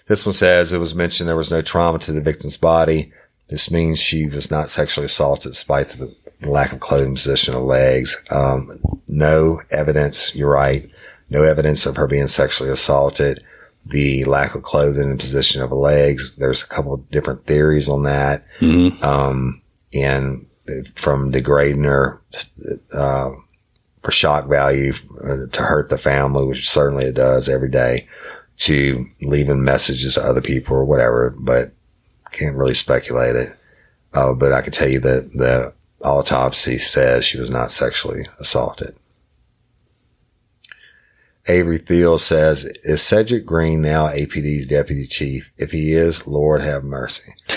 This 0.08 0.26
one 0.26 0.32
says 0.34 0.72
it 0.72 0.78
was 0.78 0.94
mentioned 0.94 1.28
there 1.28 1.36
was 1.36 1.50
no 1.50 1.62
trauma 1.62 1.98
to 2.00 2.12
the 2.12 2.20
victim's 2.20 2.56
body. 2.58 3.12
This 3.48 3.70
means 3.70 3.98
she 4.00 4.26
was 4.26 4.50
not 4.50 4.68
sexually 4.70 5.06
assaulted 5.06 5.52
despite 5.52 5.88
the 5.90 6.14
lack 6.44 6.72
of 6.72 6.80
clothing 6.80 7.14
position 7.14 7.54
of 7.54 7.62
legs. 7.62 8.20
Um, 8.30 8.70
no 9.08 9.60
evidence. 9.70 10.34
You're 10.34 10.50
right. 10.50 10.88
No 11.30 11.42
evidence 11.42 11.86
of 11.86 11.96
her 11.96 12.06
being 12.06 12.28
sexually 12.28 12.70
assaulted. 12.70 13.42
The 13.86 14.24
lack 14.24 14.54
of 14.54 14.62
clothing 14.62 15.10
and 15.10 15.18
position 15.18 15.62
of 15.62 15.72
legs. 15.72 16.34
There's 16.36 16.62
a 16.62 16.68
couple 16.68 16.94
of 16.94 17.08
different 17.10 17.46
theories 17.46 17.88
on 17.88 18.04
that. 18.04 18.44
Mhm. 18.60 19.02
Um, 19.02 19.62
and 19.92 20.46
from 20.94 21.30
degrading 21.30 21.84
her, 21.84 22.20
uh, 22.92 23.30
for 24.02 24.10
shock 24.10 24.48
value 24.48 24.92
uh, 25.22 25.46
to 25.50 25.62
hurt 25.62 25.88
the 25.88 25.98
family, 25.98 26.46
which 26.46 26.68
certainly 26.68 27.06
it 27.06 27.14
does 27.14 27.48
every 27.48 27.70
day, 27.70 28.06
to 28.58 29.06
leaving 29.22 29.64
messages 29.64 30.14
to 30.14 30.22
other 30.22 30.40
people 30.40 30.76
or 30.76 30.84
whatever, 30.84 31.34
but 31.38 31.72
can't 32.32 32.56
really 32.56 32.74
speculate 32.74 33.36
it. 33.36 33.56
Uh, 34.12 34.34
but 34.34 34.52
I 34.52 34.60
can 34.60 34.72
tell 34.72 34.88
you 34.88 35.00
that 35.00 35.30
the 35.32 35.72
autopsy 36.04 36.78
says 36.78 37.24
she 37.24 37.38
was 37.38 37.50
not 37.50 37.70
sexually 37.70 38.26
assaulted. 38.38 38.94
Avery 41.46 41.76
Thiel 41.78 42.16
says, 42.18 42.64
is 42.84 43.02
Cedric 43.02 43.44
Green 43.44 43.82
now 43.82 44.06
APD's 44.08 44.66
deputy 44.66 45.06
chief? 45.06 45.50
If 45.58 45.72
he 45.72 45.92
is, 45.92 46.26
Lord 46.26 46.62
have 46.62 46.84
mercy. 46.84 47.34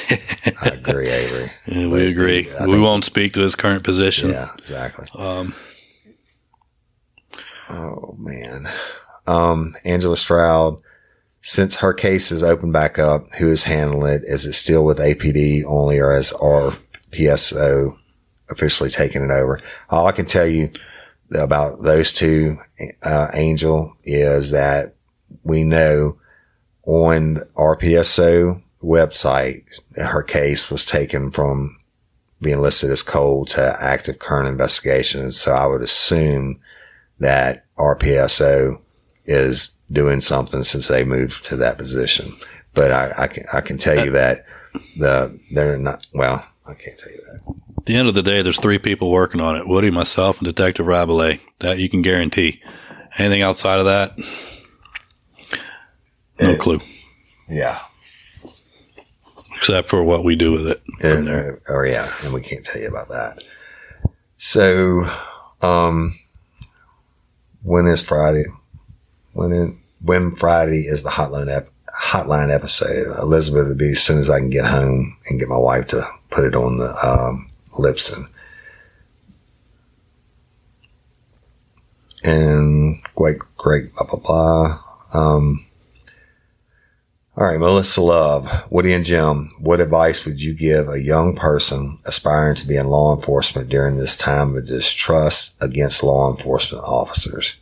I 0.61 0.69
agree, 0.73 1.07
Avery. 1.07 1.51
Yeah, 1.67 1.87
we 1.87 2.07
agree. 2.07 2.49
I 2.51 2.65
we 2.65 2.73
think- 2.73 2.83
won't 2.83 3.05
speak 3.05 3.33
to 3.33 3.41
his 3.41 3.55
current 3.55 3.83
position. 3.83 4.31
Yeah, 4.31 4.49
exactly. 4.57 5.07
Um, 5.15 5.53
Oh 7.69 8.15
man. 8.17 8.69
Um, 9.25 9.75
Angela 9.83 10.15
Stroud, 10.15 10.77
since 11.41 11.75
her 11.77 11.93
case 11.93 12.31
is 12.31 12.41
opened 12.41 12.71
back 12.71 12.97
up, 12.97 13.33
who 13.35 13.47
is 13.51 13.63
handling 13.63 14.13
it? 14.15 14.21
Is 14.23 14.45
it 14.45 14.53
still 14.53 14.85
with 14.85 14.99
APD 14.99 15.65
only 15.65 15.99
or 15.99 16.13
as 16.13 16.31
RPSO 16.31 17.97
officially 18.49 18.89
taken 18.89 19.23
it 19.23 19.31
over? 19.31 19.59
All 19.89 20.07
I 20.07 20.11
can 20.11 20.25
tell 20.25 20.47
you 20.47 20.69
about 21.35 21.81
those 21.81 22.13
two, 22.13 22.57
uh, 23.03 23.29
Angel 23.33 23.95
is 24.03 24.51
that 24.51 24.95
we 25.45 25.63
know 25.63 26.17
on 26.85 27.37
RPSO 27.55 28.61
website 28.81 29.63
her 29.97 30.23
case 30.23 30.71
was 30.71 30.85
taken 30.85 31.31
from 31.31 31.77
being 32.41 32.61
listed 32.61 32.91
as 32.91 33.01
cold 33.01 33.49
to 33.49 33.77
active 33.79 34.19
current 34.19 34.47
investigation. 34.47 35.31
So 35.31 35.51
I 35.51 35.65
would 35.65 35.81
assume 35.81 36.59
that 37.19 37.65
RPSO 37.77 38.79
is 39.25 39.73
doing 39.91 40.21
something 40.21 40.63
since 40.63 40.87
they 40.87 41.03
moved 41.03 41.45
to 41.45 41.55
that 41.57 41.77
position. 41.77 42.37
But 42.73 42.91
I, 42.91 43.11
I 43.17 43.27
can 43.27 43.43
I 43.53 43.61
can 43.61 43.77
tell 43.77 44.05
you 44.05 44.11
that 44.11 44.45
the 44.97 45.39
they're 45.51 45.77
not 45.77 46.05
well. 46.13 46.45
I 46.65 46.73
can't 46.75 46.97
tell 46.97 47.11
you 47.11 47.21
that. 47.21 47.55
At 47.87 47.93
the 47.93 47.95
end 47.95 48.09
of 48.09 48.15
the 48.15 48.21
day, 48.21 48.41
there's 48.41 48.59
three 48.59 48.79
people 48.79 49.09
working 49.09 49.39
on 49.39 49.55
it: 49.55 49.65
Woody, 49.65 49.89
myself, 49.89 50.39
and 50.39 50.45
Detective 50.45 50.85
Rabelais. 50.85 51.39
That 51.59 51.79
you 51.79 51.87
can 51.89 52.01
guarantee. 52.01 52.61
Anything 53.17 53.41
outside 53.43 53.79
of 53.79 53.85
that, 53.85 54.17
no 56.37 56.51
Yeah. 56.51 56.57
clue, 56.57 56.81
Yeah. 57.47 57.79
except 59.55 59.87
for 59.87 60.03
what 60.03 60.25
we 60.25 60.35
do 60.35 60.51
with 60.51 60.67
it. 60.67 60.83
And, 61.01 61.29
uh, 61.29 61.51
or 61.69 61.85
yeah, 61.87 62.11
and 62.23 62.33
we 62.33 62.41
can't 62.41 62.65
tell 62.65 62.81
you 62.81 62.89
about 62.89 63.07
that. 63.07 63.41
So, 64.35 65.09
um, 65.61 66.19
when 67.63 67.87
is 67.87 68.03
Friday? 68.03 68.43
When 69.33 69.53
in, 69.53 69.79
when 70.01 70.35
Friday 70.35 70.81
is 70.81 71.03
the 71.03 71.11
hotline 71.11 71.49
ep- 71.49 71.71
hotline 71.97 72.53
episode? 72.53 73.07
Elizabeth 73.21 73.69
would 73.69 73.77
be 73.77 73.91
as 73.93 74.03
soon 74.03 74.17
as 74.17 74.29
I 74.29 74.39
can 74.39 74.49
get 74.49 74.65
home 74.65 75.15
and 75.29 75.39
get 75.39 75.47
my 75.47 75.55
wife 75.57 75.87
to 75.87 76.05
put 76.29 76.43
it 76.43 76.53
on 76.53 76.77
the 76.79 76.89
um, 77.07 77.49
Libsyn. 77.77 78.27
And 82.23 83.01
great, 83.15 83.37
great, 83.55 83.93
blah 83.95 84.07
blah 84.07 84.19
blah. 84.19 84.79
Um, 85.13 85.65
all 87.37 87.45
right, 87.45 87.59
Melissa 87.59 88.01
Love, 88.01 88.63
Woody 88.71 88.93
and 88.93 89.05
Jim, 89.05 89.51
what 89.59 89.79
advice 89.79 90.25
would 90.25 90.41
you 90.41 90.55
give 90.55 90.89
a 90.89 90.99
young 90.99 91.35
person 91.35 91.99
aspiring 92.07 92.55
to 92.55 92.65
be 92.65 92.75
in 92.75 92.87
law 92.87 93.15
enforcement 93.15 93.69
during 93.69 93.97
this 93.97 94.17
time 94.17 94.57
of 94.57 94.65
distrust 94.65 95.55
against 95.61 96.01
law 96.01 96.35
enforcement 96.35 96.83
officers? 96.83 97.55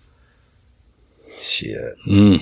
Shit. 1.38 1.96
Mm. 2.08 2.42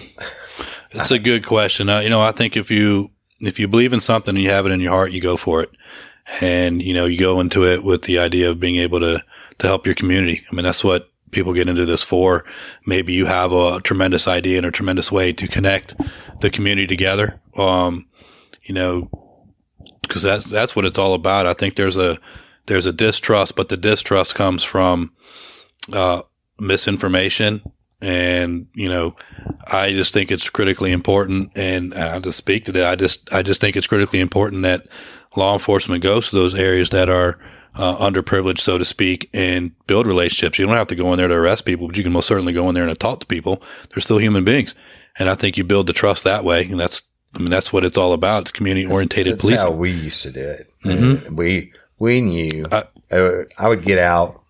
It's 0.91 1.09
a 1.09 1.17
good 1.17 1.43
question. 1.43 1.89
Uh, 1.89 2.01
you 2.01 2.09
know, 2.09 2.21
I 2.21 2.33
think 2.33 2.55
if 2.55 2.69
you 2.69 3.09
if 3.39 3.59
you 3.59 3.67
believe 3.67 3.93
in 3.93 3.99
something 3.99 4.35
and 4.35 4.43
you 4.43 4.51
have 4.51 4.67
it 4.67 4.71
in 4.71 4.79
your 4.79 4.91
heart, 4.91 5.11
you 5.11 5.19
go 5.19 5.35
for 5.35 5.63
it, 5.63 5.71
and 6.41 6.81
you 6.81 6.93
know 6.93 7.05
you 7.05 7.17
go 7.17 7.39
into 7.39 7.65
it 7.65 7.83
with 7.83 8.03
the 8.03 8.19
idea 8.19 8.49
of 8.49 8.59
being 8.59 8.77
able 8.77 8.99
to 8.99 9.23
to 9.59 9.67
help 9.67 9.85
your 9.85 9.95
community. 9.95 10.45
I 10.51 10.55
mean, 10.55 10.63
that's 10.63 10.83
what 10.83 11.09
people 11.31 11.53
get 11.53 11.67
into 11.67 11.85
this 11.85 12.03
for. 12.03 12.45
Maybe 12.85 13.13
you 13.13 13.25
have 13.25 13.51
a 13.51 13.81
tremendous 13.81 14.27
idea 14.27 14.57
and 14.57 14.65
a 14.65 14.71
tremendous 14.71 15.11
way 15.11 15.33
to 15.33 15.47
connect 15.47 15.95
the 16.41 16.49
community 16.49 16.87
together. 16.87 17.39
Um, 17.57 18.07
you 18.63 18.73
know, 18.73 19.09
because 20.01 20.21
that's 20.21 20.45
that's 20.45 20.75
what 20.75 20.85
it's 20.85 20.99
all 20.99 21.13
about. 21.13 21.47
I 21.47 21.53
think 21.53 21.75
there's 21.75 21.97
a 21.97 22.19
there's 22.67 22.85
a 22.85 22.93
distrust, 22.93 23.55
but 23.55 23.69
the 23.69 23.77
distrust 23.77 24.35
comes 24.35 24.63
from 24.63 25.11
uh, 25.91 26.21
misinformation 26.59 27.61
and 28.03 28.67
you 28.73 28.89
know 28.89 29.15
i 29.71 29.93
just 29.93 30.13
think 30.13 30.29
it's 30.29 30.49
critically 30.49 30.91
important 30.91 31.49
and 31.55 31.93
i 31.93 32.19
just 32.19 32.37
speak 32.37 32.65
to 32.65 32.71
that 32.73 32.85
i 32.85 32.95
just 32.95 33.31
i 33.33 33.41
just 33.41 33.61
think 33.61 33.77
it's 33.77 33.87
critically 33.87 34.19
important 34.19 34.63
that 34.63 34.85
law 35.35 35.53
enforcement 35.53 36.03
goes 36.03 36.29
to 36.29 36.35
those 36.35 36.53
areas 36.55 36.89
that 36.89 37.09
are 37.09 37.39
uh, 37.75 37.97
underprivileged 37.97 38.59
so 38.59 38.77
to 38.77 38.85
speak 38.85 39.29
and 39.33 39.71
build 39.87 40.05
relationships 40.05 40.59
you 40.59 40.65
don't 40.65 40.75
have 40.75 40.87
to 40.87 40.95
go 40.95 41.11
in 41.11 41.17
there 41.17 41.27
to 41.27 41.33
arrest 41.33 41.65
people 41.65 41.87
but 41.87 41.97
you 41.97 42.03
can 42.03 42.11
most 42.11 42.27
certainly 42.27 42.53
go 42.53 42.69
in 42.69 42.75
there 42.75 42.87
and 42.87 42.99
talk 42.99 43.19
to 43.19 43.25
people 43.25 43.61
they're 43.89 44.01
still 44.01 44.19
human 44.19 44.43
beings 44.43 44.75
and 45.17 45.27
i 45.29 45.33
think 45.35 45.57
you 45.57 45.63
build 45.63 45.87
the 45.87 45.93
trust 45.93 46.23
that 46.23 46.43
way 46.43 46.65
and 46.65 46.79
that's 46.79 47.01
i 47.35 47.39
mean 47.39 47.49
that's 47.49 47.73
what 47.73 47.83
it's 47.83 47.97
all 47.97 48.13
about 48.13 48.43
it's 48.43 48.51
community 48.51 48.85
orientated 48.91 49.39
policing. 49.39 49.55
That's 49.55 49.63
how 49.69 49.71
we 49.75 49.89
used 49.89 50.21
to 50.21 50.31
do 50.31 50.41
it. 50.47 50.69
Mhm. 50.85 51.35
We 51.35 51.73
we 51.97 52.21
knew. 52.21 52.65
I- 52.71 52.83
uh, 53.11 53.43
I 53.59 53.69
would 53.69 53.83
get 53.83 53.97
out. 53.99 54.41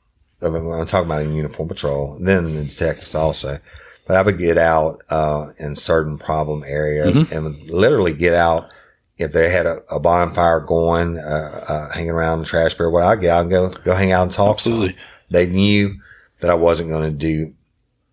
Mean, 0.41 0.55
I'm 0.55 0.85
talking 0.85 1.05
about 1.09 1.21
in 1.21 1.33
uniform 1.33 1.67
patrol, 1.69 2.17
then 2.19 2.55
the 2.55 2.63
detectives 2.65 3.13
also. 3.15 3.59
But 4.07 4.17
I 4.17 4.21
would 4.21 4.37
get 4.37 4.57
out 4.57 5.01
uh, 5.09 5.47
in 5.59 5.75
certain 5.75 6.17
problem 6.17 6.63
areas 6.67 7.17
Mm-hmm. 7.17 7.35
and 7.37 7.69
literally 7.69 8.13
get 8.13 8.33
out 8.33 8.69
if 9.17 9.31
they 9.31 9.49
had 9.49 9.65
a, 9.65 9.77
a 9.91 9.99
bonfire 9.99 10.59
going, 10.59 11.17
uh, 11.19 11.65
uh, 11.69 11.91
hanging 11.93 12.11
around 12.11 12.39
the 12.39 12.45
trash 12.45 12.73
barrel. 12.75 12.91
Well, 12.93 13.07
I'd 13.07 13.21
get 13.21 13.29
out 13.31 13.41
and 13.43 13.51
go 13.51 13.69
go 13.69 13.95
hang 13.95 14.11
out 14.11 14.23
and 14.23 14.31
talk. 14.31 14.55
absolutely 14.55 14.95
They 15.29 15.47
knew 15.47 15.95
that 16.39 16.49
I 16.49 16.55
wasn't 16.55 16.89
going 16.89 17.03
to 17.11 17.17
do. 17.17 17.53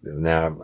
Now 0.02 0.56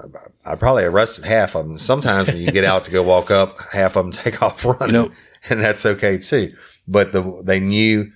I 0.47 0.55
probably 0.55 0.85
arrested 0.85 1.25
half 1.25 1.55
of 1.57 1.67
them. 1.67 1.79
Sometimes 1.79 2.29
when 2.29 2.39
you 2.39 2.51
get 2.51 2.65
out 2.65 2.85
to 2.85 2.91
go 2.91 3.03
walk 3.03 3.31
up, 3.31 3.59
half 3.73 3.97
of 3.97 4.05
them 4.05 4.13
take 4.13 4.43
off 4.43 4.65
running. 4.65 4.87
You 4.89 4.93
know, 4.93 5.11
and 5.51 5.61
that's 5.61 5.85
okay 5.85 6.19
too. 6.19 6.55
But 6.89 7.13
the 7.13 7.43
they 7.45 7.61
knew 7.61 8.11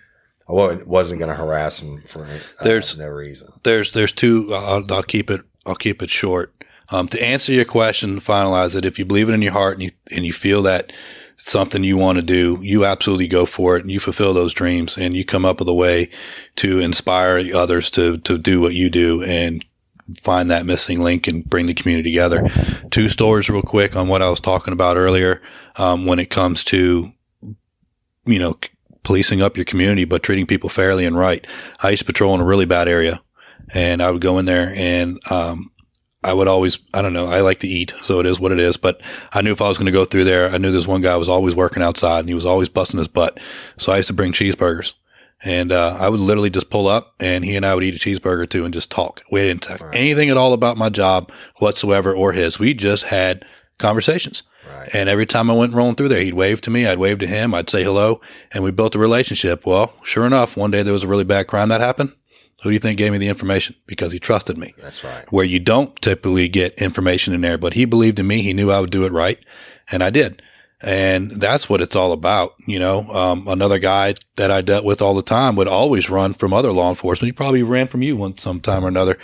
I 0.49 0.53
wasn't 0.53 1.21
going 1.21 1.29
to 1.29 1.35
harass 1.35 1.81
them 1.81 2.03
for 2.07 2.25
uh, 2.25 2.39
There's- 2.63 2.97
no 2.97 3.09
reason. 3.09 3.53
there's 3.65 3.93
there's 3.93 4.13
two. 4.13 4.53
I'll, 4.55 4.85
I'll 4.93 5.03
keep 5.03 5.31
it. 5.31 5.43
I'll 5.67 5.75
keep 5.75 6.03
it 6.03 6.11
short. 6.11 6.55
Um, 6.93 7.07
to 7.09 7.23
answer 7.23 7.53
your 7.53 7.65
question, 7.67 8.19
finalize 8.19 8.75
it. 8.75 8.85
If 8.85 8.99
you 8.99 9.05
believe 9.05 9.29
it 9.29 9.33
in 9.33 9.43
your 9.43 9.53
heart 9.53 9.75
and 9.75 9.83
you 9.85 9.91
and 10.11 10.25
you 10.25 10.33
feel 10.33 10.63
that 10.63 10.93
something 11.41 11.83
you 11.83 11.97
want 11.97 12.17
to 12.17 12.23
do, 12.23 12.59
you 12.61 12.85
absolutely 12.85 13.27
go 13.27 13.47
for 13.47 13.77
it 13.77 13.83
and 13.83 13.91
you 13.91 13.99
fulfill 13.99 14.35
those 14.35 14.53
dreams 14.53 14.97
and 14.97 15.17
you 15.17 15.25
come 15.25 15.45
up 15.45 15.59
with 15.59 15.69
a 15.69 15.75
way 15.75 16.11
to 16.57 16.81
inspire 16.81 17.43
others 17.55 17.91
to 17.91 18.19
to 18.19 18.39
do 18.39 18.61
what 18.61 18.75
you 18.75 18.91
do 18.91 19.23
and 19.23 19.65
find 20.21 20.51
that 20.51 20.67
missing 20.67 21.01
link 21.01 21.29
and 21.29 21.49
bring 21.49 21.67
the 21.67 21.75
community 21.75 22.11
together. 22.11 22.49
Two 22.91 23.09
stories 23.09 23.49
real 23.49 23.63
quick 23.63 23.97
on 23.97 24.09
what 24.09 24.23
I 24.23 24.31
was 24.31 24.41
talking 24.41 24.73
about 24.73 24.97
earlier. 24.97 25.41
Um, 25.77 26.05
when 26.05 26.19
it 26.19 26.31
comes 26.31 26.65
to 26.65 27.13
you 28.27 28.39
know 28.39 28.59
policing 29.03 29.41
up 29.41 29.57
your 29.57 29.65
community, 29.65 30.05
but 30.05 30.23
treating 30.23 30.47
people 30.47 30.69
fairly 30.69 31.07
and 31.07 31.17
right. 31.17 31.47
I 31.81 31.91
used 31.91 32.01
to 32.01 32.07
patrol 32.07 32.35
in 32.35 32.41
a 32.41 32.45
really 32.45 32.67
bad 32.67 32.87
area 32.87 33.23
and 33.73 34.03
I 34.03 34.11
would 34.11 34.21
go 34.21 34.39
in 34.39 34.45
there 34.45 34.73
and, 34.75 35.19
um, 35.31 35.71
I 36.23 36.35
would 36.35 36.49
always, 36.49 36.79
I 36.93 37.01
don't 37.01 37.15
know, 37.15 37.27
I 37.29 37.41
like 37.41 37.61
to 37.61 37.67
eat, 37.67 37.95
so 38.03 38.21
it 38.21 38.27
is 38.27 38.39
what 38.39 38.53
it 38.53 38.61
is. 38.61 38.77
But 38.77 39.01
I 39.33 39.41
knew 39.41 39.53
if 39.53 39.63
I 39.63 39.69
was 39.69 39.79
going 39.79 39.87
to 39.87 39.93
go 39.93 40.05
through 40.05 40.25
there, 40.25 40.51
I 40.51 40.59
knew 40.59 40.71
this 40.71 40.87
one 40.87 41.01
guy 41.01 41.17
was 41.17 41.29
always 41.31 41.55
working 41.57 41.83
outside 41.83 42.21
and 42.21 42.29
he 42.29 42.35
was 42.35 42.45
always 42.45 42.69
busting 42.69 42.99
his 42.99 43.09
butt. 43.09 43.39
So 43.79 43.91
I 43.93 43.97
used 43.99 44.09
to 44.09 44.13
bring 44.13 44.33
cheeseburgers 44.33 44.93
and, 45.43 45.73
uh, 45.73 45.97
I 45.99 46.11
would 46.11 46.21
literally 46.21 46.51
just 46.51 46.69
pull 46.69 46.89
up 46.89 47.15
and 47.21 47.43
he 47.43 47.57
and 47.57 47.65
I 47.65 47.75
would 47.75 47.85
eat 47.85 47.95
a 47.97 47.99
cheeseburger 47.99 48.47
too 48.49 48.67
and 48.67 48.75
just 48.75 48.91
talk. 48.91 49.23
We 49.33 49.41
didn't 49.41 49.63
talk 49.63 49.81
Right. 49.81 49.97
anything 49.97 50.29
at 50.29 50.37
all 50.37 50.53
about 50.53 50.77
my 50.77 50.91
job 50.91 51.33
whatsoever 51.57 52.15
or 52.15 52.33
his. 52.33 52.59
We 52.59 52.75
just 52.75 53.05
had 53.05 53.47
conversations. 53.79 54.43
Right. 54.69 54.91
And 54.95 55.09
every 55.09 55.25
time 55.25 55.51
I 55.51 55.55
went 55.55 55.73
rolling 55.73 55.95
through 55.95 56.09
there, 56.09 56.23
he'd 56.23 56.35
wave 56.35 56.61
to 56.61 56.71
me. 56.71 56.87
I'd 56.87 56.99
wave 56.99 57.19
to 57.21 57.27
him. 57.27 57.55
I'd 57.55 57.71
say 57.71 57.83
hello 57.83 58.21
and 58.53 58.63
we 58.63 58.71
built 58.71 58.95
a 58.95 58.99
relationship. 58.99 59.65
Well, 59.65 59.95
sure 60.05 60.27
enough, 60.27 60.55
one 60.55 60.71
day 60.71 60.83
there 60.83 60.93
was 60.93 61.05
a 61.05 61.09
really 61.09 61.25
bad 61.25 61.47
crime 61.47 61.71
that 61.71 61.81
happened. 61.81 62.13
Who 62.63 62.71
do 62.71 62.75
you 62.75 62.79
think 62.79 62.99
gave 62.99 63.13
me 63.13 63.19
the 63.19 63.29
information? 63.29 63.75
Because 63.87 64.13
he 64.13 64.19
trusted 64.19 64.59
me. 64.59 64.75
That's 64.77 65.03
right. 65.03 65.31
Where 65.33 65.45
you 65.45 65.59
don't 65.59 65.97
typically 66.03 66.49
get 66.49 66.75
information 66.75 67.33
in 67.33 67.41
there, 67.41 67.57
but 67.57 67.73
he 67.75 67.85
believed 67.87 68.19
in 68.19 68.27
me. 68.27 68.43
He 68.43 68.53
knew 68.53 68.71
I 68.71 68.81
would 68.81 68.91
do 68.91 69.05
it 69.05 69.13
right. 69.13 69.39
And 69.91 70.03
I 70.03 70.11
did. 70.11 70.43
And 70.83 71.41
that's 71.41 71.69
what 71.69 71.81
it's 71.81 71.97
all 71.97 72.13
about. 72.13 72.55
You 72.67 72.79
know, 72.79 73.09
um, 73.11 73.49
another 73.49 73.79
guy 73.79 74.15
that 74.37 74.51
I 74.51 74.61
dealt 74.61 74.85
with 74.85 75.01
all 75.01 75.15
the 75.15 75.23
time 75.23 75.57
would 75.57 75.69
always 75.69 76.11
run 76.11 76.35
from 76.35 76.53
other 76.53 76.73
law 76.73 76.89
enforcement. 76.91 77.29
He 77.29 77.33
probably 77.33 77.63
ran 77.63 77.89
from 77.89 78.03
you 78.03 78.17
one 78.17 78.37
sometime 78.39 78.85
or 78.85 78.89
another. 78.89 79.19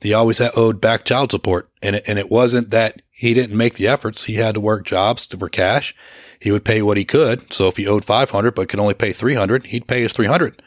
He 0.00 0.12
always 0.12 0.38
had 0.38 0.52
owed 0.56 0.80
back 0.80 1.04
child 1.04 1.30
support. 1.30 1.68
And 1.82 1.96
it, 1.96 2.04
and 2.08 2.18
it 2.18 2.30
wasn't 2.30 2.70
that 2.70 3.02
he 3.10 3.34
didn't 3.34 3.56
make 3.56 3.74
the 3.74 3.86
efforts. 3.86 4.24
He 4.24 4.34
had 4.34 4.54
to 4.54 4.60
work 4.60 4.84
jobs 4.84 5.26
to, 5.28 5.38
for 5.38 5.48
cash. 5.48 5.94
He 6.40 6.50
would 6.50 6.64
pay 6.64 6.82
what 6.82 6.96
he 6.96 7.04
could. 7.04 7.52
So 7.52 7.68
if 7.68 7.76
he 7.76 7.86
owed 7.86 8.04
500, 8.04 8.54
but 8.54 8.68
could 8.68 8.80
only 8.80 8.94
pay 8.94 9.12
300, 9.12 9.66
he'd 9.66 9.86
pay 9.86 10.02
his 10.02 10.12
300 10.12 10.60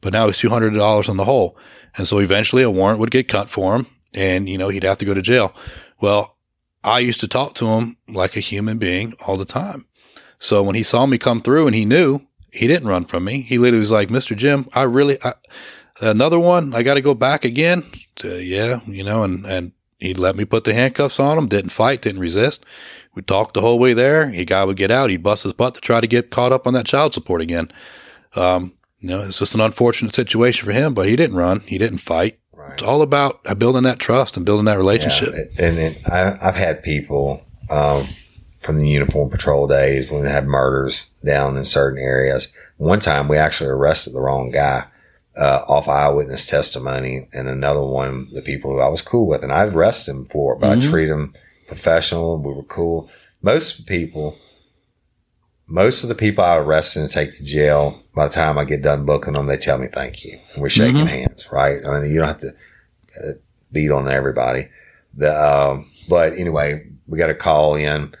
but 0.00 0.12
now 0.12 0.26
he's 0.26 0.38
two 0.38 0.50
hundred 0.50 0.74
dollars 0.74 1.08
on 1.08 1.16
the 1.16 1.24
hole, 1.24 1.56
and 1.96 2.06
so 2.06 2.18
eventually 2.18 2.62
a 2.62 2.70
warrant 2.70 3.00
would 3.00 3.10
get 3.10 3.28
cut 3.28 3.50
for 3.50 3.74
him, 3.74 3.86
and 4.14 4.48
you 4.48 4.58
know 4.58 4.68
he'd 4.68 4.84
have 4.84 4.98
to 4.98 5.04
go 5.04 5.14
to 5.14 5.22
jail. 5.22 5.54
Well, 6.00 6.36
I 6.82 7.00
used 7.00 7.20
to 7.20 7.28
talk 7.28 7.54
to 7.54 7.66
him 7.68 7.96
like 8.08 8.36
a 8.36 8.40
human 8.40 8.78
being 8.78 9.14
all 9.26 9.36
the 9.36 9.44
time. 9.44 9.86
So 10.38 10.62
when 10.62 10.74
he 10.74 10.82
saw 10.82 11.04
me 11.06 11.18
come 11.18 11.42
through 11.42 11.66
and 11.66 11.76
he 11.76 11.84
knew, 11.84 12.20
he 12.52 12.66
didn't 12.66 12.88
run 12.88 13.04
from 13.04 13.24
me. 13.24 13.42
He 13.42 13.58
literally 13.58 13.80
was 13.80 13.90
like, 13.90 14.08
"Mr. 14.08 14.36
Jim, 14.36 14.68
I 14.72 14.82
really 14.82 15.18
I, 15.22 15.34
another 16.00 16.38
one. 16.38 16.74
I 16.74 16.82
got 16.82 16.94
to 16.94 17.02
go 17.02 17.14
back 17.14 17.44
again." 17.44 17.84
Uh, 18.24 18.34
yeah, 18.34 18.80
you 18.86 19.04
know, 19.04 19.22
and 19.22 19.46
and 19.46 19.72
he'd 19.98 20.18
let 20.18 20.36
me 20.36 20.44
put 20.44 20.64
the 20.64 20.74
handcuffs 20.74 21.20
on 21.20 21.36
him. 21.38 21.48
Didn't 21.48 21.70
fight, 21.70 22.02
didn't 22.02 22.20
resist. 22.20 22.64
We 23.14 23.22
talked 23.22 23.54
the 23.54 23.60
whole 23.60 23.78
way 23.78 23.92
there. 23.92 24.30
He 24.30 24.44
guy 24.44 24.64
would 24.64 24.76
get 24.76 24.90
out. 24.90 25.10
He'd 25.10 25.22
bust 25.22 25.42
his 25.42 25.52
butt 25.52 25.74
to 25.74 25.80
try 25.80 26.00
to 26.00 26.06
get 26.06 26.30
caught 26.30 26.52
up 26.52 26.66
on 26.66 26.74
that 26.74 26.86
child 26.86 27.12
support 27.12 27.40
again. 27.40 27.70
Um, 28.34 28.72
you 29.00 29.08
know, 29.08 29.22
it's 29.22 29.38
just 29.38 29.54
an 29.54 29.60
unfortunate 29.60 30.14
situation 30.14 30.64
for 30.66 30.72
him, 30.72 30.94
but 30.94 31.08
he 31.08 31.16
didn't 31.16 31.36
run. 31.36 31.60
He 31.66 31.78
didn't 31.78 31.98
fight. 31.98 32.38
Right. 32.54 32.74
It's 32.74 32.82
all 32.82 33.02
about 33.02 33.42
building 33.58 33.82
that 33.84 33.98
trust 33.98 34.36
and 34.36 34.44
building 34.46 34.66
that 34.66 34.76
relationship. 34.76 35.30
Yeah, 35.34 35.64
and, 35.66 35.78
and 35.78 35.96
I, 36.06 36.36
I've 36.46 36.56
had 36.56 36.82
people 36.82 37.42
um, 37.70 38.08
from 38.60 38.76
the 38.76 38.86
uniform 38.86 39.30
patrol 39.30 39.66
days 39.66 40.10
when 40.10 40.22
we 40.22 40.28
had 40.28 40.46
murders 40.46 41.10
down 41.24 41.56
in 41.56 41.64
certain 41.64 41.98
areas. 41.98 42.48
One 42.76 43.00
time 43.00 43.28
we 43.28 43.36
actually 43.38 43.70
arrested 43.70 44.12
the 44.12 44.20
wrong 44.20 44.50
guy 44.50 44.84
uh, 45.36 45.64
off 45.68 45.88
eyewitness 45.88 46.44
testimony, 46.44 47.28
and 47.32 47.48
another 47.48 47.82
one, 47.82 48.28
the 48.32 48.42
people 48.42 48.70
who 48.72 48.80
I 48.80 48.88
was 48.88 49.00
cool 49.00 49.26
with, 49.26 49.42
and 49.42 49.52
I'd 49.52 49.72
arrest 49.74 50.08
him 50.08 50.26
for 50.26 50.54
it, 50.54 50.60
but 50.60 50.76
Mhm. 50.78 50.86
I 50.86 50.90
treat 50.90 51.08
him 51.08 51.34
professional 51.68 52.34
and 52.34 52.44
we 52.44 52.52
were 52.52 52.64
cool. 52.64 53.08
Most 53.40 53.86
people, 53.86 54.36
most 55.68 56.02
of 56.02 56.08
the 56.08 56.14
people 56.14 56.44
I 56.44 56.56
arrested 56.58 57.02
and 57.02 57.10
take 57.10 57.32
to 57.36 57.44
jail, 57.44 57.99
by 58.20 58.28
the 58.28 58.34
time 58.34 58.58
I 58.58 58.66
get 58.66 58.82
done 58.82 59.06
booking 59.06 59.32
them, 59.32 59.46
they 59.46 59.56
tell 59.56 59.78
me 59.78 59.86
thank 59.86 60.26
you, 60.26 60.38
and 60.52 60.60
we're 60.62 60.68
shaking 60.68 61.06
Mhm. 61.06 61.08
hands, 61.08 61.48
right? 61.50 61.80
I 61.86 62.00
mean, 62.00 62.10
you 62.12 62.18
don't 62.18 62.28
have 62.28 62.40
to 62.40 62.48
uh, 62.50 63.32
beat 63.72 63.90
on 63.90 64.08
everybody. 64.10 64.68
The 65.16 65.32
um, 65.32 65.90
but 66.06 66.34
anyway, 66.36 66.84
we 67.08 67.16
got 67.16 67.30
a 67.30 67.34
call 67.34 67.76
in 67.76 68.12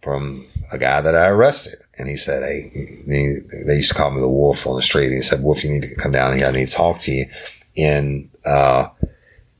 from 0.00 0.46
a 0.72 0.78
guy 0.78 1.02
that 1.02 1.14
I 1.14 1.26
arrested, 1.26 1.76
and 1.98 2.08
he 2.08 2.16
said, 2.16 2.42
"Hey, 2.42 2.70
he, 2.72 3.40
they 3.66 3.76
used 3.76 3.90
to 3.90 3.94
call 3.94 4.10
me 4.10 4.22
the 4.22 4.28
Wolf 4.28 4.66
on 4.66 4.74
the 4.74 4.80
street." 4.80 5.08
And 5.08 5.16
he 5.16 5.20
said, 5.22 5.42
"Wolf, 5.42 5.62
you 5.62 5.68
need 5.70 5.82
to 5.82 5.94
come 5.96 6.12
down 6.12 6.34
here. 6.34 6.46
I 6.46 6.50
need 6.52 6.68
to 6.68 6.74
talk 6.74 7.00
to 7.00 7.12
you." 7.12 7.26
And 7.76 8.30
uh, 8.46 8.88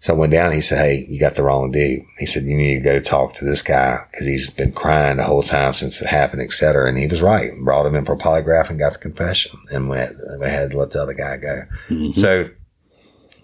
so 0.03 0.13
I 0.13 0.17
went 0.17 0.33
down. 0.33 0.47
And 0.47 0.55
he 0.57 0.61
said, 0.61 0.79
"Hey, 0.79 1.07
you 1.09 1.21
got 1.21 1.37
the 1.37 1.45
wrong 1.45 1.71
dude." 1.71 2.03
He 2.19 2.27
said, 2.27 2.43
"You 2.43 2.57
need 2.57 2.79
to 2.79 2.81
go 2.81 2.99
talk 2.99 3.35
to 3.35 3.45
this 3.45 3.63
guy 3.63 4.01
because 4.11 4.27
he's 4.27 4.51
been 4.51 4.73
crying 4.73 5.19
the 5.19 5.23
whole 5.23 5.45
time 5.45 5.75
since 5.75 6.03
it 6.03 6.09
happened, 6.09 6.43
et 6.43 6.51
cetera." 6.53 6.89
And 6.89 6.99
he 6.99 7.07
was 7.07 7.23
right. 7.23 7.57
Brought 7.61 7.87
him 7.87 7.95
in 7.95 8.05
for 8.05 8.15
a 8.15 8.19
polygraph 8.19 8.69
and 8.69 8.81
got 8.81 8.95
the 8.95 8.99
confession, 8.99 9.53
and 9.73 9.89
we 9.89 9.99
had, 9.99 10.17
we 10.41 10.47
had 10.47 10.73
to 10.73 10.77
let 10.77 10.91
the 10.91 11.01
other 11.01 11.15
guy 11.15 11.37
go. 11.37 11.63
Mhm. 11.89 12.17
So, 12.17 12.51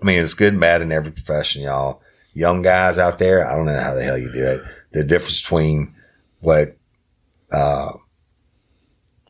I 0.03 0.05
mean, 0.05 0.21
it's 0.21 0.35
good 0.35 0.53
and 0.55 0.61
bad 0.61 0.83
in 0.83 0.91
every 0.91 1.13
profession, 1.13 1.63
y'all. 1.63 2.03
Young 2.35 2.63
guys 2.63 2.99
out 2.99 3.21
there, 3.21 3.47
I 3.47 3.55
don't 3.55 3.67
know 3.67 3.79
how 3.79 3.95
the 3.95 4.03
hell 4.03 4.19
you 4.19 4.33
do 4.33 4.45
it. 4.45 4.61
The 4.91 5.05
difference 5.05 5.41
between 5.41 5.95
what 6.41 6.77
uh, 7.53 7.93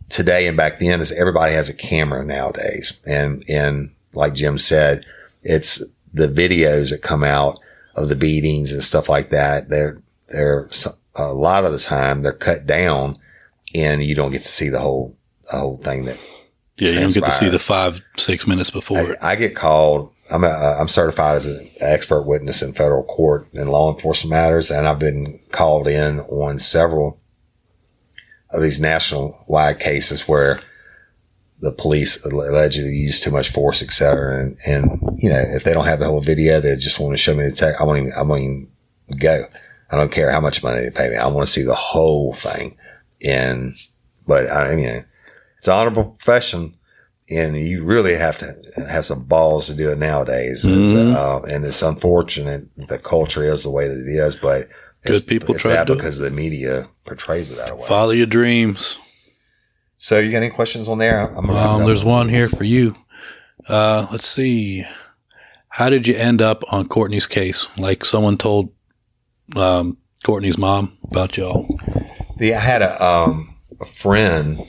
today 0.08 0.46
and 0.46 0.56
back 0.56 0.78
then 0.78 1.02
is 1.02 1.12
everybody 1.12 1.52
has 1.52 1.68
a 1.68 1.74
camera 1.74 2.24
nowadays, 2.24 2.98
and 3.06 3.44
and 3.50 3.90
like 4.14 4.32
Jim 4.32 4.56
said, 4.56 5.04
it's 5.42 5.82
the 6.12 6.28
videos 6.28 6.90
that 6.90 7.02
come 7.02 7.24
out 7.24 7.58
of 7.94 8.08
the 8.08 8.16
beatings 8.16 8.72
and 8.72 8.82
stuff 8.82 9.08
like 9.08 9.30
that. 9.30 9.68
They're 9.68 10.00
they're 10.28 10.68
a 11.16 11.32
lot 11.32 11.64
of 11.64 11.72
the 11.72 11.78
time 11.78 12.22
they're 12.22 12.32
cut 12.32 12.66
down, 12.66 13.18
and 13.74 14.02
you 14.02 14.14
don't 14.14 14.30
get 14.30 14.42
to 14.42 14.48
see 14.48 14.68
the 14.68 14.80
whole 14.80 15.16
the 15.50 15.58
whole 15.58 15.78
thing 15.78 16.04
that 16.04 16.18
yeah, 16.76 16.90
you 16.90 17.00
don't 17.00 17.14
get 17.14 17.24
to 17.24 17.32
see 17.32 17.48
the 17.48 17.58
five, 17.58 18.00
six 18.16 18.46
minutes 18.46 18.70
before 18.70 18.98
it. 19.12 19.18
I, 19.20 19.32
I 19.32 19.36
get 19.36 19.56
called. 19.56 20.12
I'm 20.30 20.44
a, 20.44 20.48
I'm 20.48 20.88
certified 20.88 21.36
as 21.36 21.46
an 21.46 21.70
expert 21.80 22.22
witness 22.22 22.62
in 22.62 22.74
federal 22.74 23.02
court 23.02 23.48
in 23.52 23.68
law 23.68 23.92
enforcement 23.92 24.30
matters, 24.30 24.70
and 24.70 24.86
I've 24.86 24.98
been 24.98 25.40
called 25.50 25.88
in 25.88 26.20
on 26.20 26.58
several 26.58 27.18
of 28.50 28.62
these 28.62 28.80
national 28.80 29.44
wide 29.48 29.80
cases 29.80 30.28
where 30.28 30.60
the 31.60 31.72
police 31.72 32.24
allegedly 32.24 32.94
used 32.94 33.22
too 33.22 33.30
much 33.30 33.50
force, 33.50 33.82
et 33.82 33.92
cetera. 33.92 34.38
And, 34.40 34.56
and, 34.66 35.00
you 35.16 35.28
know, 35.28 35.38
if 35.40 35.64
they 35.64 35.72
don't 35.72 35.86
have 35.86 35.98
the 35.98 36.06
whole 36.06 36.20
video, 36.20 36.60
they 36.60 36.76
just 36.76 37.00
want 37.00 37.12
to 37.14 37.16
show 37.18 37.34
me 37.34 37.44
the 37.48 37.52
tech. 37.52 37.80
I 37.80 37.84
won't 37.84 37.98
even, 37.98 38.12
I 38.12 38.22
won't 38.22 38.42
even 38.42 38.70
go. 39.18 39.46
I 39.90 39.96
don't 39.96 40.12
care 40.12 40.30
how 40.30 40.40
much 40.40 40.62
money 40.62 40.80
they 40.80 40.90
pay 40.90 41.10
me. 41.10 41.16
I 41.16 41.26
want 41.26 41.46
to 41.46 41.52
see 41.52 41.62
the 41.62 41.74
whole 41.74 42.32
thing. 42.32 42.76
And, 43.24 43.74
but 44.26 44.48
I 44.50 44.76
mean, 44.76 45.04
it's 45.56 45.66
an 45.66 45.74
honorable 45.74 46.04
profession 46.04 46.76
and 47.30 47.58
you 47.58 47.84
really 47.84 48.14
have 48.14 48.36
to 48.38 48.54
have 48.88 49.04
some 49.04 49.24
balls 49.24 49.66
to 49.66 49.74
do 49.74 49.90
it 49.90 49.98
nowadays. 49.98 50.64
Mhm. 50.64 50.98
And, 50.98 51.16
uh, 51.16 51.40
and 51.42 51.64
it's 51.64 51.82
unfortunate 51.82 52.68
the 52.76 52.98
culture 52.98 53.42
is 53.42 53.64
the 53.64 53.70
way 53.70 53.88
that 53.88 53.98
it 53.98 54.08
is, 54.08 54.36
but 54.36 54.68
it's, 55.04 55.20
Good 55.20 55.26
people 55.26 55.54
it's 55.54 55.62
try 55.62 55.72
that 55.72 55.86
because 55.86 56.18
the 56.18 56.30
media 56.30 56.88
portrays 57.04 57.50
it 57.50 57.56
that 57.56 57.76
way. 57.76 57.86
Follow 57.86 58.10
your 58.10 58.26
dreams. 58.26 58.98
So 59.98 60.18
you 60.20 60.30
got 60.30 60.42
any 60.42 60.50
questions 60.50 60.88
on 60.88 60.98
there? 60.98 61.28
I'm 61.36 61.50
Um, 61.50 61.84
there's 61.84 62.04
one 62.04 62.28
here 62.28 62.48
for 62.48 62.62
you. 62.62 62.94
Uh, 63.68 64.06
let's 64.12 64.26
see. 64.26 64.84
How 65.68 65.90
did 65.90 66.06
you 66.06 66.14
end 66.14 66.40
up 66.40 66.62
on 66.72 66.88
Courtney's 66.88 67.26
case? 67.26 67.66
Like 67.76 68.04
someone 68.04 68.38
told 68.38 68.72
um, 69.56 69.98
Courtney's 70.24 70.56
mom 70.56 70.96
about 71.10 71.36
y'all. 71.36 71.66
The, 72.38 72.54
I 72.54 72.60
had 72.60 72.82
a, 72.82 73.04
um, 73.04 73.56
a 73.80 73.84
friend 73.84 74.60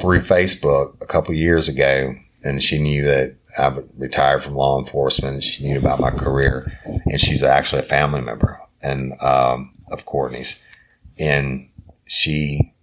through 0.00 0.22
Facebook 0.22 1.02
a 1.02 1.06
couple 1.06 1.34
years 1.34 1.68
ago, 1.68 2.14
and 2.44 2.62
she 2.62 2.80
knew 2.80 3.02
that 3.02 3.36
I 3.58 3.76
retired 3.98 4.44
from 4.44 4.54
law 4.54 4.78
enforcement, 4.78 5.34
and 5.34 5.44
she 5.44 5.64
knew 5.64 5.78
about 5.78 5.98
my 5.98 6.12
career, 6.12 6.72
and 6.84 7.20
she's 7.20 7.42
actually 7.42 7.82
a 7.82 7.86
family 7.86 8.20
member 8.20 8.60
and 8.80 9.12
um, 9.20 9.74
of 9.90 10.06
Courtney's, 10.06 10.56
and 11.18 11.68
she 12.06 12.74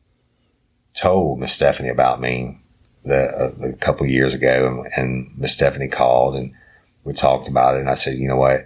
told 1.00 1.39
Miss 1.39 1.54
Stephanie 1.54 1.89
about 1.89 2.20
me 2.20 2.60
the, 3.04 3.54
uh, 3.62 3.68
a 3.68 3.74
couple 3.78 4.06
years 4.06 4.34
ago, 4.34 4.68
and, 4.68 4.86
and 4.98 5.38
Miss 5.38 5.54
Stephanie 5.54 5.88
called 5.88 6.36
and 6.36 6.54
we 7.04 7.14
talked 7.14 7.48
about 7.48 7.76
it, 7.76 7.80
and 7.80 7.89
I 7.89 7.93
said, 7.93 8.18
you 8.18 8.28
know 8.28 8.36
what, 8.36 8.66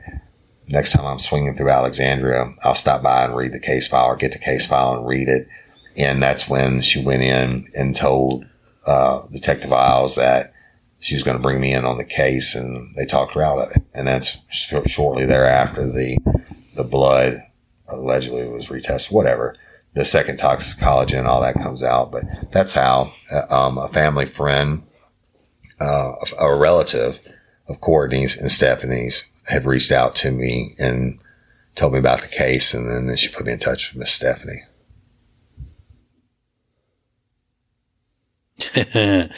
next 0.68 0.94
time 0.94 1.06
I'm 1.06 1.20
swinging 1.20 1.56
through 1.56 1.70
Alexandria, 1.70 2.54
I'll 2.64 2.74
stop 2.74 3.04
by 3.04 3.24
and 3.24 3.36
read 3.36 3.52
the 3.52 3.60
case 3.60 3.88
file 3.88 4.08
or 4.08 4.16
get 4.16 4.32
the 4.32 4.40
case 4.40 4.66
file 4.66 4.96
and 4.96 5.08
read 5.08 5.28
it 5.30 5.48
And 5.96 6.24
that's 6.24 6.50
when 6.50 6.82
she 6.82 7.04
went 7.04 7.22
in 7.22 7.70
and 7.76 7.96
told 7.96 8.46
uh, 8.86 9.28
Detective 9.32 9.72
Isles 9.72 10.16
that 10.16 10.54
she 11.00 11.16
was 11.16 11.24
going 11.24 11.38
to 11.38 11.44
bring 11.44 11.60
me 11.60 11.74
in 11.74 11.86
on 11.86 11.98
the 11.98 12.06
case, 12.06 12.56
and 12.56 12.96
they 12.96 13.06
talked 13.06 13.36
her 13.36 13.44
out 13.44 13.60
of 13.60 13.72
it. 13.76 13.84
And 13.94 14.08
that's 14.08 14.38
sh- 14.50 14.74
shortly 14.86 15.26
thereafter 15.26 15.86
the 15.92 16.18
the 16.76 16.84
blood 16.84 17.44
allegedly 17.90 18.48
was 18.48 18.68
retested, 18.68 19.12
whatever. 19.12 19.56
The 19.94 20.06
second 20.06 20.38
toxicology 20.38 21.18
and 21.18 21.28
all 21.28 21.42
that 21.42 21.56
comes 21.56 21.84
out, 21.84 22.12
but 22.12 22.24
that's 22.52 22.74
how 22.74 23.14
uh, 23.32 23.46
um, 23.50 23.78
a 23.78 23.90
family 23.90 24.26
friend, 24.26 24.84
uh, 25.82 26.14
a 26.40 26.56
relative 26.56 27.20
of 27.68 27.82
Courtney's 27.82 28.38
and 28.38 28.52
Stephanie's 28.52 29.26
had 29.48 29.66
reached 29.66 29.92
out 29.92 30.16
to 30.18 30.32
me 30.32 30.76
and 30.80 31.20
told 31.76 31.94
me 31.94 32.00
about 32.00 32.22
the 32.22 32.28
case, 32.28 32.74
and 32.74 32.90
then 32.90 33.16
she 33.16 33.30
put 33.30 33.46
me 33.46 33.54
in 33.54 33.60
touch 33.60 33.92
with 33.92 34.00
Miss 34.00 34.12
Stephanie. 34.12 34.64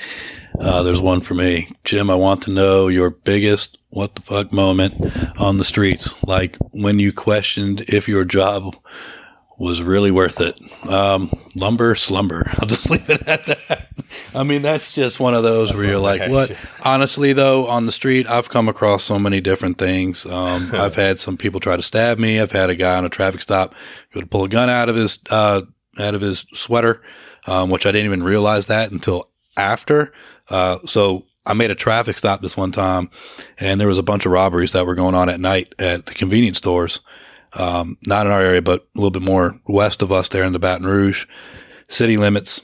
uh, 0.60 0.84
there's 0.84 1.02
one 1.02 1.22
for 1.22 1.34
me. 1.34 1.72
Jim, 1.84 2.10
I 2.10 2.16
want 2.16 2.42
to 2.44 2.52
know 2.52 2.88
your 2.88 3.10
biggest 3.10 3.78
what 3.90 4.16
the 4.16 4.22
fuck 4.22 4.52
moment 4.52 4.96
on 5.40 5.58
the 5.58 5.64
streets. 5.64 6.14
Like 6.24 6.58
when 6.72 7.00
you 7.00 7.14
questioned 7.14 7.82
if 7.82 8.08
your 8.08 8.26
job 8.26 8.76
was 9.58 9.84
really 9.84 10.12
worth 10.12 10.42
it. 10.42 10.60
Um, 10.90 11.32
lumber, 11.56 11.96
slumber. 11.96 12.52
I'll 12.60 12.68
just 12.68 12.90
leave 12.90 13.10
it 13.10 13.28
at 13.28 13.46
that. 13.46 13.88
I 14.34 14.44
mean, 14.44 14.62
that's 14.62 14.94
just 14.94 15.20
one 15.20 15.34
of 15.34 15.44
those 15.44 15.70
that's 15.70 15.80
where 15.80 15.92
you're 15.92 16.00
like, 16.00 16.30
what? 16.30 16.52
Honestly, 16.84 17.34
though, 17.34 17.68
on 17.68 17.86
the 17.86 17.92
street, 17.92 18.28
I've 18.28 18.50
come 18.50 18.68
across 18.68 19.04
so 19.04 19.20
many 19.20 19.42
different 19.42 19.78
things. 19.78 20.26
Um, 20.26 20.70
I've 20.74 20.96
had 20.96 21.20
some 21.20 21.38
people 21.38 21.60
try 21.60 21.76
to 21.76 21.84
stab 21.84 22.20
me. 22.20 22.40
I've 22.40 22.52
had 22.52 22.70
a 22.70 22.76
guy 22.76 22.98
on 22.98 23.06
a 23.06 23.10
traffic 23.10 23.42
stop 23.42 23.76
go 24.12 24.22
to 24.22 24.28
pull 24.28 24.44
a 24.44 24.50
gun 24.50 24.70
out 24.70 24.90
of 24.90 24.96
his, 24.96 25.20
uh, 25.30 25.62
out 26.00 26.16
of 26.16 26.22
his 26.22 26.46
sweater, 26.54 27.02
um, 27.48 27.70
which 27.70 27.86
I 27.86 27.92
didn't 27.92 28.06
even 28.06 28.24
realize 28.24 28.68
that 28.68 28.92
until 28.92 29.30
after. 29.56 30.12
Uh, 30.50 30.80
so 30.86 31.26
I 31.46 31.54
made 31.54 31.72
a 31.72 31.76
traffic 31.76 32.18
stop 32.18 32.42
this 32.42 32.58
one 32.58 32.72
time 32.72 33.10
and 33.60 33.80
there 33.80 33.88
was 33.88 33.98
a 33.98 34.04
bunch 34.04 34.26
of 34.26 34.32
robberies 34.32 34.72
that 34.72 34.86
were 34.86 34.96
going 34.96 35.16
on 35.16 35.30
at 35.30 35.40
night 35.40 35.76
at 35.78 36.06
the 36.06 36.14
convenience 36.14 36.58
stores. 36.58 37.02
Um, 37.56 37.98
not 38.06 38.26
in 38.26 38.32
our 38.32 38.42
area, 38.42 38.62
but 38.62 38.82
a 38.82 39.00
little 39.00 39.12
bit 39.12 39.22
more 39.22 39.60
west 39.68 40.02
of 40.02 40.12
us 40.12 40.30
there 40.30 40.44
in 40.44 40.54
the 40.54 40.60
Baton 40.60 40.88
Rouge 40.88 41.26
city 41.88 42.18
limits. 42.18 42.62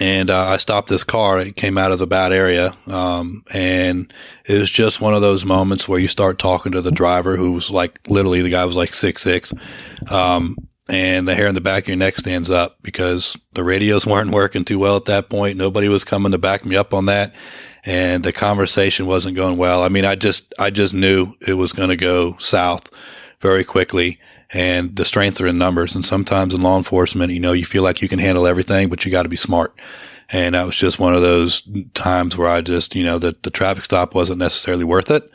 And 0.00 0.30
uh, 0.30 0.46
I 0.46 0.56
stopped 0.58 0.88
this 0.88 1.04
car. 1.04 1.40
It 1.40 1.56
came 1.56 1.76
out 1.76 1.92
of 1.92 1.98
the 1.98 2.06
bad 2.06 2.32
area. 2.32 2.74
Um, 2.86 3.42
and 3.52 4.12
it 4.46 4.58
was 4.58 4.70
just 4.70 5.00
one 5.00 5.14
of 5.14 5.20
those 5.20 5.44
moments 5.44 5.88
where 5.88 5.98
you 5.98 6.08
start 6.08 6.38
talking 6.38 6.72
to 6.72 6.80
the 6.80 6.90
driver 6.90 7.36
who 7.36 7.52
was 7.52 7.70
like, 7.70 8.00
literally, 8.08 8.40
the 8.40 8.50
guy 8.50 8.64
was 8.64 8.76
like 8.76 8.94
six, 8.94 9.22
six. 9.22 9.52
Um, 10.08 10.56
and 10.88 11.28
the 11.28 11.34
hair 11.34 11.48
in 11.48 11.54
the 11.54 11.60
back 11.60 11.84
of 11.84 11.88
your 11.88 11.96
neck 11.98 12.18
stands 12.18 12.50
up 12.50 12.78
because 12.82 13.36
the 13.52 13.64
radios 13.64 14.06
weren't 14.06 14.30
working 14.30 14.64
too 14.64 14.78
well 14.78 14.96
at 14.96 15.06
that 15.06 15.28
point. 15.28 15.58
Nobody 15.58 15.88
was 15.88 16.04
coming 16.04 16.32
to 16.32 16.38
back 16.38 16.64
me 16.64 16.76
up 16.76 16.94
on 16.94 17.06
that. 17.06 17.34
And 17.84 18.24
the 18.24 18.32
conversation 18.32 19.06
wasn't 19.06 19.36
going 19.36 19.56
well. 19.56 19.82
I 19.82 19.88
mean, 19.88 20.04
I 20.04 20.14
just, 20.14 20.52
I 20.58 20.70
just 20.70 20.94
knew 20.94 21.34
it 21.46 21.54
was 21.54 21.72
going 21.72 21.90
to 21.90 21.96
go 21.96 22.36
south 22.38 22.90
very 23.40 23.64
quickly 23.64 24.18
and 24.50 24.96
the 24.96 25.04
strengths 25.04 25.40
are 25.40 25.46
in 25.46 25.58
numbers. 25.58 25.94
And 25.94 26.04
sometimes 26.04 26.54
in 26.54 26.62
law 26.62 26.76
enforcement, 26.76 27.32
you 27.32 27.40
know, 27.40 27.52
you 27.52 27.64
feel 27.64 27.82
like 27.82 28.00
you 28.00 28.08
can 28.08 28.18
handle 28.18 28.46
everything, 28.46 28.88
but 28.88 29.04
you 29.04 29.10
got 29.10 29.24
to 29.24 29.28
be 29.28 29.36
smart. 29.36 29.78
And 30.30 30.54
that 30.54 30.66
was 30.66 30.76
just 30.76 30.98
one 30.98 31.14
of 31.14 31.22
those 31.22 31.62
times 31.94 32.36
where 32.36 32.48
I 32.48 32.60
just, 32.60 32.94
you 32.94 33.04
know, 33.04 33.18
that 33.18 33.42
the 33.42 33.50
traffic 33.50 33.84
stop 33.84 34.14
wasn't 34.14 34.38
necessarily 34.38 34.84
worth 34.84 35.10
it. 35.10 35.30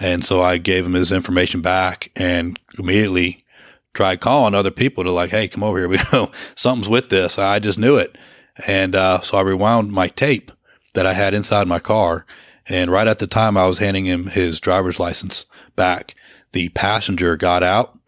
And 0.00 0.24
so 0.24 0.42
I 0.42 0.58
gave 0.58 0.86
him 0.86 0.94
his 0.94 1.12
information 1.12 1.62
back 1.62 2.10
and 2.16 2.58
immediately 2.78 3.44
tried 3.92 4.20
calling 4.20 4.54
other 4.54 4.72
people 4.72 5.04
to 5.04 5.10
like, 5.12 5.30
Hey, 5.30 5.46
come 5.46 5.62
over 5.62 5.78
here. 5.78 5.88
We 5.88 5.98
know 6.12 6.32
something's 6.56 6.88
with 6.88 7.10
this. 7.10 7.38
I 7.38 7.60
just 7.60 7.78
knew 7.78 7.96
it. 7.96 8.18
And, 8.66 8.94
uh, 8.94 9.20
so 9.20 9.38
I 9.38 9.42
rewound 9.42 9.92
my 9.92 10.08
tape 10.08 10.50
that 10.94 11.06
I 11.06 11.12
had 11.12 11.34
inside 11.34 11.68
my 11.68 11.78
car. 11.78 12.26
And 12.68 12.90
right 12.90 13.06
at 13.06 13.18
the 13.18 13.26
time 13.26 13.56
I 13.56 13.66
was 13.66 13.78
handing 13.78 14.06
him 14.06 14.26
his 14.26 14.58
driver's 14.58 14.98
license 14.98 15.44
back 15.76 16.14
the 16.54 16.70
passenger 16.70 17.36
got 17.36 17.62
out, 17.62 17.98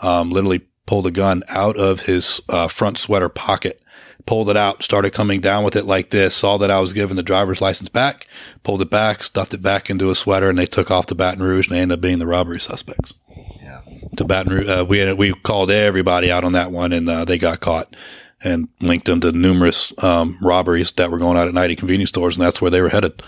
um, 0.00 0.30
literally 0.30 0.66
pulled 0.86 1.06
a 1.06 1.10
gun 1.10 1.42
out 1.48 1.76
of 1.76 2.00
his 2.00 2.40
uh, 2.48 2.68
front 2.68 2.96
sweater 2.96 3.28
pocket, 3.28 3.82
pulled 4.24 4.48
it 4.48 4.56
out, 4.56 4.82
started 4.82 5.12
coming 5.12 5.40
down 5.40 5.64
with 5.64 5.76
it 5.76 5.84
like 5.84 6.10
this, 6.10 6.34
saw 6.34 6.56
that 6.56 6.70
I 6.70 6.80
was 6.80 6.92
giving 6.92 7.16
the 7.16 7.22
driver's 7.22 7.60
license 7.60 7.88
back, 7.88 8.26
pulled 8.62 8.80
it 8.80 8.90
back, 8.90 9.22
stuffed 9.22 9.52
it 9.52 9.62
back 9.62 9.90
into 9.90 10.10
a 10.10 10.14
sweater, 10.14 10.48
and 10.48 10.58
they 10.58 10.66
took 10.66 10.90
off 10.90 11.06
to 11.06 11.14
Baton 11.14 11.42
Rouge 11.42 11.66
and 11.66 11.76
they 11.76 11.80
ended 11.80 11.98
up 11.98 12.02
being 12.02 12.18
the 12.18 12.26
robbery 12.26 12.60
suspects. 12.60 13.12
Yeah. 13.60 13.82
To 14.16 14.24
Baton 14.24 14.52
Rouge, 14.52 14.68
uh, 14.68 14.86
we 14.88 15.12
we 15.12 15.32
called 15.32 15.70
everybody 15.70 16.30
out 16.30 16.44
on 16.44 16.52
that 16.52 16.72
one, 16.72 16.92
and 16.92 17.08
uh, 17.08 17.24
they 17.24 17.36
got 17.36 17.60
caught 17.60 17.94
and 18.42 18.68
linked 18.80 19.06
them 19.06 19.20
to 19.20 19.32
numerous 19.32 19.92
um, 20.04 20.38
robberies 20.40 20.92
that 20.92 21.10
were 21.10 21.18
going 21.18 21.36
out 21.36 21.48
at 21.48 21.54
night 21.54 21.70
at 21.70 21.78
convenience 21.78 22.10
stores, 22.10 22.36
and 22.36 22.44
that's 22.44 22.62
where 22.62 22.70
they 22.70 22.80
were 22.80 22.88
headed. 22.88 23.22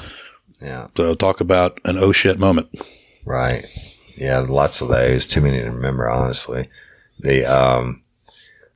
Yeah. 0.61 0.89
So 0.97 1.15
talk 1.15 1.41
about 1.41 1.81
an 1.85 1.99
oh 1.99 2.13
shit 2.13 2.39
moment. 2.39 2.69
Right. 3.25 3.67
Yeah, 4.19 4.41
lots 4.41 4.81
of 4.81 4.89
those. 4.89 5.29
Too 5.29 5.41
many 5.41 5.61
to 5.61 5.71
remember, 5.71 6.09
honestly. 6.09 6.69
The 7.21 7.45
um, 7.45 8.03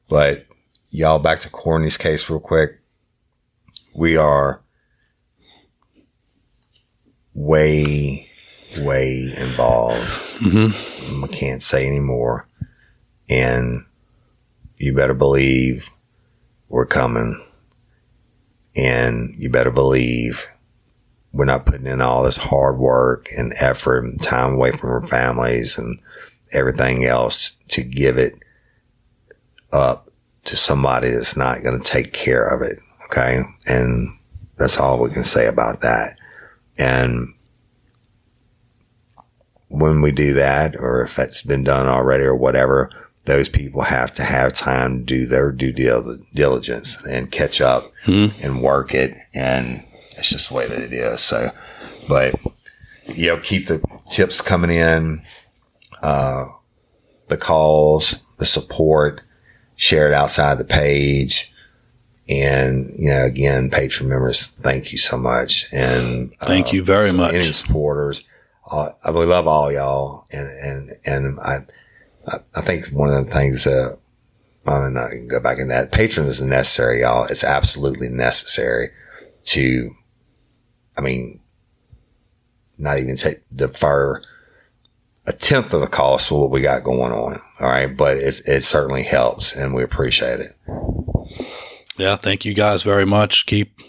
but 0.09 0.47
y'all 0.91 1.19
back 1.19 1.41
to 1.41 1.51
Courtney's 1.51 1.97
case 1.97 2.31
real 2.31 2.39
quick. 2.39 2.79
We 3.93 4.17
are 4.17 4.63
way, 7.35 8.31
way 8.79 9.35
involved. 9.37 10.13
Mm-hmm. 10.39 11.25
I 11.25 11.27
can't 11.27 11.63
say 11.63 11.89
anymore. 11.89 12.47
And 13.29 13.85
you 14.77 14.95
better 14.95 15.15
believe 15.15 15.91
we're 16.69 16.87
coming. 16.87 17.45
And 18.77 19.35
you 19.39 19.51
better 19.51 19.73
believe 19.73 20.47
we're 21.33 21.45
not 21.45 21.67
putting 21.67 21.87
in 21.87 22.01
all 22.01 22.23
this 22.23 22.37
hard 22.37 22.79
work 22.79 23.29
and 23.37 23.55
effort 23.61 24.05
and 24.05 24.23
time 24.23 24.55
away 24.55 24.71
from 24.73 24.91
our 24.91 25.07
families 25.07 25.79
and 25.79 25.99
everything 26.53 27.05
else 27.05 27.53
to 27.69 27.83
give 27.83 28.19
it 28.19 28.35
up 29.73 30.11
to 30.45 30.57
somebody 30.57 31.11
that's 31.11 31.37
not 31.37 31.63
going 31.63 31.81
to 31.81 31.87
take 31.89 32.13
care 32.13 32.47
of 32.47 32.61
it. 32.61 32.79
Okay. 33.07 33.43
And 33.67 34.19
that's 34.57 34.79
all 34.79 34.99
we 34.99 35.11
can 35.11 35.25
say 35.25 35.47
about 35.47 35.81
that. 35.81 36.19
And 36.79 37.35
when 39.69 40.03
we 40.03 40.13
do 40.13 40.35
that, 40.35 40.77
or 40.77 41.03
if 41.03 41.19
it's 41.19 41.43
been 41.43 41.65
done 41.65 41.89
already 41.89 42.25
or 42.25 42.37
whatever, 42.37 42.91
those 43.25 43.49
people 43.49 43.83
have 43.83 44.13
to 44.15 44.23
have 44.23 44.53
time 44.53 44.99
to 44.99 45.05
do 45.05 45.27
their 45.27 45.53
due 45.53 45.73
diligence 46.35 47.05
and 47.07 47.31
catch 47.31 47.61
up 47.61 47.93
mm-hmm. 48.05 48.39
and 48.45 48.63
work 48.63 48.95
it 48.95 49.15
and 49.33 49.85
it's 50.17 50.31
just 50.31 50.49
the 50.49 50.55
way 50.55 50.67
that 50.67 50.81
it 50.81 50.93
is. 50.93 51.21
So, 51.21 51.51
but 52.09 52.35
you 53.07 53.29
know, 53.29 53.39
keep 53.39 53.67
the 53.67 53.83
tips 54.11 54.41
coming 54.41 54.71
in, 54.71 55.23
uh, 56.03 56.45
the 57.29 57.37
calls, 57.37 58.21
the 58.39 58.47
support, 58.47 59.23
share 59.77 60.09
it 60.09 60.15
outside 60.15 60.59
the 60.59 60.65
page. 60.65 61.53
And, 62.29 62.95
you 62.97 63.11
know, 63.11 63.25
again, 63.25 63.71
patron 63.71 64.09
members, 64.09 64.49
thank 64.63 64.93
you 64.93 64.99
so 64.99 65.19
much. 65.19 65.67
And 65.73 66.33
thank 66.39 66.69
uh, 66.69 66.71
you 66.71 66.85
very 66.85 67.13
much. 67.13 67.35
Any 67.35 67.53
supporters. 67.53 68.23
Uh, 68.71 68.91
I 69.05 69.11
really 69.11 69.27
love 69.27 69.49
all 69.49 69.73
y'all. 69.73 70.27
And, 70.31 70.49
and, 70.49 70.93
and 71.05 71.41
I, 71.41 71.59
I 72.55 72.61
think 72.61 72.87
one 72.87 73.09
of 73.09 73.27
the 73.27 73.31
things, 73.33 73.67
uh, 73.67 73.97
I'm 74.67 74.95
not 74.95 75.11
going 75.11 75.23
to 75.23 75.29
go 75.29 75.41
back 75.41 75.59
in 75.59 75.69
that. 75.69 75.91
Patreon 75.91 76.27
is 76.27 76.41
necessary, 76.41 77.01
y'all. 77.01 77.25
It's 77.25 77.43
absolutely 77.43 78.09
necessary 78.09 78.91
to 79.47 79.91
I 80.97 81.01
mean, 81.01 81.41
not 82.79 82.99
even 82.99 83.17
take 83.17 83.39
defer 83.55 84.23
a 85.27 85.33
tenth 85.33 85.73
of 85.73 85.81
the 85.81 85.87
cost 85.87 86.29
for 86.29 86.41
what 86.41 86.51
we 86.51 86.61
got 86.61 86.83
going 86.83 87.13
on. 87.13 87.41
All 87.61 87.69
right. 87.69 87.97
But 87.97 88.19
it, 88.19 88.41
it 88.47 88.63
certainly 88.63 89.05
helps 89.05 89.55
and 89.55 89.75
we 89.75 89.83
appreciate 89.83 90.41
it. 90.41 90.57
Yeah. 91.97 92.17
Thank 92.17 92.45
you 92.45 92.55
guys 92.55 92.83
very 92.83 93.07
much. 93.07 93.47
Keep, 93.47 93.81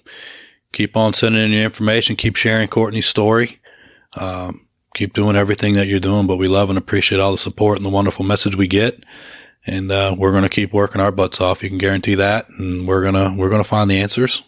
keep 0.72 0.96
on 0.96 1.14
sending 1.14 1.42
in 1.42 1.52
your 1.52 1.64
information. 1.64 2.16
Keep 2.16 2.36
sharing 2.36 2.68
Courtney's 2.68 3.08
story. 3.08 3.60
Um, 4.16 4.68
keep 4.94 5.14
doing 5.14 5.36
everything 5.36 5.74
that 5.74 5.88
you're 5.88 6.00
doing, 6.00 6.28
but 6.28 6.38
we 6.38 6.48
love 6.48 6.70
and 6.70 6.78
appreciate 6.78 7.20
all 7.20 7.32
the 7.32 7.38
support 7.38 7.78
and 7.78 7.86
the 7.86 7.90
wonderful 7.90 8.24
message 8.24 8.56
we 8.56 8.68
get. 8.68 9.04
And, 9.66 9.92
uh, 9.92 10.14
we're 10.16 10.32
going 10.32 10.44
to 10.44 10.50
keep 10.50 10.72
working 10.72 11.02
our 11.02 11.12
butts 11.12 11.42
off. 11.42 11.64
You 11.64 11.70
can 11.70 11.78
guarantee 11.80 12.16
that. 12.16 12.48
And 12.50 12.88
we're 12.88 13.02
going 13.02 13.16
to, 13.16 13.34
we're 13.36 13.50
going 13.50 13.64
to 13.64 13.68
find 13.68 13.90
the 13.90 14.00
answers 14.00 14.44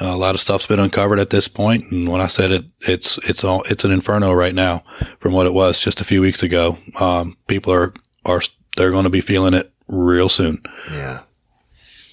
a 0.00 0.16
lot 0.16 0.34
of 0.34 0.40
stuff's 0.40 0.66
been 0.66 0.80
uncovered 0.80 1.18
at 1.20 1.30
this 1.30 1.46
point, 1.48 1.84
and 1.90 2.08
when 2.08 2.20
I 2.20 2.26
said 2.26 2.50
it, 2.50 2.64
it's 2.80 3.18
it's 3.28 3.44
all 3.44 3.62
it's 3.70 3.84
an 3.84 3.90
inferno 3.92 4.32
right 4.32 4.54
now 4.54 4.82
from 5.18 5.32
what 5.32 5.46
it 5.46 5.52
was 5.52 5.78
just 5.78 6.00
a 6.00 6.04
few 6.04 6.20
weeks 6.20 6.42
ago. 6.42 6.78
Um, 6.98 7.36
people 7.46 7.72
are 7.72 7.92
are 8.24 8.40
they're 8.76 8.90
going 8.90 9.04
to 9.04 9.10
be 9.10 9.20
feeling 9.20 9.54
it 9.54 9.72
real 9.88 10.28
soon. 10.28 10.62
Yeah, 10.90 11.20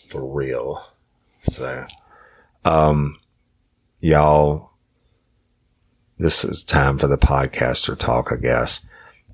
for 0.10 0.26
real. 0.26 0.84
So, 1.44 1.86
um, 2.66 3.18
y'all, 4.02 4.72
this 6.18 6.44
is 6.44 6.64
time 6.64 6.98
for 6.98 7.08
the 7.08 7.18
podcaster 7.18 7.98
talk, 7.98 8.32
I 8.34 8.36
guess. 8.36 8.82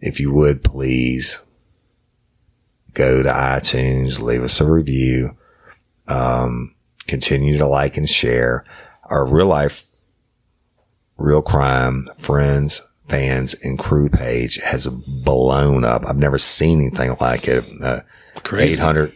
If 0.02 0.20
you 0.20 0.32
would 0.32 0.64
please 0.64 1.42
go 2.94 3.24
to 3.24 3.30
iTunes, 3.30 4.20
leave 4.20 4.44
us 4.44 4.62
a 4.62 4.70
review 4.70 5.36
Um, 6.08 6.76
continue 7.08 7.58
to 7.58 7.68
like 7.68 7.98
and 7.98 8.10
share 8.10 8.64
our 9.06 9.26
real 9.26 9.48
life, 9.48 9.86
real 11.18 11.42
crime 11.42 12.10
friends, 12.18 12.82
fans 13.10 13.54
and 13.64 13.78
crew 13.78 14.10
page 14.10 14.56
has 14.58 14.88
blown 14.88 15.84
up. 15.84 16.06
I've 16.08 16.18
never 16.18 16.38
seen 16.38 16.82
anything 16.82 17.16
like 17.20 17.48
it. 17.48 17.66
Uh, 17.82 18.02
Crazy. 18.44 18.74
800 18.74 19.14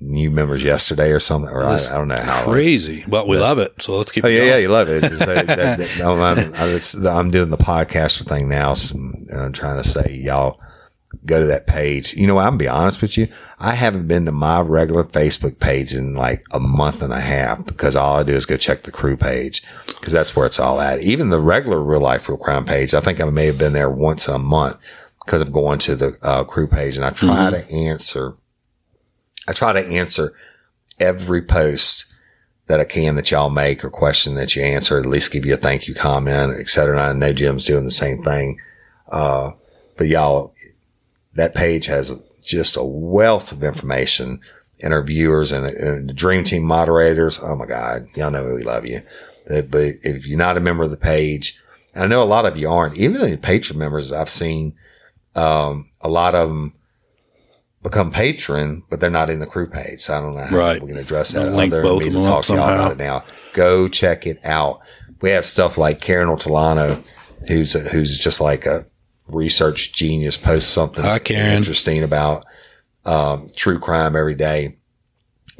new 0.00 0.30
members 0.30 0.62
yesterday 0.62 1.10
or 1.10 1.20
something, 1.20 1.50
or 1.50 1.64
I, 1.64 1.74
I 1.74 1.94
don't 1.94 2.08
know 2.08 2.16
how. 2.16 2.44
Crazy, 2.44 3.04
but 3.06 3.26
we 3.28 3.38
love 3.38 3.58
it. 3.58 3.74
So 3.80 3.96
let's 3.96 4.12
keep. 4.12 4.24
Oh 4.24 4.28
yeah, 4.28 4.38
going. 4.38 4.48
yeah, 4.50 4.56
you 4.58 4.68
love 4.68 4.88
it. 4.88 5.04
Uh, 5.04 5.08
that- 5.24 5.46
that- 5.46 6.00
I'm, 6.00 6.20
I'm, 6.20 7.16
I'm, 7.18 7.30
doing 7.30 7.50
the 7.50 7.56
podcaster 7.56 8.26
thing 8.26 8.48
now. 8.48 8.74
So 8.74 8.96
I'm 8.96 9.52
trying 9.52 9.82
to 9.82 9.88
say, 9.88 10.14
y'all 10.22 10.60
go 11.24 11.40
to 11.40 11.46
that 11.46 11.66
page. 11.66 12.14
You 12.14 12.26
know? 12.26 12.38
I'm 12.38 12.46
gonna 12.46 12.56
be 12.58 12.68
honest 12.68 13.00
with 13.00 13.16
you. 13.16 13.28
I 13.58 13.74
haven't 13.74 14.06
been 14.06 14.26
to 14.26 14.32
my 14.32 14.60
regular 14.60 15.04
Facebook 15.04 15.58
page 15.58 15.94
in 15.94 16.14
like 16.14 16.44
a 16.52 16.60
month 16.60 17.02
and 17.02 17.12
a 17.12 17.20
half 17.20 17.64
because 17.64 17.96
all 17.96 18.18
I 18.18 18.22
do 18.22 18.34
is 18.34 18.46
go 18.46 18.56
check 18.56 18.82
the 18.82 18.90
crew 18.90 19.16
page 19.16 19.62
because 19.86 20.12
that's 20.12 20.36
where 20.36 20.46
it's 20.46 20.60
all 20.60 20.80
at. 20.80 21.00
Even 21.00 21.30
the 21.30 21.40
regular 21.40 21.82
real 21.82 22.00
life 22.00 22.28
real 22.28 22.38
crime 22.38 22.64
page, 22.64 22.92
I 22.92 23.00
think 23.00 23.20
I 23.20 23.24
may 23.24 23.46
have 23.46 23.58
been 23.58 23.72
there 23.72 23.90
once 23.90 24.28
in 24.28 24.34
a 24.34 24.38
month 24.38 24.76
because 25.24 25.40
I'm 25.40 25.52
going 25.52 25.78
to 25.80 25.96
the 25.96 26.18
uh, 26.22 26.44
crew 26.44 26.66
page 26.66 26.96
and 26.96 27.04
I 27.04 27.10
try 27.10 27.50
to 27.50 27.70
answer. 27.70 28.36
I 29.48 29.52
try 29.52 29.72
to 29.72 29.86
answer 29.86 30.34
every 30.98 31.42
post 31.42 32.06
that 32.66 32.80
I 32.80 32.84
can 32.84 33.14
that 33.14 33.30
y'all 33.30 33.50
make 33.50 33.84
or 33.84 33.90
question 33.90 34.34
that 34.34 34.56
you 34.56 34.62
answer, 34.62 34.98
at 34.98 35.06
least 35.06 35.32
give 35.32 35.46
you 35.46 35.54
a 35.54 35.58
thank 35.58 35.86
you 35.86 35.94
comment, 35.94 36.58
et 36.58 36.68
cetera. 36.68 36.98
And 36.98 37.24
I 37.24 37.28
know 37.28 37.32
Jim's 37.32 37.66
doing 37.66 37.84
the 37.84 37.90
same 37.90 38.22
thing. 38.22 38.60
Uh, 39.08 39.52
but 39.96 40.08
y'all, 40.08 40.52
that 41.36 41.54
page 41.54 41.86
has 41.86 42.12
just 42.42 42.76
a 42.76 42.82
wealth 42.84 43.52
of 43.52 43.62
information 43.62 44.40
and 44.80 44.92
our 44.92 45.02
viewers 45.02 45.52
and, 45.52 45.66
and 45.66 46.08
the 46.08 46.12
dream 46.12 46.44
team 46.44 46.62
moderators. 46.62 47.38
Oh 47.42 47.56
my 47.56 47.66
God. 47.66 48.08
Y'all 48.14 48.30
know 48.30 48.54
we 48.54 48.62
love 48.62 48.86
you. 48.86 49.00
But, 49.46 49.68
if 50.02 50.26
you're 50.26 50.38
not 50.38 50.56
a 50.56 50.60
member 50.60 50.84
of 50.84 50.90
the 50.90 50.96
page, 50.96 51.58
and 51.94 52.04
I 52.04 52.06
know 52.08 52.22
a 52.22 52.24
lot 52.24 52.46
of 52.46 52.56
you 52.56 52.68
aren't, 52.68 52.96
even 52.96 53.20
the 53.20 53.36
patron 53.36 53.78
members 53.78 54.12
I've 54.12 54.28
seen, 54.28 54.74
um, 55.34 55.88
a 56.00 56.08
lot 56.08 56.34
of 56.34 56.48
them 56.48 56.74
become 57.82 58.10
patron, 58.10 58.82
but 58.90 58.98
they're 59.00 59.10
not 59.10 59.30
in 59.30 59.38
the 59.38 59.46
crew 59.46 59.68
page. 59.68 60.00
So 60.02 60.16
I 60.16 60.20
don't 60.20 60.34
know 60.34 60.42
how 60.42 60.56
Right. 60.56 60.82
we 60.82 60.88
can 60.88 60.98
address 60.98 61.30
that. 61.32 61.52
link 61.52 61.72
other 61.72 61.82
both 61.82 62.02
of 62.02 62.08
to 62.08 62.14
them 62.14 62.24
talk 62.24 62.44
to 62.46 62.54
y'all 62.54 62.68
about 62.68 62.92
it 62.92 62.98
now. 62.98 63.24
Go 63.52 63.88
check 63.88 64.26
it 64.26 64.44
out. 64.44 64.80
We 65.20 65.30
have 65.30 65.46
stuff 65.46 65.78
like 65.78 66.00
Karen 66.00 66.28
Ortolano, 66.28 67.02
who's 67.46 67.74
a, 67.74 67.80
who's 67.80 68.18
just 68.18 68.40
like 68.40 68.66
a 68.66 68.84
research 69.28 69.92
genius, 69.92 70.36
posts 70.36 70.70
something 70.70 71.02
Hi, 71.02 71.18
interesting 71.28 72.02
about 72.02 72.44
um, 73.04 73.48
true 73.54 73.78
crime 73.78 74.16
every 74.16 74.34
day, 74.34 74.76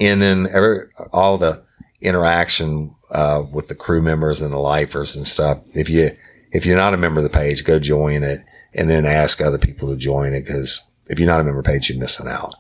and 0.00 0.20
then 0.20 0.46
every 0.52 0.88
all 1.12 1.38
the 1.38 1.64
interaction 2.00 2.94
uh, 3.10 3.44
with 3.52 3.68
the 3.68 3.74
crew 3.74 4.02
members 4.02 4.40
and 4.40 4.52
the 4.52 4.58
lifers 4.58 5.16
and 5.16 5.26
stuff. 5.26 5.60
If 5.72 5.88
you 5.88 6.10
if 6.52 6.66
you're 6.66 6.76
not 6.76 6.94
a 6.94 6.98
member 6.98 7.20
of 7.20 7.24
the 7.24 7.30
page, 7.30 7.64
go 7.64 7.78
join 7.78 8.22
it, 8.22 8.40
and 8.74 8.90
then 8.90 9.06
ask 9.06 9.40
other 9.40 9.58
people 9.58 9.88
to 9.88 9.96
join 9.96 10.32
it 10.32 10.44
because 10.44 10.82
if 11.06 11.18
you're 11.18 11.28
not 11.28 11.40
a 11.40 11.44
member 11.44 11.60
of 11.60 11.64
the 11.64 11.70
page, 11.70 11.88
you're 11.88 11.98
missing 11.98 12.28
out. 12.28 12.54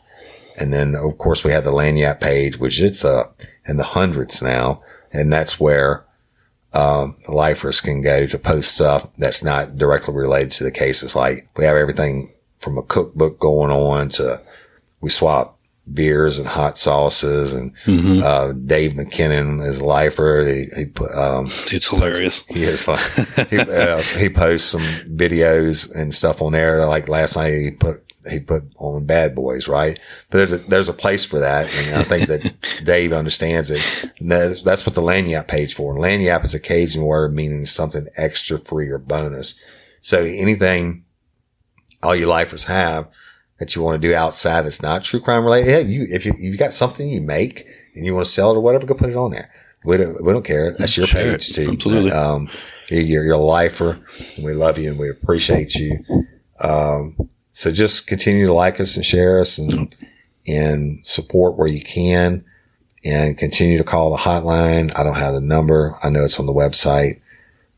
And 0.58 0.72
then 0.72 0.94
of 0.94 1.18
course 1.18 1.44
we 1.44 1.52
have 1.52 1.64
the 1.64 1.72
Lagniappe 1.72 2.20
page, 2.20 2.58
which 2.58 2.80
it's 2.80 3.04
up 3.04 3.40
in 3.66 3.76
the 3.76 3.84
hundreds 3.84 4.40
now, 4.40 4.82
and 5.12 5.32
that's 5.32 5.60
where 5.60 6.05
um, 6.76 7.16
lifers 7.28 7.80
can 7.80 8.02
go 8.02 8.26
to 8.26 8.38
post 8.38 8.74
stuff 8.74 9.08
that's 9.18 9.42
not 9.42 9.76
directly 9.78 10.14
related 10.14 10.50
to 10.52 10.64
the 10.64 10.70
cases. 10.70 11.16
Like 11.16 11.48
we 11.56 11.64
have 11.64 11.76
everything 11.76 12.32
from 12.58 12.76
a 12.78 12.82
cookbook 12.82 13.38
going 13.38 13.70
on 13.70 14.08
to 14.10 14.40
we 15.00 15.10
swap 15.10 15.58
beers 15.92 16.38
and 16.40 16.48
hot 16.48 16.76
sauces 16.76 17.52
and 17.52 17.72
Mhm. 17.84 18.20
uh, 18.22 18.52
Dave 18.52 18.92
McKinnon 18.94 19.64
is 19.64 19.78
a 19.78 19.84
lifer. 19.84 20.44
He, 20.44 20.66
he 20.76 20.84
put, 20.86 21.12
um, 21.14 21.46
It's 21.70 21.88
hilarious. 21.88 22.42
he 22.48 22.64
is 22.64 22.82
fun. 22.82 22.98
he, 23.50 23.58
uh, 23.58 24.00
he 24.18 24.28
posts 24.28 24.68
some 24.68 24.82
videos 24.82 25.88
and 25.94 26.12
stuff 26.12 26.42
on 26.42 26.52
there. 26.54 26.84
Like 26.86 27.08
last 27.08 27.36
night, 27.36 27.52
he 27.52 27.70
put 27.70 28.02
he 28.30 28.40
put 28.40 28.64
on 28.76 29.04
Bad 29.06 29.34
Boys, 29.34 29.68
right? 29.68 29.98
But 30.30 30.38
there's 30.38 30.52
a, 30.52 30.58
there's 30.68 30.88
a 30.88 30.94
place 30.94 31.24
for 31.24 31.38
that, 31.40 31.72
and 31.72 31.96
I 31.96 32.02
think 32.02 32.28
that 32.28 32.80
Dave 32.84 33.12
understands 33.12 33.70
it. 33.70 34.10
That's, 34.20 34.62
that's 34.62 34.86
what 34.86 34.94
the 34.94 35.02
Lagniappe 35.02 35.48
page 35.48 35.74
for. 35.74 35.94
And 35.94 36.02
Lagniappe 36.02 36.44
is 36.44 36.54
a 36.54 36.60
Cajun 36.60 37.04
word 37.04 37.34
meaning 37.34 37.66
something 37.66 38.06
extra, 38.16 38.58
free, 38.58 38.88
or 38.88 38.98
bonus. 38.98 39.58
So 40.00 40.22
anything 40.22 41.04
all 42.02 42.14
you 42.14 42.26
lifers 42.26 42.64
have 42.64 43.08
that 43.58 43.74
you 43.74 43.82
want 43.82 44.00
to 44.00 44.08
do 44.08 44.14
outside 44.14 44.62
that's 44.62 44.82
not 44.82 45.02
true 45.02 45.20
crime 45.20 45.44
related, 45.44 45.70
yeah, 45.70 45.78
you 45.78 46.06
if 46.10 46.26
you 46.26 46.32
you 46.38 46.56
got 46.56 46.72
something 46.72 47.08
you 47.08 47.20
make 47.20 47.66
and 47.94 48.04
you 48.04 48.14
want 48.14 48.26
to 48.26 48.30
sell 48.30 48.50
it 48.52 48.56
or 48.56 48.60
whatever, 48.60 48.86
go 48.86 48.94
put 48.94 49.10
it 49.10 49.16
on 49.16 49.30
there. 49.30 49.50
We 49.84 49.96
don't 49.96 50.22
we 50.22 50.32
don't 50.32 50.44
care. 50.44 50.72
That's 50.72 50.96
your 50.96 51.06
Share 51.06 51.26
it. 51.28 51.40
page 51.40 51.52
too. 51.52 51.70
Absolutely. 51.72 52.12
Um, 52.12 52.48
you're, 52.88 53.24
you're 53.24 53.34
a 53.34 53.38
lifer, 53.38 53.98
and 54.36 54.44
we 54.44 54.52
love 54.52 54.78
you 54.78 54.90
and 54.90 54.98
we 54.98 55.08
appreciate 55.10 55.74
you. 55.74 55.98
Um, 56.60 57.16
so 57.56 57.72
just 57.72 58.06
continue 58.06 58.44
to 58.44 58.52
like 58.52 58.80
us 58.80 58.96
and 58.96 59.06
share 59.06 59.40
us 59.40 59.56
and 59.56 59.96
and 60.46 61.00
support 61.06 61.56
where 61.56 61.66
you 61.66 61.80
can, 61.80 62.44
and 63.02 63.38
continue 63.38 63.78
to 63.78 63.82
call 63.82 64.10
the 64.10 64.18
hotline. 64.18 64.92
I 64.94 65.02
don't 65.02 65.14
have 65.14 65.32
the 65.32 65.40
number. 65.40 65.96
I 66.02 66.10
know 66.10 66.26
it's 66.26 66.38
on 66.38 66.44
the 66.44 66.52
website. 66.52 67.22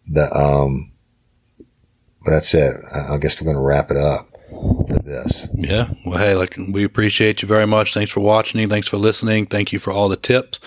The 0.09 0.37
um, 0.37 0.91
but 2.25 2.33
that's 2.33 2.53
it. 2.55 2.75
I 2.93 3.19
guess 3.19 3.41
we're 3.41 3.45
going 3.45 3.57
to 3.57 3.63
wrap 3.63 3.93
it 3.93 3.97
up 3.97 4.29
with 4.51 5.05
this. 5.05 5.47
Yeah. 5.55 5.93
Well, 6.05 6.19
hey, 6.19 6.35
like 6.35 6.57
we 6.57 6.83
appreciate 6.83 7.41
you 7.43 7.47
very 7.47 7.69
much. 7.69 7.95
Thanks 7.95 8.11
for 8.11 8.19
watching. 8.19 8.69
Thanks 8.69 8.89
for 8.89 8.97
listening. 8.97 9.47
Thank 9.47 9.73
you 9.73 9.79
for 9.79 9.93
all 9.93 10.09
the 10.09 10.17
tips 10.17 10.59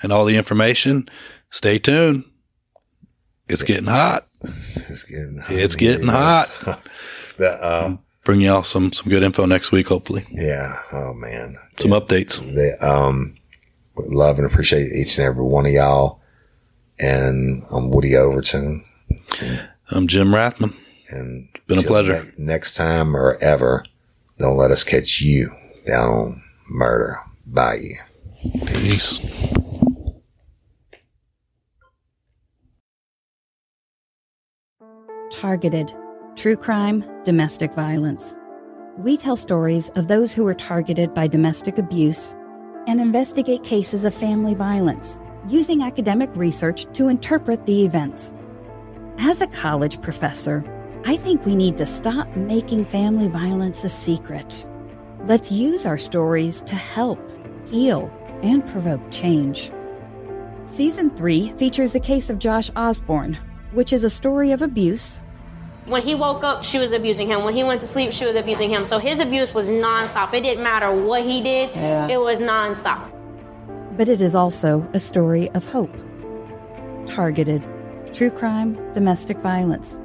and 0.00 0.12
all 0.12 0.24
the 0.24 0.36
information. 0.36 1.08
Stay 1.50 1.80
tuned. 1.80 2.22
It's 3.48 3.64
getting 3.64 3.88
hot. 3.88 4.28
It's 4.88 5.02
getting 5.02 5.38
hot. 5.38 5.52
It's 5.52 5.74
getting 5.74 6.08
hot. 6.08 6.50
the, 7.36 7.50
uh, 7.50 7.96
Bring 8.30 8.42
y'all 8.42 8.62
some 8.62 8.92
some 8.92 9.08
good 9.08 9.24
info 9.24 9.44
next 9.44 9.72
week, 9.72 9.88
hopefully. 9.88 10.24
yeah. 10.30 10.78
Oh 10.92 11.12
man. 11.14 11.58
Some 11.80 11.90
updates. 11.90 12.38
They, 12.54 12.70
um, 12.86 13.36
love 13.96 14.38
and 14.38 14.46
appreciate 14.48 14.92
each 14.92 15.18
and 15.18 15.26
every 15.26 15.42
one 15.42 15.66
of 15.66 15.72
y'all. 15.72 16.20
And 17.00 17.64
I'm 17.72 17.90
Woody 17.90 18.14
Overton. 18.14 18.84
I'm 19.90 20.06
Jim 20.06 20.28
Rathman. 20.28 20.76
And 21.08 21.48
it's 21.56 21.64
Been 21.66 21.78
a 21.80 21.82
pleasure. 21.82 22.22
ne- 22.38 22.44
next 22.44 22.74
time 22.76 23.16
or 23.16 23.36
ever, 23.40 23.84
don't 24.38 24.56
let 24.56 24.70
us 24.70 24.84
catch 24.84 25.20
you 25.20 25.52
down 25.84 26.08
on 26.10 26.42
murder. 26.68 27.18
Bye. 27.44 27.98
Peace. 28.66 29.18
Targeted 35.30 35.92
True 36.36 36.56
Crime, 36.56 37.04
Domestic 37.24 37.74
Violence. 37.74 38.38
We 38.96 39.16
tell 39.16 39.36
stories 39.36 39.90
of 39.90 40.08
those 40.08 40.32
who 40.32 40.44
were 40.44 40.54
targeted 40.54 41.12
by 41.12 41.26
domestic 41.26 41.76
abuse 41.76 42.34
and 42.86 43.00
investigate 43.00 43.62
cases 43.62 44.04
of 44.04 44.14
family 44.14 44.54
violence 44.54 45.20
using 45.48 45.82
academic 45.82 46.30
research 46.34 46.86
to 46.94 47.08
interpret 47.08 47.66
the 47.66 47.84
events. 47.84 48.32
As 49.18 49.42
a 49.42 49.48
college 49.48 50.00
professor, 50.00 50.64
I 51.04 51.16
think 51.16 51.44
we 51.44 51.56
need 51.56 51.76
to 51.78 51.84
stop 51.84 52.34
making 52.36 52.84
family 52.84 53.28
violence 53.28 53.84
a 53.84 53.88
secret. 53.88 54.66
Let's 55.24 55.52
use 55.52 55.84
our 55.84 55.98
stories 55.98 56.62
to 56.62 56.74
help, 56.74 57.18
heal, 57.68 58.10
and 58.42 58.66
provoke 58.66 59.02
change. 59.10 59.72
Season 60.66 61.10
3 61.10 61.52
features 61.52 61.92
the 61.92 62.00
case 62.00 62.30
of 62.30 62.38
Josh 62.38 62.70
Osborne, 62.76 63.36
which 63.72 63.92
is 63.92 64.04
a 64.04 64.10
story 64.10 64.52
of 64.52 64.62
abuse, 64.62 65.20
When 65.90 66.02
he 66.02 66.14
woke 66.14 66.44
up, 66.44 66.62
she 66.62 66.78
was 66.78 66.92
abusing 66.92 67.26
him. 67.28 67.42
When 67.44 67.54
he 67.54 67.64
went 67.64 67.80
to 67.80 67.86
sleep, 67.86 68.12
she 68.12 68.24
was 68.24 68.36
abusing 68.36 68.70
him. 68.70 68.84
So 68.84 68.98
his 68.98 69.18
abuse 69.18 69.52
was 69.52 69.68
nonstop. 69.70 70.32
It 70.32 70.42
didn't 70.42 70.62
matter 70.62 70.90
what 70.92 71.22
he 71.24 71.42
did, 71.42 71.70
Yeah. 71.74 72.06
it 72.08 72.20
was 72.20 72.40
nonstop. 72.40 73.00
but 73.96 74.08
it 74.08 74.20
is 74.20 74.34
also 74.34 74.88
a 74.94 75.00
story 75.00 75.50
of 75.50 75.66
hope. 75.66 75.94
Targeted 77.06 77.66
True 78.14 78.30
Crime, 78.30 78.74
Domestic 78.94 79.38
Violence. 79.38 79.98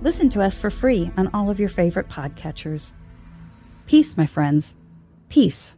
Listen 0.00 0.28
to 0.30 0.40
us 0.40 0.58
for 0.58 0.70
free 0.70 1.10
on 1.16 1.28
all 1.34 1.50
of 1.50 1.60
your 1.60 1.68
favorite 1.68 2.08
podcatchers. 2.08 2.92
Peace, 3.86 4.16
my 4.16 4.26
friends. 4.26 4.74
Peace. 5.28 5.74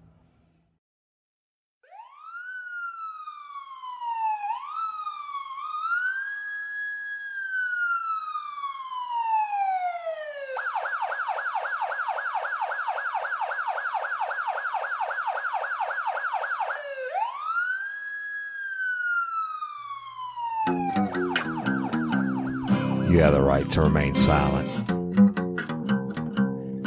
Right 23.52 23.70
to 23.70 23.82
remain 23.82 24.14
silent. 24.14 24.66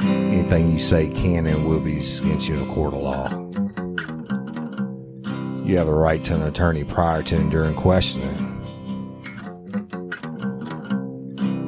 Anything 0.01 0.71
you 0.71 0.79
say 0.79 1.11
can 1.11 1.45
and 1.45 1.63
will 1.63 1.79
be 1.79 1.99
against 1.99 2.47
you 2.47 2.55
in 2.55 2.67
a 2.67 2.73
court 2.73 2.95
of 2.95 3.01
law. 3.01 3.29
You 5.63 5.77
have 5.77 5.87
a 5.87 5.93
right 5.93 6.23
to 6.23 6.33
an 6.33 6.41
attorney 6.41 6.83
prior 6.83 7.21
to 7.21 7.35
and 7.35 7.51
during 7.51 7.75
questioning. 7.75 8.41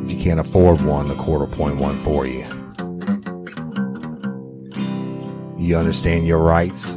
If 0.03 0.11
you 0.13 0.17
can't 0.17 0.39
afford 0.39 0.81
one, 0.81 1.09
the 1.09 1.15
court 1.15 1.41
will 1.41 1.53
appoint 1.53 1.77
one 1.77 1.99
for 1.99 2.25
you. 2.25 2.47
You 5.59 5.77
understand 5.77 6.25
your 6.25 6.39
rights? 6.39 6.95